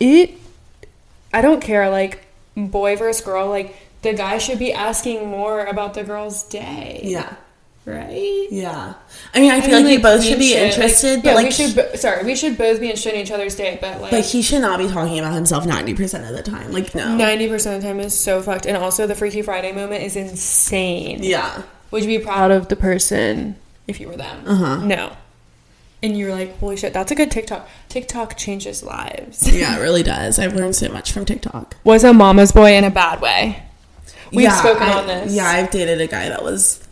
it 0.00 0.32
I 1.32 1.40
don't 1.42 1.60
care 1.60 1.90
like 1.90 2.24
boy 2.56 2.96
versus 2.96 3.24
girl 3.24 3.48
like 3.48 3.76
the 4.02 4.12
guy 4.14 4.38
should 4.38 4.58
be 4.58 4.72
asking 4.72 5.28
more 5.28 5.64
about 5.64 5.94
the 5.94 6.04
girl's 6.04 6.42
day 6.44 7.00
yeah. 7.04 7.34
right 7.84 8.46
Yeah. 8.50 8.94
I 9.34 9.40
mean, 9.40 9.50
I 9.50 9.60
feel 9.60 9.76
mean, 9.76 9.84
like, 9.86 9.92
you 9.94 10.00
both 10.02 10.20
we 10.20 10.26
should 10.28 10.38
be 10.38 10.48
should, 10.52 10.62
like- 10.62 10.72
interested, 10.74 11.24
yeah, 11.24 11.34
like, 11.34 11.44
we 11.46 11.50
should. 11.52 11.74
bo- 11.76 11.94
sorry, 11.96 12.24
we 12.24 12.34
should 12.34 12.56
both 12.56 12.80
be 12.80 12.86
interested 12.86 13.14
in 13.14 13.20
each 13.20 13.30
other's 13.30 13.54
day, 13.56 13.76
but 13.80 14.00
like, 14.00 14.10
but 14.10 14.24
he 14.24 14.40
should 14.42 14.62
not 14.62 14.78
be 14.78 14.88
talking 14.88 15.18
about 15.18 15.34
himself 15.34 15.64
90% 15.64 16.28
of 16.28 16.34
the 16.36 16.42
time. 16.42 16.72
Like, 16.72 16.94
no. 16.94 17.14
ninety 17.16 17.46
percent 17.48 17.76
of 17.76 17.82
the 17.82 17.88
time 17.88 18.00
is 18.00 18.18
so 18.18 18.40
fucked. 18.42 18.66
And 18.66 18.76
also, 18.76 19.06
the 19.06 19.14
Freaky 19.14 19.42
Friday 19.42 19.72
moment 19.72 20.02
is 20.02 20.16
insane. 20.16 21.22
Yeah. 21.22 21.62
Would 21.90 22.04
you 22.04 22.18
be 22.18 22.24
proud 22.24 22.50
of 22.50 22.68
the 22.68 22.76
person 22.76 23.56
if 23.86 24.00
you 24.00 24.08
were 24.08 24.16
them? 24.16 24.42
Uh-huh. 24.46 24.76
No. 24.84 25.12
And 26.02 26.16
you're 26.16 26.30
like, 26.32 26.56
holy 26.58 26.76
shit, 26.76 26.92
that's 26.92 27.10
a 27.10 27.14
good 27.14 27.30
TikTok. 27.30 27.68
TikTok 27.88 28.36
changes 28.36 28.82
lives. 28.82 29.52
Yeah, 29.58 29.76
it 29.78 29.80
really 29.82 30.02
does. 30.04 30.38
I've 30.38 30.54
learned 30.54 30.76
so 30.76 30.88
much 30.90 31.10
from 31.12 31.24
TikTok. 31.24 31.76
Was 31.84 32.04
a 32.04 32.12
mama's 32.12 32.52
boy 32.52 32.74
in 32.74 32.84
a 32.84 32.90
bad 32.90 33.20
way. 33.20 33.62
We've 34.30 34.42
Yeah, 34.42 34.56
spoken 34.60 34.82
I- 34.84 34.92
on 35.00 35.06
this. 35.06 35.34
Yeah, 35.34 35.46
I've 35.48 35.70
dated 35.70 36.00
a 36.00 36.06
guy 36.06 36.28
that 36.28 36.42
was 36.44 36.86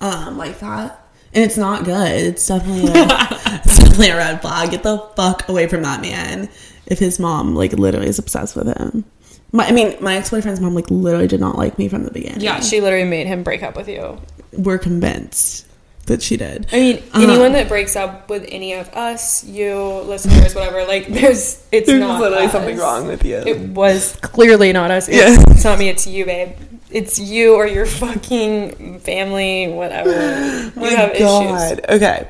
um 0.00 0.36
like 0.38 0.60
that. 0.60 1.02
And 1.34 1.44
it's 1.44 1.56
not 1.58 1.84
good. 1.84 2.12
It's 2.12 2.46
definitely 2.46 2.88
a, 2.88 2.92
it's 3.64 3.78
definitely 3.78 4.10
a 4.10 4.16
red 4.16 4.40
flag. 4.40 4.70
Get 4.70 4.82
the 4.84 4.98
fuck 5.16 5.48
away 5.48 5.66
from 5.66 5.82
that 5.82 6.00
man. 6.00 6.48
If 6.86 6.98
his 7.00 7.18
mom 7.18 7.54
like 7.56 7.72
literally 7.72 8.06
is 8.08 8.18
obsessed 8.18 8.54
with 8.56 8.68
him. 8.68 9.04
My, 9.52 9.66
I 9.66 9.72
mean, 9.72 9.96
my 10.00 10.16
ex 10.16 10.30
boyfriend's 10.30 10.60
mom 10.60 10.74
like 10.74 10.88
literally 10.90 11.26
did 11.26 11.40
not 11.40 11.56
like 11.58 11.78
me 11.78 11.88
from 11.88 12.04
the 12.04 12.10
beginning. 12.12 12.40
Yeah, 12.42 12.60
she 12.60 12.80
literally 12.80 13.08
made 13.08 13.26
him 13.26 13.42
break 13.42 13.62
up 13.64 13.76
with 13.76 13.88
you. 13.88 14.18
we're 14.52 14.78
convinced 14.78 15.66
that 16.06 16.22
she 16.22 16.36
did. 16.36 16.66
I 16.72 16.76
mean, 16.76 17.02
Uh, 17.14 17.20
anyone 17.20 17.52
that 17.52 17.68
breaks 17.68 17.96
up 17.96 18.28
with 18.30 18.44
any 18.48 18.72
of 18.74 18.88
us, 18.94 19.44
you 19.44 19.74
listeners, 20.06 20.54
whatever, 20.54 20.84
like 20.84 21.06
there's 21.08 21.62
it's 21.72 21.88
not 21.88 22.22
us. 22.32 22.52
Something 22.52 22.76
wrong 22.78 23.06
with 23.06 23.24
you. 23.24 23.36
It 23.46 23.60
was 23.70 24.16
clearly 24.22 24.72
not 24.72 24.90
us. 24.90 25.08
It's, 25.08 25.16
Yeah. 25.16 25.42
it's 25.50 25.64
not 25.64 25.78
me. 25.78 25.88
It's 25.88 26.06
you, 26.06 26.24
babe. 26.24 26.50
It's 26.90 27.18
you 27.18 27.54
or 27.54 27.66
your 27.66 27.86
fucking 27.86 29.00
family, 29.00 29.68
whatever. 29.68 30.10
You 30.76 30.96
have 30.96 31.10
issues. 31.12 31.80
Okay. 31.88 32.28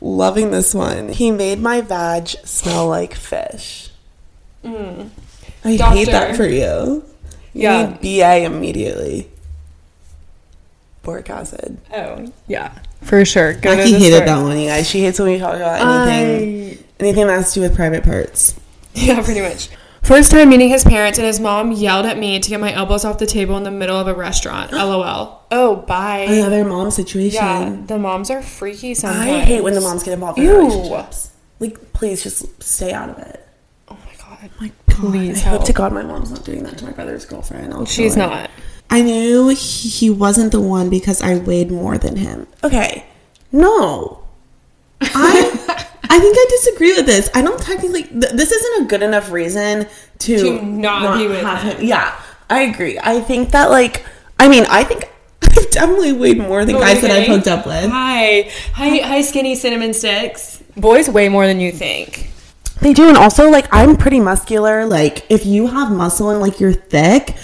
Loving 0.00 0.50
this 0.50 0.74
one. 0.74 1.08
He 1.10 1.30
made 1.30 1.60
my 1.60 1.80
vag 1.82 2.28
smell 2.44 2.88
like 2.88 3.14
fish. 3.14 3.90
Mm. 4.64 5.10
I 5.64 5.76
hate 5.76 6.06
that 6.06 6.36
for 6.36 6.46
you. 6.46 7.04
You 7.52 7.62
Yeah. 7.62 7.86
need 7.86 8.00
BA 8.00 8.44
immediately. 8.44 9.28
Boric 11.08 11.30
acid. 11.30 11.78
Oh, 11.90 12.30
yeah, 12.48 12.78
for 13.00 13.24
sure. 13.24 13.54
Go 13.54 13.74
Becky 13.74 13.92
hated 13.94 14.16
store. 14.16 14.26
that 14.26 14.42
one, 14.42 14.58
you 14.60 14.68
guys. 14.68 14.86
She 14.86 15.00
hates 15.00 15.18
when 15.18 15.32
we 15.32 15.38
talk 15.38 15.54
about 15.54 15.80
anything, 16.10 16.84
anything 17.00 17.26
that 17.28 17.32
has 17.32 17.54
to 17.54 17.60
do 17.60 17.62
with 17.62 17.74
private 17.74 18.04
parts. 18.04 18.58
Yeah, 18.94 19.22
pretty 19.22 19.40
much. 19.40 19.70
First 20.02 20.30
time 20.32 20.50
meeting 20.50 20.68
his 20.70 20.82
parents, 20.84 21.18
and 21.18 21.26
his 21.26 21.38
mom 21.40 21.72
yelled 21.72 22.04
at 22.04 22.18
me 22.18 22.40
to 22.40 22.48
get 22.50 22.60
my 22.60 22.72
elbows 22.72 23.04
off 23.06 23.18
the 23.18 23.26
table 23.26 23.56
in 23.56 23.62
the 23.62 23.70
middle 23.70 23.96
of 23.96 24.06
a 24.08 24.12
restaurant. 24.14 24.72
LOL. 24.72 25.44
Oh, 25.50 25.76
bye. 25.76 26.26
Another 26.28 26.64
mom 26.64 26.90
situation. 26.90 27.36
Yeah, 27.42 27.76
the 27.86 27.98
moms 27.98 28.28
are 28.30 28.42
freaky 28.42 28.92
sometimes. 28.94 29.30
I 29.30 29.40
hate 29.40 29.62
when 29.62 29.72
the 29.74 29.80
moms 29.80 30.02
get 30.02 30.12
involved 30.12 30.38
in 30.38 30.44
Ew. 30.44 30.56
relationships. 30.58 31.30
Like, 31.60 31.92
please 31.94 32.22
just 32.22 32.62
stay 32.62 32.92
out 32.92 33.08
of 33.08 33.18
it. 33.18 33.48
Oh 33.88 33.96
my 34.04 34.12
god. 34.18 34.50
My 34.60 34.66
god. 34.68 34.74
Please 34.88 35.46
I 35.46 35.50
hope 35.50 35.64
to 35.64 35.72
God 35.72 35.92
my 35.92 36.02
mom's 36.02 36.32
not 36.32 36.44
doing 36.44 36.64
that 36.64 36.76
to 36.78 36.84
my 36.84 36.92
brother's 36.92 37.24
girlfriend. 37.24 37.72
I'll 37.72 37.86
She's 37.86 38.16
not. 38.16 38.50
I 38.90 39.02
knew 39.02 39.48
he, 39.48 39.88
he 39.88 40.10
wasn't 40.10 40.52
the 40.52 40.60
one 40.60 40.88
because 40.90 41.20
I 41.22 41.36
weighed 41.36 41.70
more 41.70 41.98
than 41.98 42.16
him. 42.16 42.46
Okay. 42.64 43.04
No. 43.52 44.22
I 45.00 45.84
I 46.10 46.18
think 46.18 46.36
I 46.38 46.46
disagree 46.50 46.94
with 46.94 47.06
this. 47.06 47.28
I 47.34 47.42
don't 47.42 47.60
technically 47.60 48.04
th- 48.04 48.32
this 48.32 48.50
isn't 48.50 48.86
a 48.86 48.88
good 48.88 49.02
enough 49.02 49.30
reason 49.30 49.86
to, 50.20 50.38
To 50.38 50.62
not 50.62 51.18
be 51.18 51.28
with 51.28 51.42
have 51.42 51.62
him. 51.78 51.84
Yeah. 51.86 52.18
I 52.50 52.62
agree. 52.62 52.98
I 53.02 53.20
think 53.20 53.50
that 53.50 53.70
like 53.70 54.04
I 54.40 54.48
mean, 54.48 54.64
I 54.68 54.84
think 54.84 55.04
I've 55.42 55.70
definitely 55.70 56.12
weighed 56.12 56.38
more 56.38 56.64
than 56.64 56.76
guys 56.76 57.00
that 57.02 57.10
I've 57.10 57.26
hooked 57.26 57.46
up 57.46 57.66
with. 57.66 57.90
Hi, 57.90 58.50
hi, 58.72 58.98
hi, 58.98 59.20
skinny 59.22 59.54
cinnamon 59.54 59.92
sticks. 59.92 60.62
Boys 60.76 61.08
weigh 61.10 61.28
more 61.28 61.46
than 61.46 61.60
you 61.60 61.72
think. 61.72 62.30
They 62.80 62.92
do, 62.92 63.08
and 63.08 63.16
also 63.16 63.50
like 63.50 63.66
I'm 63.72 63.96
pretty 63.96 64.20
muscular. 64.20 64.86
Like 64.86 65.26
if 65.30 65.44
you 65.44 65.66
have 65.66 65.90
muscle 65.90 66.30
and 66.30 66.40
like 66.40 66.60
you're 66.60 66.72
thick, 66.72 67.36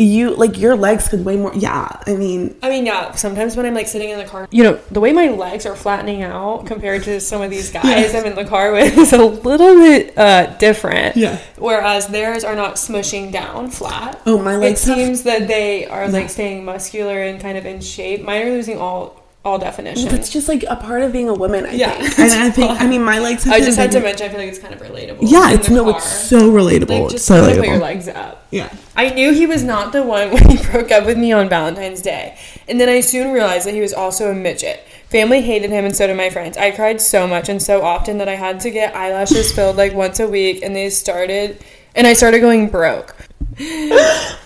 you 0.00 0.34
like 0.34 0.58
your 0.58 0.76
legs 0.76 1.08
could 1.08 1.24
weigh 1.24 1.36
more. 1.36 1.52
Yeah, 1.54 1.88
I 2.06 2.14
mean, 2.14 2.56
I 2.62 2.68
mean, 2.68 2.86
yeah. 2.86 3.12
Sometimes 3.12 3.56
when 3.56 3.66
I'm 3.66 3.74
like 3.74 3.86
sitting 3.86 4.10
in 4.10 4.18
the 4.18 4.24
car, 4.24 4.48
you 4.50 4.62
know, 4.62 4.80
the 4.90 5.00
way 5.00 5.12
my 5.12 5.28
legs 5.28 5.66
are 5.66 5.76
flattening 5.76 6.22
out 6.22 6.66
compared 6.66 7.02
to 7.04 7.20
some 7.20 7.42
of 7.42 7.50
these 7.50 7.70
guys 7.80 8.14
I'm 8.14 8.24
in 8.24 8.34
the 8.34 8.44
car 8.44 8.72
with 8.72 8.96
is 8.96 9.12
a 9.12 9.18
little 9.24 9.74
bit 9.76 10.16
uh, 10.16 10.46
different. 10.58 11.16
Yeah. 11.16 11.38
Whereas 11.56 12.06
theirs 12.08 12.44
are 12.44 12.56
not 12.56 12.76
smushing 12.76 13.30
down 13.30 13.70
flat. 13.70 14.20
Oh, 14.26 14.40
my 14.40 14.56
legs 14.56 14.84
It 14.84 14.88
have- 14.90 14.96
seems 14.98 15.22
that 15.24 15.46
they 15.48 15.86
are 15.86 16.08
like 16.08 16.30
staying 16.30 16.64
muscular 16.64 17.20
and 17.22 17.40
kind 17.40 17.58
of 17.58 17.66
in 17.66 17.80
shape. 17.80 18.22
Mine 18.22 18.46
are 18.46 18.50
losing 18.50 18.78
all 18.78 19.19
all 19.42 19.58
definition. 19.58 20.08
that's 20.08 20.28
just 20.28 20.48
like 20.48 20.64
a 20.68 20.76
part 20.76 21.00
of 21.02 21.12
being 21.12 21.28
a 21.28 21.34
woman. 21.34 21.64
I 21.64 21.72
Yeah. 21.72 21.92
think, 21.94 22.18
and 22.18 22.32
I 22.42 22.50
think 22.50 22.80
I 22.80 22.86
mean 22.86 23.02
my 23.02 23.18
legs. 23.18 23.44
Have 23.44 23.54
I 23.54 23.58
been 23.58 23.66
just 23.66 23.78
had 23.78 23.90
to 23.92 24.00
mention. 24.00 24.26
I 24.26 24.28
feel 24.28 24.38
like 24.38 24.48
it's 24.48 24.58
kind 24.58 24.74
of 24.74 24.80
relatable. 24.82 25.18
Yeah, 25.22 25.52
it's 25.52 25.70
no, 25.70 25.84
car. 25.84 25.96
it's 25.96 26.28
so 26.28 26.50
relatable. 26.50 26.88
Like 26.90 27.02
it's 27.04 27.12
just 27.14 27.26
so 27.26 27.40
kind 27.40 27.52
of 27.52 27.58
put 27.58 27.66
your 27.68 27.78
legs 27.78 28.08
up. 28.08 28.46
Yeah. 28.50 28.68
I 28.96 29.10
knew 29.10 29.32
he 29.32 29.46
was 29.46 29.64
not 29.64 29.92
the 29.92 30.02
one 30.02 30.30
when 30.32 30.46
he 30.50 30.62
broke 30.70 30.90
up 30.90 31.06
with 31.06 31.16
me 31.16 31.32
on 31.32 31.48
Valentine's 31.48 32.02
Day. 32.02 32.36
And 32.68 32.78
then 32.80 32.88
I 32.90 33.00
soon 33.00 33.32
realized 33.32 33.66
that 33.66 33.72
he 33.74 33.80
was 33.80 33.94
also 33.94 34.30
a 34.30 34.34
midget. 34.34 34.84
Family 35.08 35.40
hated 35.40 35.70
him 35.70 35.84
and 35.86 35.96
so 35.96 36.06
did 36.06 36.16
my 36.16 36.28
friends. 36.30 36.56
I 36.58 36.70
cried 36.70 37.00
so 37.00 37.26
much 37.26 37.48
and 37.48 37.62
so 37.62 37.82
often 37.82 38.18
that 38.18 38.28
I 38.28 38.34
had 38.36 38.60
to 38.60 38.70
get 38.70 38.94
eyelashes 38.94 39.52
filled 39.52 39.76
like 39.76 39.94
once 39.94 40.20
a 40.20 40.28
week 40.28 40.62
and 40.62 40.76
they 40.76 40.90
started 40.90 41.64
and 41.94 42.06
I 42.06 42.12
started 42.12 42.40
going 42.40 42.68
broke. 42.68 43.16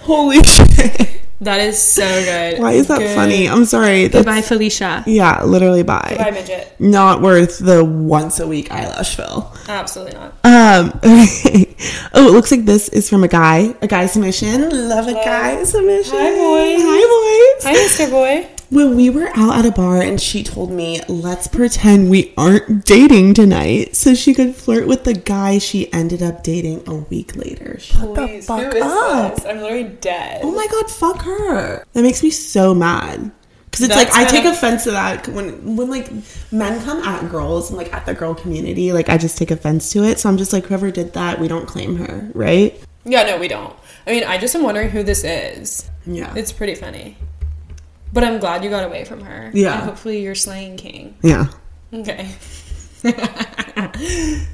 Holy 0.02 0.42
shit! 0.42 1.20
That 1.44 1.60
is 1.60 1.80
so 1.80 2.02
good. 2.24 2.58
Why 2.60 2.72
is 2.72 2.88
that 2.88 2.98
Good- 2.98 3.14
funny? 3.14 3.48
I'm 3.48 3.64
sorry. 3.66 4.06
That's, 4.08 4.24
Goodbye, 4.24 4.42
Felicia. 4.42 5.04
Yeah, 5.06 5.44
literally 5.44 5.82
bye. 5.82 6.06
Goodbye, 6.08 6.30
midget. 6.30 6.74
Not 6.78 7.20
worth 7.22 7.58
the 7.58 7.84
once 7.84 8.40
a 8.40 8.46
week 8.46 8.70
eyelash 8.72 9.14
fill. 9.16 9.52
Absolutely 9.68 10.14
not. 10.14 10.34
Um. 10.44 10.88
okay. 11.04 11.74
Oh, 12.14 12.28
it 12.28 12.32
looks 12.32 12.50
like 12.50 12.64
this 12.64 12.88
is 12.88 13.08
from 13.10 13.24
a 13.24 13.28
guy. 13.28 13.74
A 13.82 13.86
guy 13.86 14.06
submission. 14.06 14.88
Love 14.88 15.06
a 15.08 15.12
guy 15.14 15.62
submission. 15.64 16.16
Hi, 16.16 16.30
boys. 16.30 16.80
Hi, 16.82 17.60
boys. 17.60 17.64
Hi, 17.64 17.74
Mr. 17.74 18.10
Boy. 18.10 18.53
When 18.74 18.96
we 18.96 19.08
were 19.08 19.28
out 19.36 19.56
at 19.56 19.66
a 19.66 19.70
bar 19.70 20.02
and 20.02 20.20
she 20.20 20.42
told 20.42 20.72
me, 20.72 21.00
let's 21.06 21.46
pretend 21.46 22.10
we 22.10 22.34
aren't 22.36 22.84
dating 22.84 23.34
tonight 23.34 23.94
so 23.94 24.14
she 24.14 24.34
could 24.34 24.56
flirt 24.56 24.88
with 24.88 25.04
the 25.04 25.14
guy 25.14 25.58
she 25.58 25.92
ended 25.92 26.24
up 26.24 26.42
dating 26.42 26.82
a 26.88 26.94
week 26.96 27.36
later. 27.36 27.78
Shut 27.78 28.12
Please, 28.16 28.48
the 28.48 28.52
fuck 28.52 28.74
is 28.74 28.82
up. 28.82 29.36
this? 29.36 29.44
I'm 29.44 29.60
literally 29.60 29.84
dead. 30.00 30.40
Oh 30.42 30.50
my 30.50 30.66
god, 30.72 30.90
fuck 30.90 31.22
her. 31.22 31.84
That 31.92 32.02
makes 32.02 32.20
me 32.24 32.30
so 32.30 32.74
mad. 32.74 33.30
Cause 33.70 33.82
it's 33.82 33.94
That's 33.94 34.12
like 34.12 34.26
I 34.26 34.28
take 34.28 34.44
of- 34.44 34.54
offense 34.54 34.82
to 34.84 34.90
that 34.90 35.28
when 35.28 35.76
when 35.76 35.88
like 35.88 36.10
men 36.50 36.82
come 36.84 36.98
at 37.04 37.30
girls 37.30 37.70
and 37.70 37.78
like 37.78 37.94
at 37.94 38.06
the 38.06 38.14
girl 38.14 38.34
community, 38.34 38.92
like 38.92 39.08
I 39.08 39.18
just 39.18 39.38
take 39.38 39.52
offense 39.52 39.92
to 39.92 40.02
it. 40.02 40.18
So 40.18 40.28
I'm 40.28 40.36
just 40.36 40.52
like 40.52 40.64
whoever 40.66 40.90
did 40.90 41.12
that, 41.12 41.38
we 41.38 41.46
don't 41.46 41.66
claim 41.66 41.94
her, 41.98 42.28
right? 42.34 42.74
Yeah, 43.04 43.22
no, 43.22 43.38
we 43.38 43.46
don't. 43.46 43.72
I 44.06 44.10
mean, 44.10 44.24
I 44.24 44.36
just 44.36 44.56
am 44.56 44.64
wondering 44.64 44.88
who 44.88 45.04
this 45.04 45.22
is. 45.22 45.88
Yeah. 46.06 46.34
It's 46.36 46.50
pretty 46.52 46.74
funny. 46.74 47.16
But 48.14 48.24
I'm 48.24 48.38
glad 48.38 48.64
you 48.64 48.70
got 48.70 48.84
away 48.86 49.04
from 49.04 49.20
her. 49.22 49.50
Yeah. 49.52 49.74
And 49.74 49.82
hopefully 49.82 50.22
you're 50.22 50.34
slaying 50.36 50.76
king. 50.78 51.16
yeah. 51.22 51.48
Okay. 51.92 52.30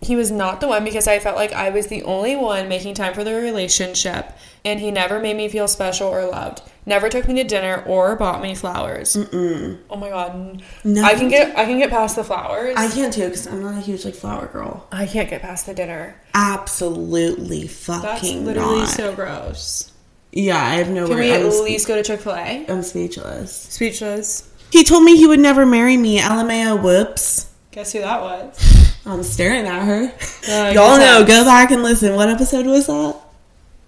he 0.00 0.16
was 0.16 0.30
not 0.30 0.60
the 0.60 0.68
one 0.68 0.84
because 0.84 1.06
I 1.06 1.18
felt 1.20 1.36
like 1.36 1.52
I 1.52 1.70
was 1.70 1.86
the 1.86 2.02
only 2.02 2.36
one 2.36 2.68
making 2.68 2.94
time 2.94 3.14
for 3.14 3.24
the 3.24 3.34
relationship, 3.34 4.32
and 4.64 4.80
he 4.80 4.90
never 4.90 5.20
made 5.20 5.36
me 5.36 5.48
feel 5.48 5.68
special 5.68 6.08
or 6.08 6.26
loved. 6.26 6.62
Never 6.84 7.08
took 7.08 7.28
me 7.28 7.34
to 7.34 7.44
dinner 7.44 7.84
or 7.86 8.16
bought 8.16 8.42
me 8.42 8.54
flowers. 8.54 9.14
Mm-mm. 9.14 9.78
Oh 9.90 9.96
my 9.96 10.08
god. 10.08 10.62
No. 10.84 11.02
I 11.02 11.14
can 11.14 11.28
get 11.28 11.56
I 11.56 11.64
can 11.66 11.78
get 11.78 11.90
past 11.90 12.16
the 12.16 12.24
flowers. 12.24 12.74
I 12.76 12.88
can't 12.88 13.12
too 13.12 13.24
because 13.24 13.46
I'm 13.46 13.62
not 13.62 13.76
a 13.76 13.80
huge 13.80 14.04
like 14.04 14.14
flower 14.14 14.46
girl. 14.48 14.86
I 14.90 15.06
can't 15.06 15.28
get 15.28 15.42
past 15.42 15.66
the 15.66 15.74
dinner. 15.74 16.20
Absolutely 16.34 17.68
fucking. 17.68 18.02
That's 18.02 18.32
literally 18.46 18.78
not. 18.80 18.88
so 18.88 19.14
gross. 19.14 19.92
Yeah, 20.32 20.56
I 20.62 20.74
have 20.74 20.90
no 20.90 21.06
Can 21.06 21.16
we 21.16 21.32
at 21.32 21.40
I'm, 21.40 21.50
spe- 21.50 21.64
least 21.64 21.88
go 21.88 21.96
to 21.96 22.02
Chick 22.02 22.20
Fil 22.20 22.34
A? 22.34 22.66
I'm 22.68 22.82
speechless. 22.82 23.52
Speechless. 23.52 24.52
He 24.70 24.84
told 24.84 25.04
me 25.04 25.16
he 25.16 25.26
would 25.26 25.40
never 25.40 25.64
marry 25.64 25.96
me. 25.96 26.18
LMAO, 26.18 26.82
whoops. 26.82 27.50
Guess 27.70 27.92
who 27.92 28.00
that 28.00 28.20
was? 28.20 28.96
I'm 29.06 29.22
staring 29.22 29.66
at 29.66 29.84
her. 29.84 30.12
Uh, 30.48 30.70
Y'all 30.74 30.98
know. 30.98 31.24
Go 31.26 31.44
back 31.44 31.70
and 31.70 31.82
listen. 31.82 32.14
What 32.14 32.28
episode 32.28 32.66
was 32.66 32.86
that? 32.86 33.16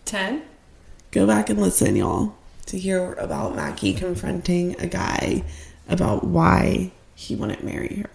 Ten. 0.07 0.43
Go 1.11 1.27
back 1.27 1.51
and 1.51 1.61
listen, 1.61 1.97
y'all, 1.97 2.35
to 2.67 2.79
hear 2.79 3.15
about 3.15 3.55
Mackie 3.57 3.93
confronting 3.95 4.81
a 4.81 4.87
guy 4.87 5.45
about 5.89 6.25
why 6.25 6.93
he 7.15 7.35
wouldn't 7.35 7.65
marry 7.65 8.05
her. 8.07 8.11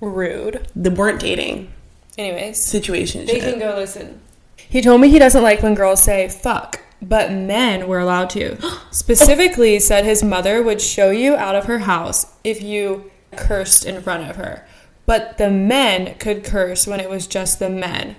Rude. 0.00 0.66
They 0.74 0.88
weren't 0.88 1.20
dating. 1.20 1.70
Anyways, 2.18 2.60
Situation. 2.60 3.26
they 3.26 3.40
can 3.40 3.58
go 3.58 3.76
listen. 3.76 4.20
He 4.56 4.80
told 4.80 5.00
me 5.00 5.08
he 5.08 5.18
doesn't 5.18 5.42
like 5.42 5.62
when 5.62 5.74
girls 5.74 6.02
say 6.02 6.28
fuck, 6.28 6.80
but 7.02 7.32
men 7.32 7.88
were 7.88 7.98
allowed 7.98 8.30
to. 8.30 8.56
Specifically, 8.90 9.78
said 9.78 10.04
his 10.04 10.22
mother 10.22 10.62
would 10.62 10.80
show 10.80 11.10
you 11.10 11.34
out 11.34 11.56
of 11.56 11.64
her 11.64 11.80
house 11.80 12.26
if 12.44 12.62
you 12.62 13.10
cursed 13.36 13.84
in 13.84 14.00
front 14.00 14.30
of 14.30 14.36
her. 14.36 14.66
But 15.04 15.36
the 15.36 15.50
men 15.50 16.14
could 16.18 16.44
curse 16.44 16.86
when 16.86 17.00
it 17.00 17.10
was 17.10 17.26
just 17.26 17.58
the 17.58 17.68
men. 17.68 18.16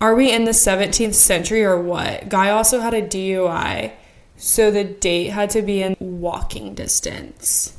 Are 0.00 0.14
we 0.14 0.32
in 0.32 0.44
the 0.44 0.52
17th 0.52 1.14
century 1.14 1.62
or 1.62 1.80
what? 1.80 2.28
Guy 2.28 2.50
also 2.50 2.80
had 2.80 2.94
a 2.94 3.02
DUI, 3.02 3.92
so 4.36 4.70
the 4.70 4.82
date 4.82 5.28
had 5.28 5.50
to 5.50 5.62
be 5.62 5.82
in 5.82 5.96
walking 6.00 6.74
distance. 6.74 7.78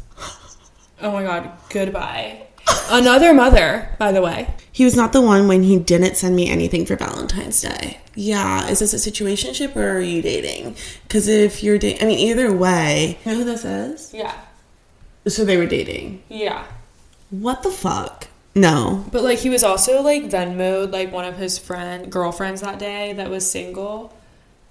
Oh 1.01 1.11
my 1.11 1.23
god, 1.23 1.51
goodbye. 1.69 2.47
Another 2.89 3.33
mother, 3.33 3.89
by 3.97 4.11
the 4.11 4.21
way. 4.21 4.53
He 4.71 4.85
was 4.85 4.95
not 4.95 5.13
the 5.13 5.21
one 5.21 5.47
when 5.47 5.63
he 5.63 5.77
didn't 5.77 6.17
send 6.17 6.35
me 6.35 6.49
anything 6.49 6.85
for 6.85 6.95
Valentine's 6.95 7.61
Day. 7.61 7.99
Yeah, 8.15 8.67
is 8.67 8.79
this 8.79 8.93
a 8.93 9.11
situationship 9.11 9.75
or 9.75 9.97
are 9.97 10.01
you 10.01 10.21
dating? 10.21 10.75
Because 11.03 11.27
if 11.27 11.63
you're 11.63 11.77
dating, 11.77 12.03
I 12.03 12.05
mean, 12.07 12.19
either 12.19 12.51
way. 12.51 13.17
You 13.25 13.31
know 13.31 13.37
who 13.39 13.43
this 13.43 13.65
is? 13.65 14.13
Yeah. 14.13 14.35
So 15.27 15.45
they 15.45 15.57
were 15.57 15.65
dating. 15.65 16.23
Yeah. 16.29 16.65
What 17.29 17.63
the 17.63 17.71
fuck? 17.71 18.27
No. 18.55 19.05
But 19.11 19.23
like 19.23 19.39
he 19.39 19.49
was 19.49 19.63
also 19.63 20.01
like 20.01 20.23
Venmoed 20.23 20.91
like 20.91 21.11
one 21.11 21.25
of 21.25 21.37
his 21.37 21.57
friend 21.57 22.11
girlfriends 22.11 22.61
that 22.61 22.77
day 22.79 23.13
that 23.13 23.29
was 23.29 23.49
single 23.49 24.15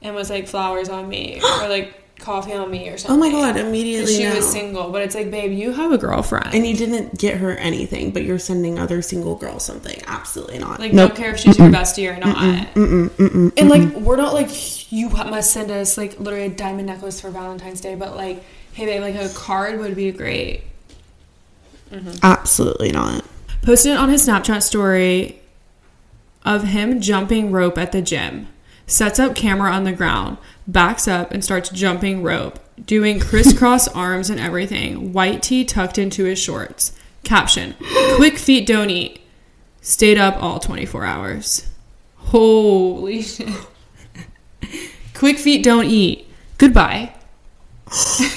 and 0.00 0.14
was 0.14 0.30
like 0.30 0.46
flowers 0.46 0.88
on 0.88 1.08
me 1.08 1.40
or 1.60 1.68
like 1.68 2.01
coffee 2.22 2.52
on 2.54 2.70
me 2.70 2.88
or 2.88 2.96
something. 2.96 3.16
Oh 3.16 3.18
my 3.18 3.30
god, 3.30 3.56
immediately 3.56 4.14
She 4.14 4.24
no. 4.24 4.36
was 4.36 4.50
single, 4.50 4.90
but 4.90 5.02
it's 5.02 5.14
like, 5.14 5.30
babe, 5.30 5.52
you 5.52 5.72
have 5.72 5.92
a 5.92 5.98
girlfriend. 5.98 6.54
And 6.54 6.66
you 6.66 6.76
didn't 6.76 7.18
get 7.18 7.38
her 7.38 7.52
anything, 7.56 8.10
but 8.12 8.22
you're 8.24 8.38
sending 8.38 8.78
other 8.78 9.02
single 9.02 9.34
girls 9.34 9.64
something. 9.64 10.00
Absolutely 10.06 10.58
not. 10.58 10.80
like, 10.80 10.92
Nope. 10.92 11.10
don't 11.10 11.16
care 11.16 11.34
if 11.34 11.40
she's 11.40 11.58
your 11.58 11.68
bestie 11.68 12.10
or 12.10 12.18
not. 12.18 12.68
and 13.58 13.68
like, 13.68 13.88
we're 13.96 14.16
not 14.16 14.32
like 14.34 14.92
you 14.92 15.08
must 15.10 15.52
send 15.52 15.70
us 15.70 15.98
like 15.98 16.18
literally 16.18 16.46
a 16.46 16.50
diamond 16.50 16.86
necklace 16.86 17.20
for 17.20 17.30
Valentine's 17.30 17.80
Day, 17.80 17.94
but 17.94 18.16
like, 18.16 18.42
hey, 18.72 18.86
babe, 18.86 19.02
like 19.02 19.14
a 19.16 19.28
card 19.34 19.78
would 19.80 19.94
be 19.96 20.10
great. 20.12 20.62
Mm-hmm. 21.90 22.18
Absolutely 22.22 22.90
not. 22.92 23.24
posted 23.62 23.96
on 23.96 24.08
his 24.08 24.26
Snapchat 24.26 24.62
story 24.62 25.40
of 26.44 26.64
him 26.64 27.00
jumping 27.00 27.52
rope 27.52 27.76
at 27.78 27.92
the 27.92 28.02
gym. 28.02 28.48
Sets 28.86 29.18
up 29.18 29.34
camera 29.34 29.70
on 29.70 29.84
the 29.84 29.92
ground, 29.92 30.38
backs 30.66 31.08
up 31.08 31.30
and 31.30 31.44
starts 31.44 31.68
jumping 31.70 32.22
rope, 32.22 32.58
doing 32.84 33.20
crisscross 33.20 33.88
arms 33.94 34.30
and 34.30 34.40
everything. 34.40 35.12
White 35.12 35.42
tee 35.42 35.64
tucked 35.64 35.98
into 35.98 36.24
his 36.24 36.38
shorts. 36.38 36.92
Caption: 37.24 37.74
Quick 38.16 38.38
feet 38.38 38.66
don't 38.66 38.90
eat. 38.90 39.20
Stayed 39.80 40.18
up 40.18 40.40
all 40.42 40.60
24 40.60 41.04
hours. 41.04 41.68
Holy 42.16 43.22
shit. 43.22 43.48
Quick 45.14 45.38
feet 45.38 45.62
don't 45.62 45.86
eat. 45.86 46.26
Goodbye. 46.58 47.14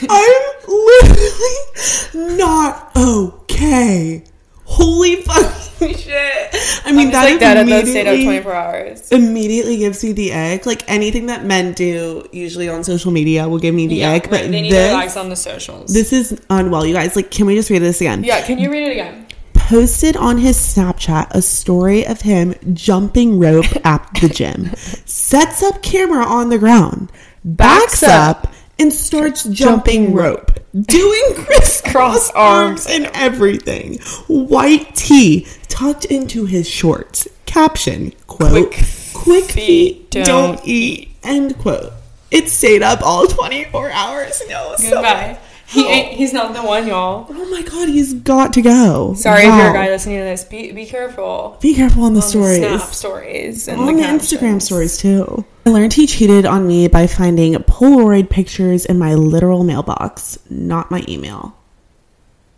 I'm 0.10 0.41
literally 0.68 2.38
not 2.38 2.91
okay. 2.95 4.24
Holy 4.68 5.18
fucking 5.18 5.95
shit. 5.95 6.55
I 6.86 6.91
mean, 6.91 7.11
that 7.11 7.24
like 7.30 7.39
dead 7.39 7.57
at 7.57 7.66
those 7.68 7.84
immediately, 7.84 7.91
stayed 7.91 8.07
up 8.07 8.24
24 8.43 8.53
hours. 8.53 9.11
immediately 9.11 9.78
gives 9.78 10.03
me 10.03 10.11
the 10.11 10.32
egg. 10.32 10.66
Like 10.66 10.84
anything 10.89 11.28
that 11.28 11.45
men 11.45 11.74
do, 11.74 12.28
usually 12.32 12.68
on 12.68 12.84
social 12.84 13.11
media, 13.11 13.47
will 13.47 13.59
give 13.59 13.76
me 13.76 13.86
the 13.88 13.95
Yeah, 13.97 14.11
egg. 14.11 14.24
like, 14.24 14.32
But 14.32 14.51
they 14.51 14.61
need 14.61 14.72
to 14.72 14.78
relax 14.88 15.16
on 15.18 15.30
the 15.30 15.36
socials. 15.36 15.93
this 15.93 16.11
is 16.11 16.39
unwell, 16.49 16.86
you 16.86 16.93
guys. 16.95 17.16
Like, 17.16 17.30
can 17.32 17.45
we 17.45 17.55
just 17.55 17.70
read 17.70 17.82
this 17.84 18.01
again? 18.01 18.24
yeah, 18.24 18.41
can 18.45 18.57
you 18.57 18.72
read 18.72 18.88
it 18.88 18.91
again? 18.93 19.28
posted 19.53 20.16
on 20.18 20.38
his 20.38 20.57
Snapchat 20.57 21.26
a 21.32 21.41
story 21.41 22.05
of 22.05 22.22
him 22.22 22.53
jumping 22.74 23.39
rope 23.39 23.66
at 23.84 24.07
the 24.22 24.30
gym. 24.30 24.66
Sets 25.05 25.63
up 25.63 25.82
camera 25.82 26.24
on 26.24 26.49
the 26.49 26.59
ground, 26.59 27.11
backs 27.43 28.03
up, 28.03 28.47
and 28.80 28.92
starts 28.92 29.44
jumping 29.46 30.14
rope, 30.14 30.52
doing 30.80 31.24
crisscross 31.36 32.30
arms 32.32 32.88
and 32.88 33.06
everything. 33.14 34.00
White 34.28 34.96
tee 34.96 35.48
tucked 35.68 36.06
into 36.06 36.46
his 36.46 36.68
shorts. 36.68 37.28
Caption, 37.46 38.12
quote, 38.28 38.52
Quick 38.52 38.86
quick 39.14 39.46
feet, 39.46 39.98
feet 39.98 40.12
don't, 40.12 40.26
don't 40.26 40.62
eat, 40.68 41.16
end 41.24 41.58
quote. 41.58 41.94
It 42.32 42.50
stayed 42.50 42.84
up 42.84 43.02
all 43.02 43.28
24 43.28 43.92
hours. 43.92 44.42
No, 44.50 44.76
so 44.78 44.90
Goodbye. 44.96 45.38
He 45.68 45.84
oh. 45.84 45.89
ain't, 45.89 46.13
he's 46.13 46.32
not 46.32 46.53
the 46.53 46.61
one, 46.61 46.88
y'all. 46.88 47.26
Oh 47.30 47.49
my 47.49 47.63
god, 47.63 47.89
he's 47.89 48.13
got 48.13 48.53
to 48.53 48.61
go. 48.61 49.16
Sorry 49.16 49.39
if 49.39 49.45
you're 49.45 49.57
Wow. 49.57 49.72
a 49.72 49.74
guy 49.74 49.88
listening 49.88 50.20
to 50.20 50.24
this. 50.24 50.43
Be 50.43 50.72
be 50.72 50.86
careful. 50.86 51.57
Be 51.59 51.74
careful 51.74 52.03
on 52.03 52.13
the 52.13 52.22
on 52.22 52.28
stories. 52.28 52.59
The 52.59 52.78
Snap 52.78 52.93
stories 52.93 53.68
and 53.68 53.82
on 53.82 53.95
the 53.95 54.01
captions. 54.01 54.32
Instagram 54.32 54.61
stories 54.61 54.97
too. 54.97 55.43
I 55.66 55.72
learned 55.72 55.93
he 55.93 56.05
cheated 56.05 56.45
on 56.45 56.68
me 56.68 56.88
by 56.88 57.07
finding 57.07 57.55
Polaroid 57.55 58.30
pictures 58.30 58.86
in 58.86 58.99
my 58.99 59.16
literal 59.16 59.63
mailbox, 59.63 60.38
not 60.49 60.91
my 60.91 61.03
email. 61.09 61.57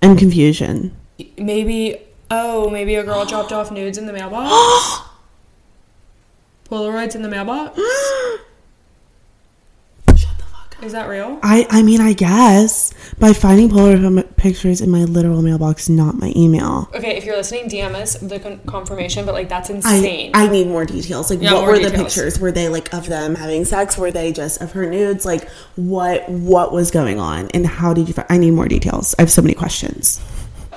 And 0.01 0.19
confusion. 0.19 0.95
Maybe 1.37 2.01
oh, 2.29 2.69
maybe 2.69 2.95
a 2.95 3.03
girl 3.03 3.25
dropped 3.25 3.53
off 3.53 3.71
nudes 3.71 3.97
in 3.97 4.05
the 4.05 4.13
mailbox. 4.13 4.51
Polaroids 6.69 7.15
in 7.15 7.21
the 7.21 7.29
mailbox. 7.29 7.77
Shut 10.15 10.37
the 10.37 10.43
fuck 10.43 10.65
up. 10.65 10.66
Is 10.81 10.91
that 10.91 11.09
real? 11.09 11.39
I 11.41 11.65
I 11.69 11.81
mean 11.81 12.01
I 12.01 12.13
guess 12.13 12.93
by 13.19 13.33
finding 13.33 13.67
Polaroid 13.69 14.35
pictures 14.35 14.79
in 14.79 14.91
my 14.91 15.05
literal 15.05 15.41
mailbox, 15.41 15.89
not 15.89 16.15
my 16.15 16.31
email. 16.35 16.87
Okay, 16.93 17.17
if 17.17 17.25
you're 17.25 17.35
listening, 17.35 17.67
DM 17.67 17.95
us 17.95 18.13
the 18.19 18.39
con- 18.39 18.59
confirmation. 18.67 19.25
But 19.25 19.33
like 19.33 19.49
that's 19.49 19.69
insane. 19.71 20.31
I 20.35 20.47
need 20.47 20.67
more 20.67 20.85
details. 20.85 21.31
Like, 21.31 21.41
Yeah, 21.41 21.53
what 21.53 21.65
were 21.65 21.79
the 21.79 21.89
pictures? 21.89 22.39
Were 22.39 22.51
they 22.51 22.69
like 22.69 22.93
of 22.93 23.07
them 23.07 23.33
having 23.35 23.65
sex? 23.65 23.97
Were 23.97 24.11
they 24.11 24.31
just 24.31 24.61
of 24.61 24.73
her 24.73 24.87
nudes? 24.89 25.25
Like, 25.25 25.49
what 25.75 26.29
what 26.29 26.71
was 26.71 26.91
going 26.91 27.19
on? 27.19 27.49
And 27.55 27.65
how 27.65 27.93
did 27.93 28.07
you? 28.07 28.13
Fi- 28.13 28.27
I 28.29 28.37
need 28.37 28.51
more 28.51 28.67
details. 28.67 29.15
I 29.17 29.23
have 29.23 29.31
so 29.31 29.41
many 29.41 29.55
questions. 29.55 30.19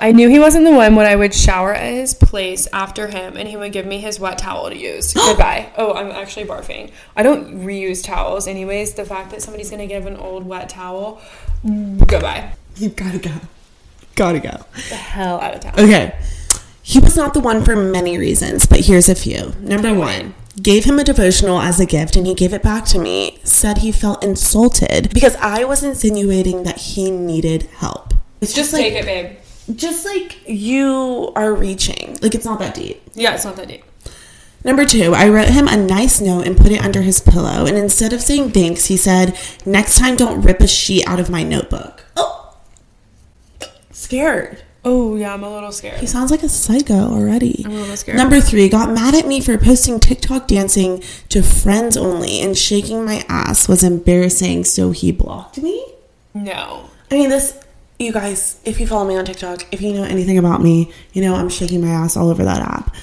I 0.01 0.11
knew 0.11 0.29
he 0.29 0.39
wasn't 0.39 0.65
the 0.65 0.71
one 0.71 0.95
when 0.95 1.05
I 1.05 1.15
would 1.15 1.31
shower 1.31 1.75
at 1.75 1.93
his 1.93 2.15
place 2.15 2.67
after 2.73 3.07
him 3.07 3.37
and 3.37 3.47
he 3.47 3.55
would 3.55 3.71
give 3.71 3.85
me 3.85 3.99
his 3.99 4.19
wet 4.19 4.39
towel 4.39 4.67
to 4.67 4.75
use. 4.75 5.13
Goodbye. 5.13 5.71
Oh, 5.77 5.93
I'm 5.93 6.09
actually 6.09 6.47
barfing. 6.47 6.91
I 7.15 7.21
don't 7.21 7.63
reuse 7.63 8.03
towels 8.03 8.47
anyways. 8.47 8.95
The 8.95 9.05
fact 9.05 9.29
that 9.29 9.43
somebody's 9.43 9.69
gonna 9.69 9.85
give 9.85 10.07
an 10.07 10.17
old 10.17 10.47
wet 10.47 10.69
towel, 10.69 11.21
goodbye. 11.63 12.53
You 12.77 12.89
gotta 12.89 13.19
go. 13.19 13.31
Gotta 14.15 14.39
go. 14.39 14.65
The 14.89 14.95
hell 14.95 15.39
out 15.39 15.53
of 15.53 15.61
town. 15.61 15.73
Okay. 15.73 16.15
He 16.81 16.97
was 16.97 17.15
not 17.15 17.35
the 17.35 17.39
one 17.39 17.63
for 17.63 17.75
many 17.75 18.17
reasons, 18.17 18.65
but 18.65 18.79
here's 18.81 19.07
a 19.07 19.13
few. 19.13 19.53
Number 19.59 19.93
one, 19.93 20.33
gave 20.59 20.85
him 20.85 20.97
a 20.97 21.03
devotional 21.03 21.59
as 21.59 21.79
a 21.79 21.85
gift 21.85 22.15
and 22.15 22.25
he 22.25 22.33
gave 22.33 22.53
it 22.53 22.63
back 22.63 22.85
to 22.85 22.99
me. 22.99 23.39
Said 23.43 23.79
he 23.79 23.91
felt 23.91 24.23
insulted 24.23 25.13
because 25.13 25.35
I 25.35 25.63
was 25.63 25.83
insinuating 25.83 26.63
that 26.63 26.77
he 26.79 27.11
needed 27.11 27.63
help. 27.75 28.15
It's 28.41 28.53
Just 28.53 28.73
like. 28.73 28.81
take 28.81 28.93
it, 28.95 29.05
babe. 29.05 29.37
Just 29.75 30.05
like 30.05 30.47
you 30.47 31.31
are 31.35 31.53
reaching. 31.53 32.17
Like 32.21 32.35
it's 32.35 32.45
not 32.45 32.59
that 32.59 32.75
deep. 32.75 33.01
Yeah, 33.13 33.33
it's 33.33 33.45
not 33.45 33.55
that 33.57 33.67
deep. 33.67 33.83
Number 34.63 34.85
two, 34.85 35.15
I 35.15 35.27
wrote 35.27 35.49
him 35.49 35.67
a 35.67 35.75
nice 35.75 36.21
note 36.21 36.45
and 36.45 36.55
put 36.55 36.71
it 36.71 36.83
under 36.83 37.01
his 37.01 37.19
pillow. 37.19 37.65
And 37.65 37.77
instead 37.77 38.13
of 38.13 38.21
saying 38.21 38.51
thanks, 38.51 38.85
he 38.85 38.97
said, 38.97 39.37
Next 39.65 39.97
time, 39.97 40.15
don't 40.15 40.41
rip 40.41 40.59
a 40.59 40.67
sheet 40.67 41.07
out 41.07 41.19
of 41.19 41.31
my 41.31 41.41
notebook. 41.41 42.05
Oh, 42.15 42.57
scared. 43.91 44.61
Oh 44.83 45.15
yeah, 45.15 45.33
I'm 45.33 45.43
a 45.43 45.53
little 45.53 45.71
scared. 45.71 45.99
He 45.99 46.07
sounds 46.07 46.31
like 46.31 46.41
a 46.41 46.49
psycho 46.49 46.95
already. 46.95 47.63
I'm 47.65 47.71
a 47.71 47.75
little 47.75 47.95
scared. 47.95 48.17
Number 48.17 48.39
three, 48.39 48.67
got 48.67 48.89
mad 48.89 49.13
at 49.13 49.27
me 49.27 49.39
for 49.39 49.57
posting 49.57 49.99
TikTok 49.99 50.47
dancing 50.47 51.03
to 51.29 51.43
friends 51.43 51.95
only 51.95 52.41
and 52.41 52.57
shaking 52.57 53.05
my 53.05 53.23
ass 53.29 53.67
was 53.67 53.83
embarrassing, 53.83 54.63
so 54.63 54.89
he 54.91 55.11
blocked 55.11 55.59
me. 55.59 55.85
No. 56.33 56.89
I 57.11 57.15
mean, 57.15 57.29
this, 57.29 57.59
you 58.01 58.11
guys, 58.11 58.59
if 58.65 58.79
you 58.79 58.87
follow 58.87 59.07
me 59.07 59.15
on 59.15 59.25
TikTok, 59.25 59.65
if 59.71 59.81
you 59.81 59.93
know 59.93 60.03
anything 60.03 60.37
about 60.37 60.61
me, 60.61 60.91
you 61.13 61.21
know 61.21 61.35
I'm 61.35 61.49
shaking 61.49 61.81
my 61.81 61.89
ass 61.89 62.17
all 62.17 62.29
over 62.29 62.43
that 62.43 62.61
app. 62.61 62.95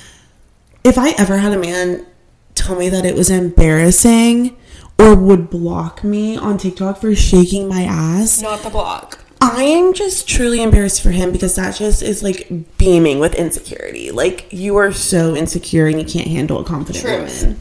If 0.85 0.99
I 0.99 1.11
ever 1.19 1.39
had 1.39 1.53
a 1.53 1.59
man 1.59 2.07
tell 2.55 2.77
me 2.77 2.89
that 2.89 3.05
it 3.05 3.15
was 3.15 3.31
embarrassing 3.31 4.57
or 4.99 5.15
would 5.15 5.51
block 5.51 6.03
me 6.03 6.37
on 6.37 6.59
TikTok 6.59 7.01
for 7.01 7.15
shaking 7.15 7.69
my 7.69 7.83
ass, 7.83 8.41
Not 8.43 8.63
the 8.63 8.71
block. 8.71 9.25
I 9.41 9.63
am 9.63 9.93
just 9.93 10.29
truly 10.29 10.61
embarrassed 10.63 11.01
for 11.01 11.11
him 11.11 11.31
because 11.31 11.55
that 11.55 11.77
just 11.77 12.03
is 12.03 12.23
like 12.25 12.51
beaming 12.77 13.21
with 13.21 13.37
insecurity. 13.37 14.11
Like 14.11 14.53
you 14.53 14.77
are 14.77 14.91
so 14.93 15.37
insecure 15.37 15.87
and 15.87 15.99
you 16.01 16.05
can't 16.05 16.27
handle 16.27 16.59
a 16.59 16.65
confident 16.65 17.05
Truth. 17.05 17.43
woman. 17.43 17.61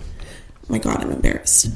Oh 0.70 0.74
my 0.74 0.80
god, 0.80 1.02
I'm 1.02 1.12
embarrassed. 1.12 1.70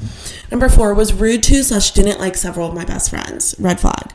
Number 0.50 0.68
four 0.68 0.92
was 0.94 1.12
rude 1.12 1.42
to 1.44 1.62
slash 1.62 1.92
didn't 1.92 2.18
like 2.18 2.36
several 2.36 2.68
of 2.68 2.74
my 2.74 2.84
best 2.84 3.10
friends. 3.10 3.54
Red 3.58 3.78
flag. 3.80 4.12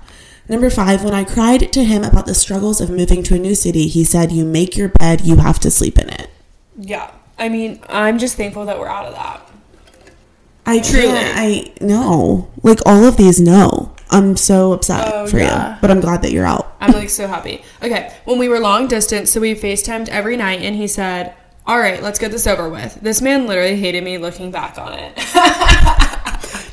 Number 0.50 0.70
five, 0.70 1.04
when 1.04 1.14
I 1.14 1.24
cried 1.24 1.72
to 1.74 1.84
him 1.84 2.04
about 2.04 2.26
the 2.26 2.34
struggles 2.36 2.80
of 2.80 2.90
moving 2.90 3.22
to 3.24 3.36
a 3.36 3.40
new 3.40 3.54
city, 3.56 3.88
he 3.88 4.04
said, 4.04 4.32
"You 4.32 4.46
make 4.46 4.78
your 4.78 4.90
bed, 4.90 5.22
you 5.22 5.38
have 5.38 5.60
to 5.60 5.72
sleep 5.72 5.98
in 6.00 6.10
it." 6.10 6.30
Yeah. 6.80 7.12
I 7.40 7.50
mean, 7.50 7.80
I'm 7.90 8.18
just 8.18 8.36
thankful 8.36 8.66
that 8.66 8.80
we're 8.80 8.88
out 8.88 9.06
of 9.06 9.14
that. 9.14 9.42
I 10.66 10.80
Truly. 10.80 11.10
I 11.14 11.72
know. 11.82 12.50
Like 12.64 12.80
all 12.86 13.04
of 13.06 13.18
these, 13.18 13.40
no. 13.40 13.94
I'm 14.10 14.38
so 14.38 14.72
upset 14.72 15.12
Oh, 15.14 15.28
for 15.28 15.38
yeah. 15.38 15.74
you, 15.76 15.78
but 15.82 15.92
I'm 15.92 16.00
glad 16.00 16.22
that 16.22 16.32
you're 16.32 16.46
out. 16.46 16.76
I'm 16.80 16.94
like 16.94 17.10
so 17.10 17.28
happy. 17.28 17.62
Okay, 17.84 18.14
when 18.26 18.40
we 18.40 18.48
were 18.48 18.60
long 18.60 18.88
distance, 18.88 19.30
so 19.32 19.42
we 19.42 19.54
FaceTimed 19.54 20.08
every 20.10 20.38
night, 20.38 20.62
and 20.62 20.76
he 20.78 20.88
said, 20.88 21.34
All 21.66 21.78
right, 21.80 22.02
let's 22.02 22.18
get 22.18 22.32
this 22.32 22.48
over 22.48 22.70
with. 22.70 22.96
This 23.02 23.22
man 23.22 23.48
literally 23.48 23.76
hated 23.76 24.04
me 24.06 24.18
looking 24.18 24.50
back 24.50 24.78
on 24.78 24.94
it. 24.94 25.14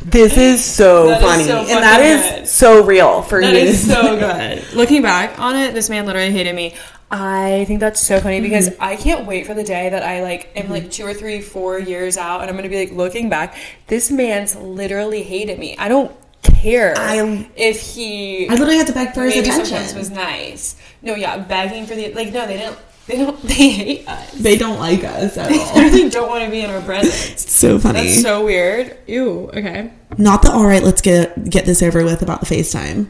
This 0.05 0.37
is 0.37 0.63
so 0.65 1.09
That 1.09 1.23
is 1.23 1.25
funny, 1.25 1.45
so 1.45 1.59
and 1.61 1.83
that 1.83 2.01
is 2.01 2.21
good. 2.41 2.49
so 2.49 2.85
real 2.85 3.23
for 3.23 3.41
That 3.41 3.53
you. 3.55 3.59
is 3.61 3.87
so 3.87 4.17
good. 4.19 4.73
Looking 4.75 5.01
back 5.03 5.39
on 5.39 5.57
it, 5.57 5.73
this 5.73 5.89
man 5.89 6.05
literally 6.07 6.31
hated 6.31 6.55
me. 6.55 6.75
I 7.11 7.65
think 7.67 7.81
that's 7.81 8.01
so 8.01 8.21
funny 8.21 8.41
because 8.41 8.69
Mm-hmm. 8.71 8.83
I 8.83 8.97
can't 8.97 9.27
wait 9.27 9.47
for 9.47 9.55
the 9.55 9.63
day 9.65 9.89
that 9.89 10.03
I 10.03 10.23
like 10.23 10.51
am 10.57 10.69
like 10.69 10.91
two 10.91 11.05
or 11.07 11.15
three, 11.15 11.41
four 11.41 11.79
years 11.79 12.17
out, 12.19 12.41
and 12.43 12.51
I'm 12.51 12.57
gonna 12.57 12.69
be 12.69 12.79
like 12.79 12.93
looking 12.93 13.29
back. 13.31 13.57
This 13.87 14.11
man's 14.11 14.55
literally 14.57 15.23
hated 15.23 15.59
me. 15.59 15.77
I 15.79 15.89
don't 15.89 16.13
care 16.43 16.93
I- 16.99 17.49
if 17.57 17.81
he 17.81 18.47
I 18.49 18.53
literally 18.53 18.77
had 18.77 18.89
to 18.89 18.93
beg 18.93 19.15
for 19.15 19.23
his 19.23 19.37
attention. 19.37 19.97
was 19.97 20.11
nice. 20.11 20.77
No, 21.03 21.15
yeah, 21.15 21.39
begging 21.39 21.87
for 21.87 21.95
the 21.95 22.13
like. 22.15 22.33
No, 22.33 22.47
they 22.47 22.57
didn't. 22.59 22.79
They 23.07 23.17
don't. 23.19 23.41
They 23.43 23.69
hate 23.71 24.09
us. 24.09 24.33
They 24.33 24.57
don't 24.57 24.79
like 24.79 25.05
us 25.05 25.37
at 25.37 25.51
They 25.51 25.59
all. 25.61 25.75
really 25.75 26.09
don't 26.09 26.29
want 26.29 26.45
to 26.45 26.51
be 26.51 26.61
in 26.61 26.71
our 26.71 26.81
presence. 26.81 27.33
it's 27.45 27.53
so 27.55 27.79
funny. 27.79 28.01
That's 28.03 28.23
so 28.23 28.45
weird. 28.45 28.97
Ew. 29.07 29.51
Okay. 29.53 29.91
Not 30.17 30.43
the 30.43 30.51
all 30.51 30.65
right. 30.67 30.83
Let's 30.83 31.03
get 31.03 31.51
get 31.51 31.67
this 31.67 31.83
over 31.83 32.03
with 32.05 32.23
about 32.23 32.41
the 32.41 32.47
FaceTime. 32.47 33.09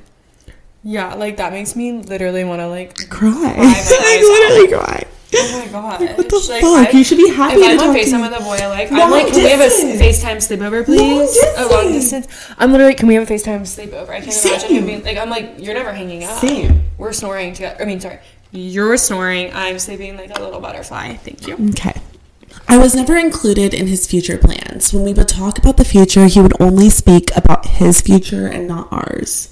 Yeah, 0.82 1.14
like 1.14 1.36
that 1.38 1.52
makes 1.52 1.76
me 1.76 1.92
literally 1.92 2.44
want 2.44 2.60
to 2.60 2.68
like. 2.68 3.08
Cry. 3.08 3.30
my 3.30 3.48
like 3.56 4.20
literally 4.20 4.68
cry. 4.68 5.04
Oh 5.36 5.58
my 5.64 5.72
god. 5.72 6.00
What 6.16 6.28
the 6.28 6.46
Like, 6.48 6.60
fuck? 6.60 6.94
I- 6.94 6.96
you 6.98 7.02
should 7.04 7.18
be 7.18 7.28
happy 7.30 7.56
If 7.60 7.80
I'm 7.80 7.88
on 7.90 7.96
FaceTime 7.96 8.22
me. 8.22 8.28
with 8.28 8.40
a 8.40 8.44
boy, 8.44 8.56
I 8.60 8.66
like, 8.68 8.92
I'm 8.92 9.10
like, 9.10 9.26
can 9.28 9.36
we 9.42 9.50
have 9.50 9.60
a 9.60 9.64
distance. 9.64 10.00
FaceTime 10.00 10.36
sleepover, 10.36 10.84
please? 10.84 11.42
Long 11.42 11.54
A 11.56 11.72
long 11.72 11.92
distance. 11.92 12.26
distance. 12.26 12.54
I'm 12.58 12.70
literally, 12.70 12.94
can 12.94 13.08
we 13.08 13.14
have 13.14 13.28
a 13.28 13.32
FaceTime 13.32 13.62
sleepover? 13.62 14.10
I 14.10 14.20
can't 14.20 14.44
imagine 14.44 14.60
Same. 14.60 14.76
him 14.76 14.86
being 14.86 15.02
like, 15.04 15.16
I'm 15.18 15.30
like, 15.30 15.54
you're 15.58 15.74
never 15.74 15.92
hanging 15.92 16.22
out. 16.24 16.38
Same. 16.40 16.84
We're 16.98 17.12
snoring 17.12 17.52
together. 17.54 17.82
I 17.82 17.84
mean, 17.84 17.98
sorry, 18.00 18.20
you're 18.54 18.96
snoring. 18.96 19.52
I'm 19.52 19.78
sleeping 19.78 20.16
like 20.16 20.36
a 20.38 20.42
little 20.42 20.60
butterfly. 20.60 21.14
Thank 21.14 21.46
you. 21.46 21.54
Okay. 21.70 22.00
I 22.68 22.78
was 22.78 22.94
never 22.94 23.16
included 23.16 23.74
in 23.74 23.88
his 23.88 24.06
future 24.06 24.38
plans. 24.38 24.92
When 24.92 25.02
we 25.02 25.12
would 25.12 25.28
talk 25.28 25.58
about 25.58 25.76
the 25.76 25.84
future, 25.84 26.26
he 26.26 26.40
would 26.40 26.60
only 26.60 26.88
speak 26.88 27.36
about 27.36 27.66
his 27.66 28.00
future 28.00 28.46
and 28.46 28.68
not 28.68 28.88
ours. 28.92 29.50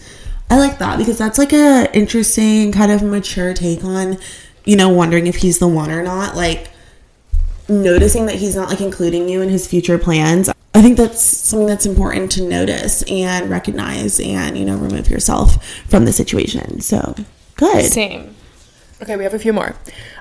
I 0.48 0.58
like 0.58 0.78
that 0.78 0.98
because 0.98 1.18
that's 1.18 1.38
like 1.38 1.52
a 1.52 1.90
interesting 1.96 2.72
kind 2.72 2.92
of 2.92 3.02
mature 3.02 3.54
take 3.54 3.84
on, 3.84 4.18
you 4.64 4.76
know, 4.76 4.88
wondering 4.88 5.26
if 5.26 5.36
he's 5.36 5.58
the 5.58 5.68
one 5.68 5.90
or 5.90 6.02
not. 6.02 6.36
Like 6.36 6.70
noticing 7.68 8.26
that 8.26 8.36
he's 8.36 8.54
not 8.54 8.68
like 8.68 8.80
including 8.80 9.28
you 9.28 9.42
in 9.42 9.48
his 9.48 9.66
future 9.66 9.98
plans. 9.98 10.48
I 10.74 10.80
think 10.80 10.96
that's 10.96 11.20
something 11.20 11.66
that's 11.66 11.86
important 11.86 12.30
to 12.32 12.48
notice 12.48 13.02
and 13.02 13.50
recognize 13.50 14.20
and, 14.20 14.56
you 14.56 14.64
know, 14.64 14.76
remove 14.76 15.10
yourself 15.10 15.62
from 15.88 16.06
the 16.06 16.12
situation. 16.12 16.80
So, 16.80 17.14
good. 17.56 17.84
Same. 17.92 18.34
Okay, 19.02 19.16
we 19.16 19.24
have 19.24 19.34
a 19.34 19.38
few 19.40 19.52
more. 19.52 19.74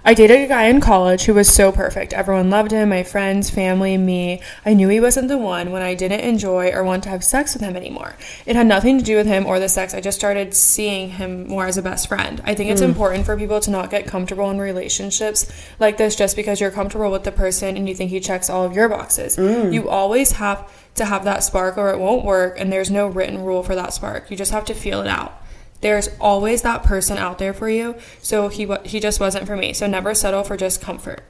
I 0.03 0.15
dated 0.15 0.41
a 0.41 0.47
guy 0.47 0.63
in 0.63 0.81
college 0.81 1.25
who 1.25 1.35
was 1.35 1.47
so 1.47 1.71
perfect. 1.71 2.13
Everyone 2.13 2.49
loved 2.49 2.71
him, 2.71 2.89
my 2.89 3.03
friends, 3.03 3.47
family, 3.47 3.95
me. 3.95 4.41
I 4.65 4.73
knew 4.73 4.89
he 4.89 4.99
wasn't 4.99 5.27
the 5.27 5.37
one 5.37 5.71
when 5.71 5.83
I 5.83 5.93
didn't 5.93 6.21
enjoy 6.21 6.71
or 6.71 6.83
want 6.83 7.03
to 7.03 7.09
have 7.09 7.23
sex 7.23 7.53
with 7.53 7.61
him 7.61 7.75
anymore. 7.75 8.15
It 8.47 8.55
had 8.55 8.65
nothing 8.65 8.97
to 8.97 9.03
do 9.03 9.17
with 9.17 9.27
him 9.27 9.45
or 9.45 9.59
the 9.59 9.69
sex. 9.69 9.93
I 9.93 10.01
just 10.01 10.17
started 10.17 10.55
seeing 10.55 11.11
him 11.11 11.47
more 11.47 11.67
as 11.67 11.77
a 11.77 11.83
best 11.83 12.07
friend. 12.07 12.41
I 12.43 12.55
think 12.55 12.71
it's 12.71 12.81
hmm. 12.81 12.87
important 12.87 13.27
for 13.27 13.37
people 13.37 13.59
to 13.59 13.69
not 13.69 13.91
get 13.91 14.07
comfortable 14.07 14.49
in 14.49 14.57
relationships 14.57 15.45
like 15.79 15.97
this 15.97 16.15
just 16.15 16.35
because 16.35 16.59
you're 16.59 16.71
comfortable 16.71 17.11
with 17.11 17.23
the 17.23 17.31
person 17.31 17.77
and 17.77 17.87
you 17.87 17.93
think 17.93 18.09
he 18.09 18.19
checks 18.19 18.49
all 18.49 18.63
of 18.63 18.73
your 18.73 18.89
boxes. 18.89 19.35
Hmm. 19.35 19.71
You 19.71 19.89
always 19.89 20.31
have 20.31 20.71
to 20.95 21.05
have 21.05 21.23
that 21.25 21.43
spark 21.43 21.77
or 21.77 21.91
it 21.91 21.99
won't 21.99 22.25
work, 22.25 22.59
and 22.59 22.73
there's 22.73 22.89
no 22.89 23.05
written 23.05 23.43
rule 23.43 23.61
for 23.61 23.75
that 23.75 23.93
spark. 23.93 24.31
You 24.31 24.37
just 24.37 24.51
have 24.51 24.65
to 24.65 24.73
feel 24.73 25.01
it 25.01 25.07
out 25.07 25.40
there's 25.81 26.09
always 26.19 26.61
that 26.61 26.83
person 26.83 27.17
out 27.17 27.37
there 27.37 27.53
for 27.53 27.69
you. 27.69 27.95
So 28.21 28.47
he 28.47 28.67
he 28.83 28.99
just 28.99 29.19
wasn't 29.19 29.47
for 29.47 29.57
me. 29.57 29.73
So 29.73 29.87
never 29.87 30.13
settle 30.13 30.43
for 30.43 30.57
just 30.57 30.81
comfort. 30.81 31.23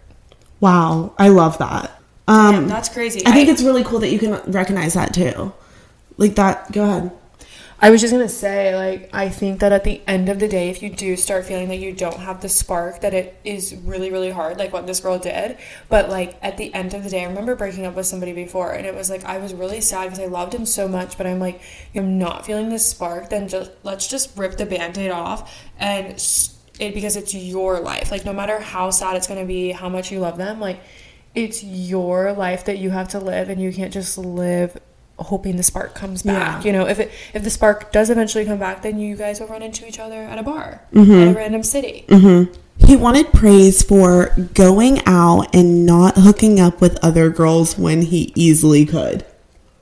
Wow. 0.59 1.13
I 1.17 1.29
love 1.29 1.57
that. 1.57 1.99
Um, 2.27 2.67
That's 2.67 2.87
crazy. 2.89 3.23
I 3.25 3.31
think 3.31 3.49
it's 3.49 3.63
really 3.63 3.83
cool 3.83 3.99
that 3.99 4.11
you 4.11 4.19
can 4.19 4.39
recognize 4.51 4.93
that 4.93 5.13
too. 5.13 5.53
like 6.17 6.35
that. 6.35 6.71
Go 6.71 6.83
ahead. 6.83 7.11
I 7.83 7.89
was 7.89 7.99
just 7.99 8.13
gonna 8.13 8.29
say, 8.29 8.75
like, 8.75 9.09
I 9.11 9.27
think 9.29 9.59
that 9.61 9.71
at 9.71 9.83
the 9.83 10.03
end 10.05 10.29
of 10.29 10.37
the 10.37 10.47
day, 10.47 10.69
if 10.69 10.83
you 10.83 10.89
do 10.91 11.15
start 11.17 11.45
feeling 11.45 11.67
that 11.69 11.79
you 11.79 11.93
don't 11.93 12.19
have 12.19 12.39
the 12.39 12.47
spark, 12.47 13.01
that 13.01 13.15
it 13.15 13.39
is 13.43 13.73
really, 13.73 14.11
really 14.11 14.29
hard, 14.29 14.59
like 14.59 14.71
what 14.71 14.85
this 14.85 14.99
girl 14.99 15.17
did. 15.17 15.57
But 15.89 16.07
like 16.07 16.37
at 16.43 16.57
the 16.57 16.71
end 16.75 16.93
of 16.93 17.03
the 17.03 17.09
day, 17.09 17.23
I 17.23 17.27
remember 17.27 17.55
breaking 17.55 17.87
up 17.87 17.95
with 17.95 18.05
somebody 18.05 18.33
before, 18.33 18.73
and 18.73 18.85
it 18.85 18.93
was 18.93 19.09
like 19.09 19.25
I 19.25 19.39
was 19.39 19.55
really 19.55 19.81
sad 19.81 20.03
because 20.03 20.19
I 20.19 20.27
loved 20.27 20.53
him 20.53 20.67
so 20.67 20.87
much, 20.87 21.17
but 21.17 21.25
I'm 21.25 21.39
like, 21.39 21.59
I'm 21.95 22.19
not 22.19 22.45
feeling 22.45 22.69
this 22.69 22.87
spark. 22.87 23.31
Then 23.31 23.47
just 23.47 23.71
let's 23.81 24.07
just 24.07 24.37
rip 24.37 24.57
the 24.57 24.67
band-aid 24.67 25.09
off 25.09 25.51
and 25.79 26.11
it 26.79 26.93
because 26.93 27.15
it's 27.15 27.33
your 27.33 27.79
life. 27.79 28.11
Like 28.11 28.25
no 28.25 28.33
matter 28.33 28.59
how 28.59 28.91
sad 28.91 29.15
it's 29.15 29.25
gonna 29.25 29.45
be, 29.45 29.71
how 29.71 29.89
much 29.89 30.11
you 30.11 30.19
love 30.19 30.37
them, 30.37 30.59
like 30.59 30.79
it's 31.33 31.63
your 31.63 32.33
life 32.33 32.65
that 32.65 32.77
you 32.77 32.91
have 32.91 33.07
to 33.09 33.19
live, 33.19 33.49
and 33.49 33.59
you 33.59 33.73
can't 33.73 33.91
just 33.91 34.19
live 34.19 34.77
hoping 35.19 35.57
the 35.57 35.63
spark 35.63 35.93
comes 35.95 36.23
back. 36.23 36.63
Yeah. 36.63 36.67
You 36.71 36.77
know, 36.77 36.87
if 36.87 36.99
it 36.99 37.11
if 37.33 37.43
the 37.43 37.49
spark 37.49 37.91
does 37.91 38.09
eventually 38.09 38.45
come 38.45 38.57
back, 38.59 38.81
then 38.81 38.99
you 38.99 39.15
guys 39.15 39.39
will 39.39 39.47
run 39.47 39.61
into 39.61 39.87
each 39.87 39.99
other 39.99 40.15
at 40.21 40.37
a 40.39 40.43
bar 40.43 40.81
Mm-hmm. 40.93 41.11
in 41.11 41.27
a 41.29 41.33
random 41.33 41.63
city. 41.63 42.05
He 42.77 42.95
wanted 42.95 43.31
praise 43.31 43.83
for 43.83 44.31
going 44.55 45.01
out 45.05 45.53
and 45.55 45.85
not 45.85 46.15
hooking 46.17 46.59
up 46.59 46.81
with 46.81 46.97
other 47.03 47.29
girls 47.29 47.77
when 47.77 48.01
he 48.01 48.31
easily 48.35 48.85
could. 48.85 49.23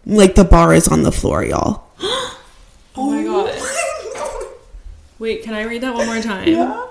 Like 0.06 0.36
the 0.36 0.44
bar 0.44 0.74
is 0.74 0.88
on 0.90 1.04
the 1.04 1.12
floor, 1.12 1.44
y'all. 1.44 1.84
Oh 3.02 3.12
my 3.12 3.24
god! 3.24 4.48
Wait, 5.20 5.44
can 5.44 5.54
I 5.54 5.62
read 5.64 5.82
that 5.84 5.94
one 5.94 6.06
more 6.08 6.22
time? 6.22 6.89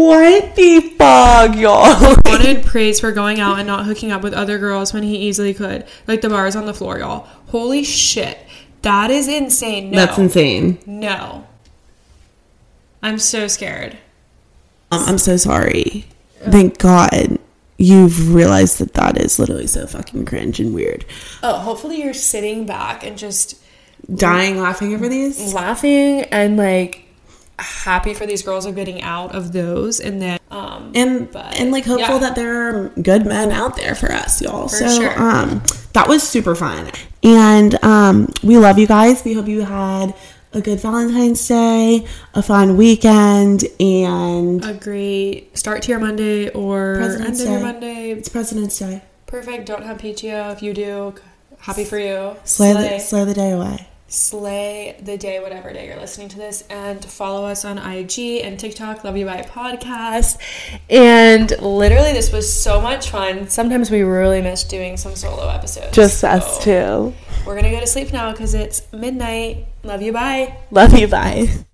What 0.00 0.56
the 0.56 0.80
fuck, 0.96 1.54
y'all? 1.56 2.16
Wanted 2.24 2.64
praise 2.64 2.98
for 3.00 3.12
going 3.12 3.38
out 3.38 3.58
and 3.58 3.66
not 3.66 3.84
hooking 3.84 4.10
up 4.10 4.22
with 4.22 4.32
other 4.32 4.56
girls 4.56 4.94
when 4.94 5.02
he 5.02 5.14
easily 5.16 5.52
could. 5.52 5.84
Like 6.06 6.22
the 6.22 6.30
bars 6.30 6.56
on 6.56 6.64
the 6.64 6.72
floor, 6.72 6.98
y'all. 6.98 7.26
Holy 7.48 7.84
shit. 7.84 8.38
That 8.80 9.10
is 9.10 9.28
insane. 9.28 9.90
No. 9.90 9.96
That's 10.06 10.16
insane. 10.16 10.78
No. 10.86 11.46
I'm 13.02 13.18
so 13.18 13.46
scared. 13.46 13.98
Um, 14.90 15.02
I'm 15.04 15.18
so 15.18 15.36
sorry. 15.36 16.06
Thank 16.38 16.78
God 16.78 17.38
you've 17.76 18.34
realized 18.34 18.78
that 18.78 18.94
that 18.94 19.18
is 19.18 19.38
literally 19.38 19.66
so 19.66 19.86
fucking 19.86 20.24
cringe 20.24 20.60
and 20.60 20.74
weird. 20.74 21.04
Oh, 21.42 21.58
hopefully 21.58 22.02
you're 22.02 22.14
sitting 22.14 22.64
back 22.64 23.04
and 23.04 23.18
just 23.18 23.62
Dying 24.14 24.58
laughing 24.58 24.94
over 24.94 25.10
these? 25.10 25.52
laughing 25.52 26.22
and 26.22 26.56
like 26.56 27.04
happy 27.60 28.14
for 28.14 28.26
these 28.26 28.42
girls 28.42 28.66
of 28.66 28.74
getting 28.74 29.02
out 29.02 29.34
of 29.34 29.52
those 29.52 30.00
and 30.00 30.20
then 30.20 30.38
um 30.50 30.92
and 30.94 31.30
but, 31.30 31.58
and 31.58 31.70
like 31.70 31.84
hopeful 31.84 32.14
yeah. 32.14 32.18
that 32.20 32.34
there 32.34 32.68
are 32.68 32.88
good 33.02 33.26
men 33.26 33.50
out 33.52 33.76
there 33.76 33.94
for 33.94 34.10
us 34.12 34.40
y'all 34.42 34.68
For 34.68 34.76
so 34.76 34.88
sure. 35.00 35.20
um 35.20 35.62
that 35.92 36.08
was 36.08 36.22
super 36.22 36.54
fun 36.54 36.90
and 37.22 37.82
um 37.84 38.28
we 38.42 38.56
love 38.58 38.78
you 38.78 38.86
guys 38.86 39.24
we 39.24 39.34
hope 39.34 39.46
you 39.48 39.62
had 39.62 40.14
a 40.52 40.60
good 40.60 40.80
valentine's 40.80 41.46
day 41.46 42.06
a 42.34 42.42
fun 42.42 42.76
weekend 42.76 43.64
and 43.78 44.64
a 44.64 44.74
great 44.74 45.56
start 45.56 45.82
to 45.82 45.90
your 45.90 46.00
Monday 46.00 46.48
or 46.50 46.96
President's 46.96 47.40
end 47.40 47.48
of 47.48 47.54
your 47.60 47.72
Monday. 47.72 48.10
it's 48.12 48.28
president's 48.28 48.78
day 48.78 49.02
Perfect. 49.26 49.66
Don't 49.66 49.84
have 49.84 49.98
PTO. 49.98 50.52
If 50.52 50.60
you 50.60 50.74
do, 50.74 51.14
happy 51.60 51.84
for 51.84 51.96
you. 52.00 52.34
slay, 52.42 52.72
Slay. 52.72 52.88
The, 52.88 52.98
slay 52.98 53.24
the 53.24 53.34
day 53.34 53.52
away 53.52 53.86
slay 54.10 54.96
the 55.00 55.16
day, 55.16 55.40
whatever 55.40 55.72
day 55.72 55.86
you're 55.86 55.96
listening 55.96 56.28
to 56.28 56.36
this, 56.36 56.62
and 56.68 57.02
follow 57.02 57.46
us 57.46 57.64
on 57.64 57.78
IG 57.78 58.42
and 58.42 58.58
TikTok, 58.58 59.04
Love 59.04 59.16
You 59.16 59.24
Bye 59.24 59.42
Podcast. 59.42 60.38
And 60.90 61.50
literally, 61.60 62.12
this 62.12 62.32
was 62.32 62.52
so 62.52 62.80
much 62.80 63.10
fun. 63.10 63.48
Sometimes 63.48 63.90
we 63.90 64.02
really 64.02 64.42
miss 64.42 64.64
doing 64.64 64.96
some 64.96 65.16
solo 65.16 65.48
episodes. 65.48 65.94
Just 65.94 66.18
so 66.18 66.40
too 66.60 67.14
We're 67.46 67.54
gonna 67.54 67.70
go 67.70 67.80
to 67.80 67.86
sleep 67.86 68.12
now 68.12 68.32
because 68.32 68.54
it's 68.54 68.92
midnight. 68.92 69.66
Love 69.84 70.02
you. 70.02 70.12
Bye. 70.12 70.58
love 70.70 70.98
you 70.98 71.06
bye 71.06 71.64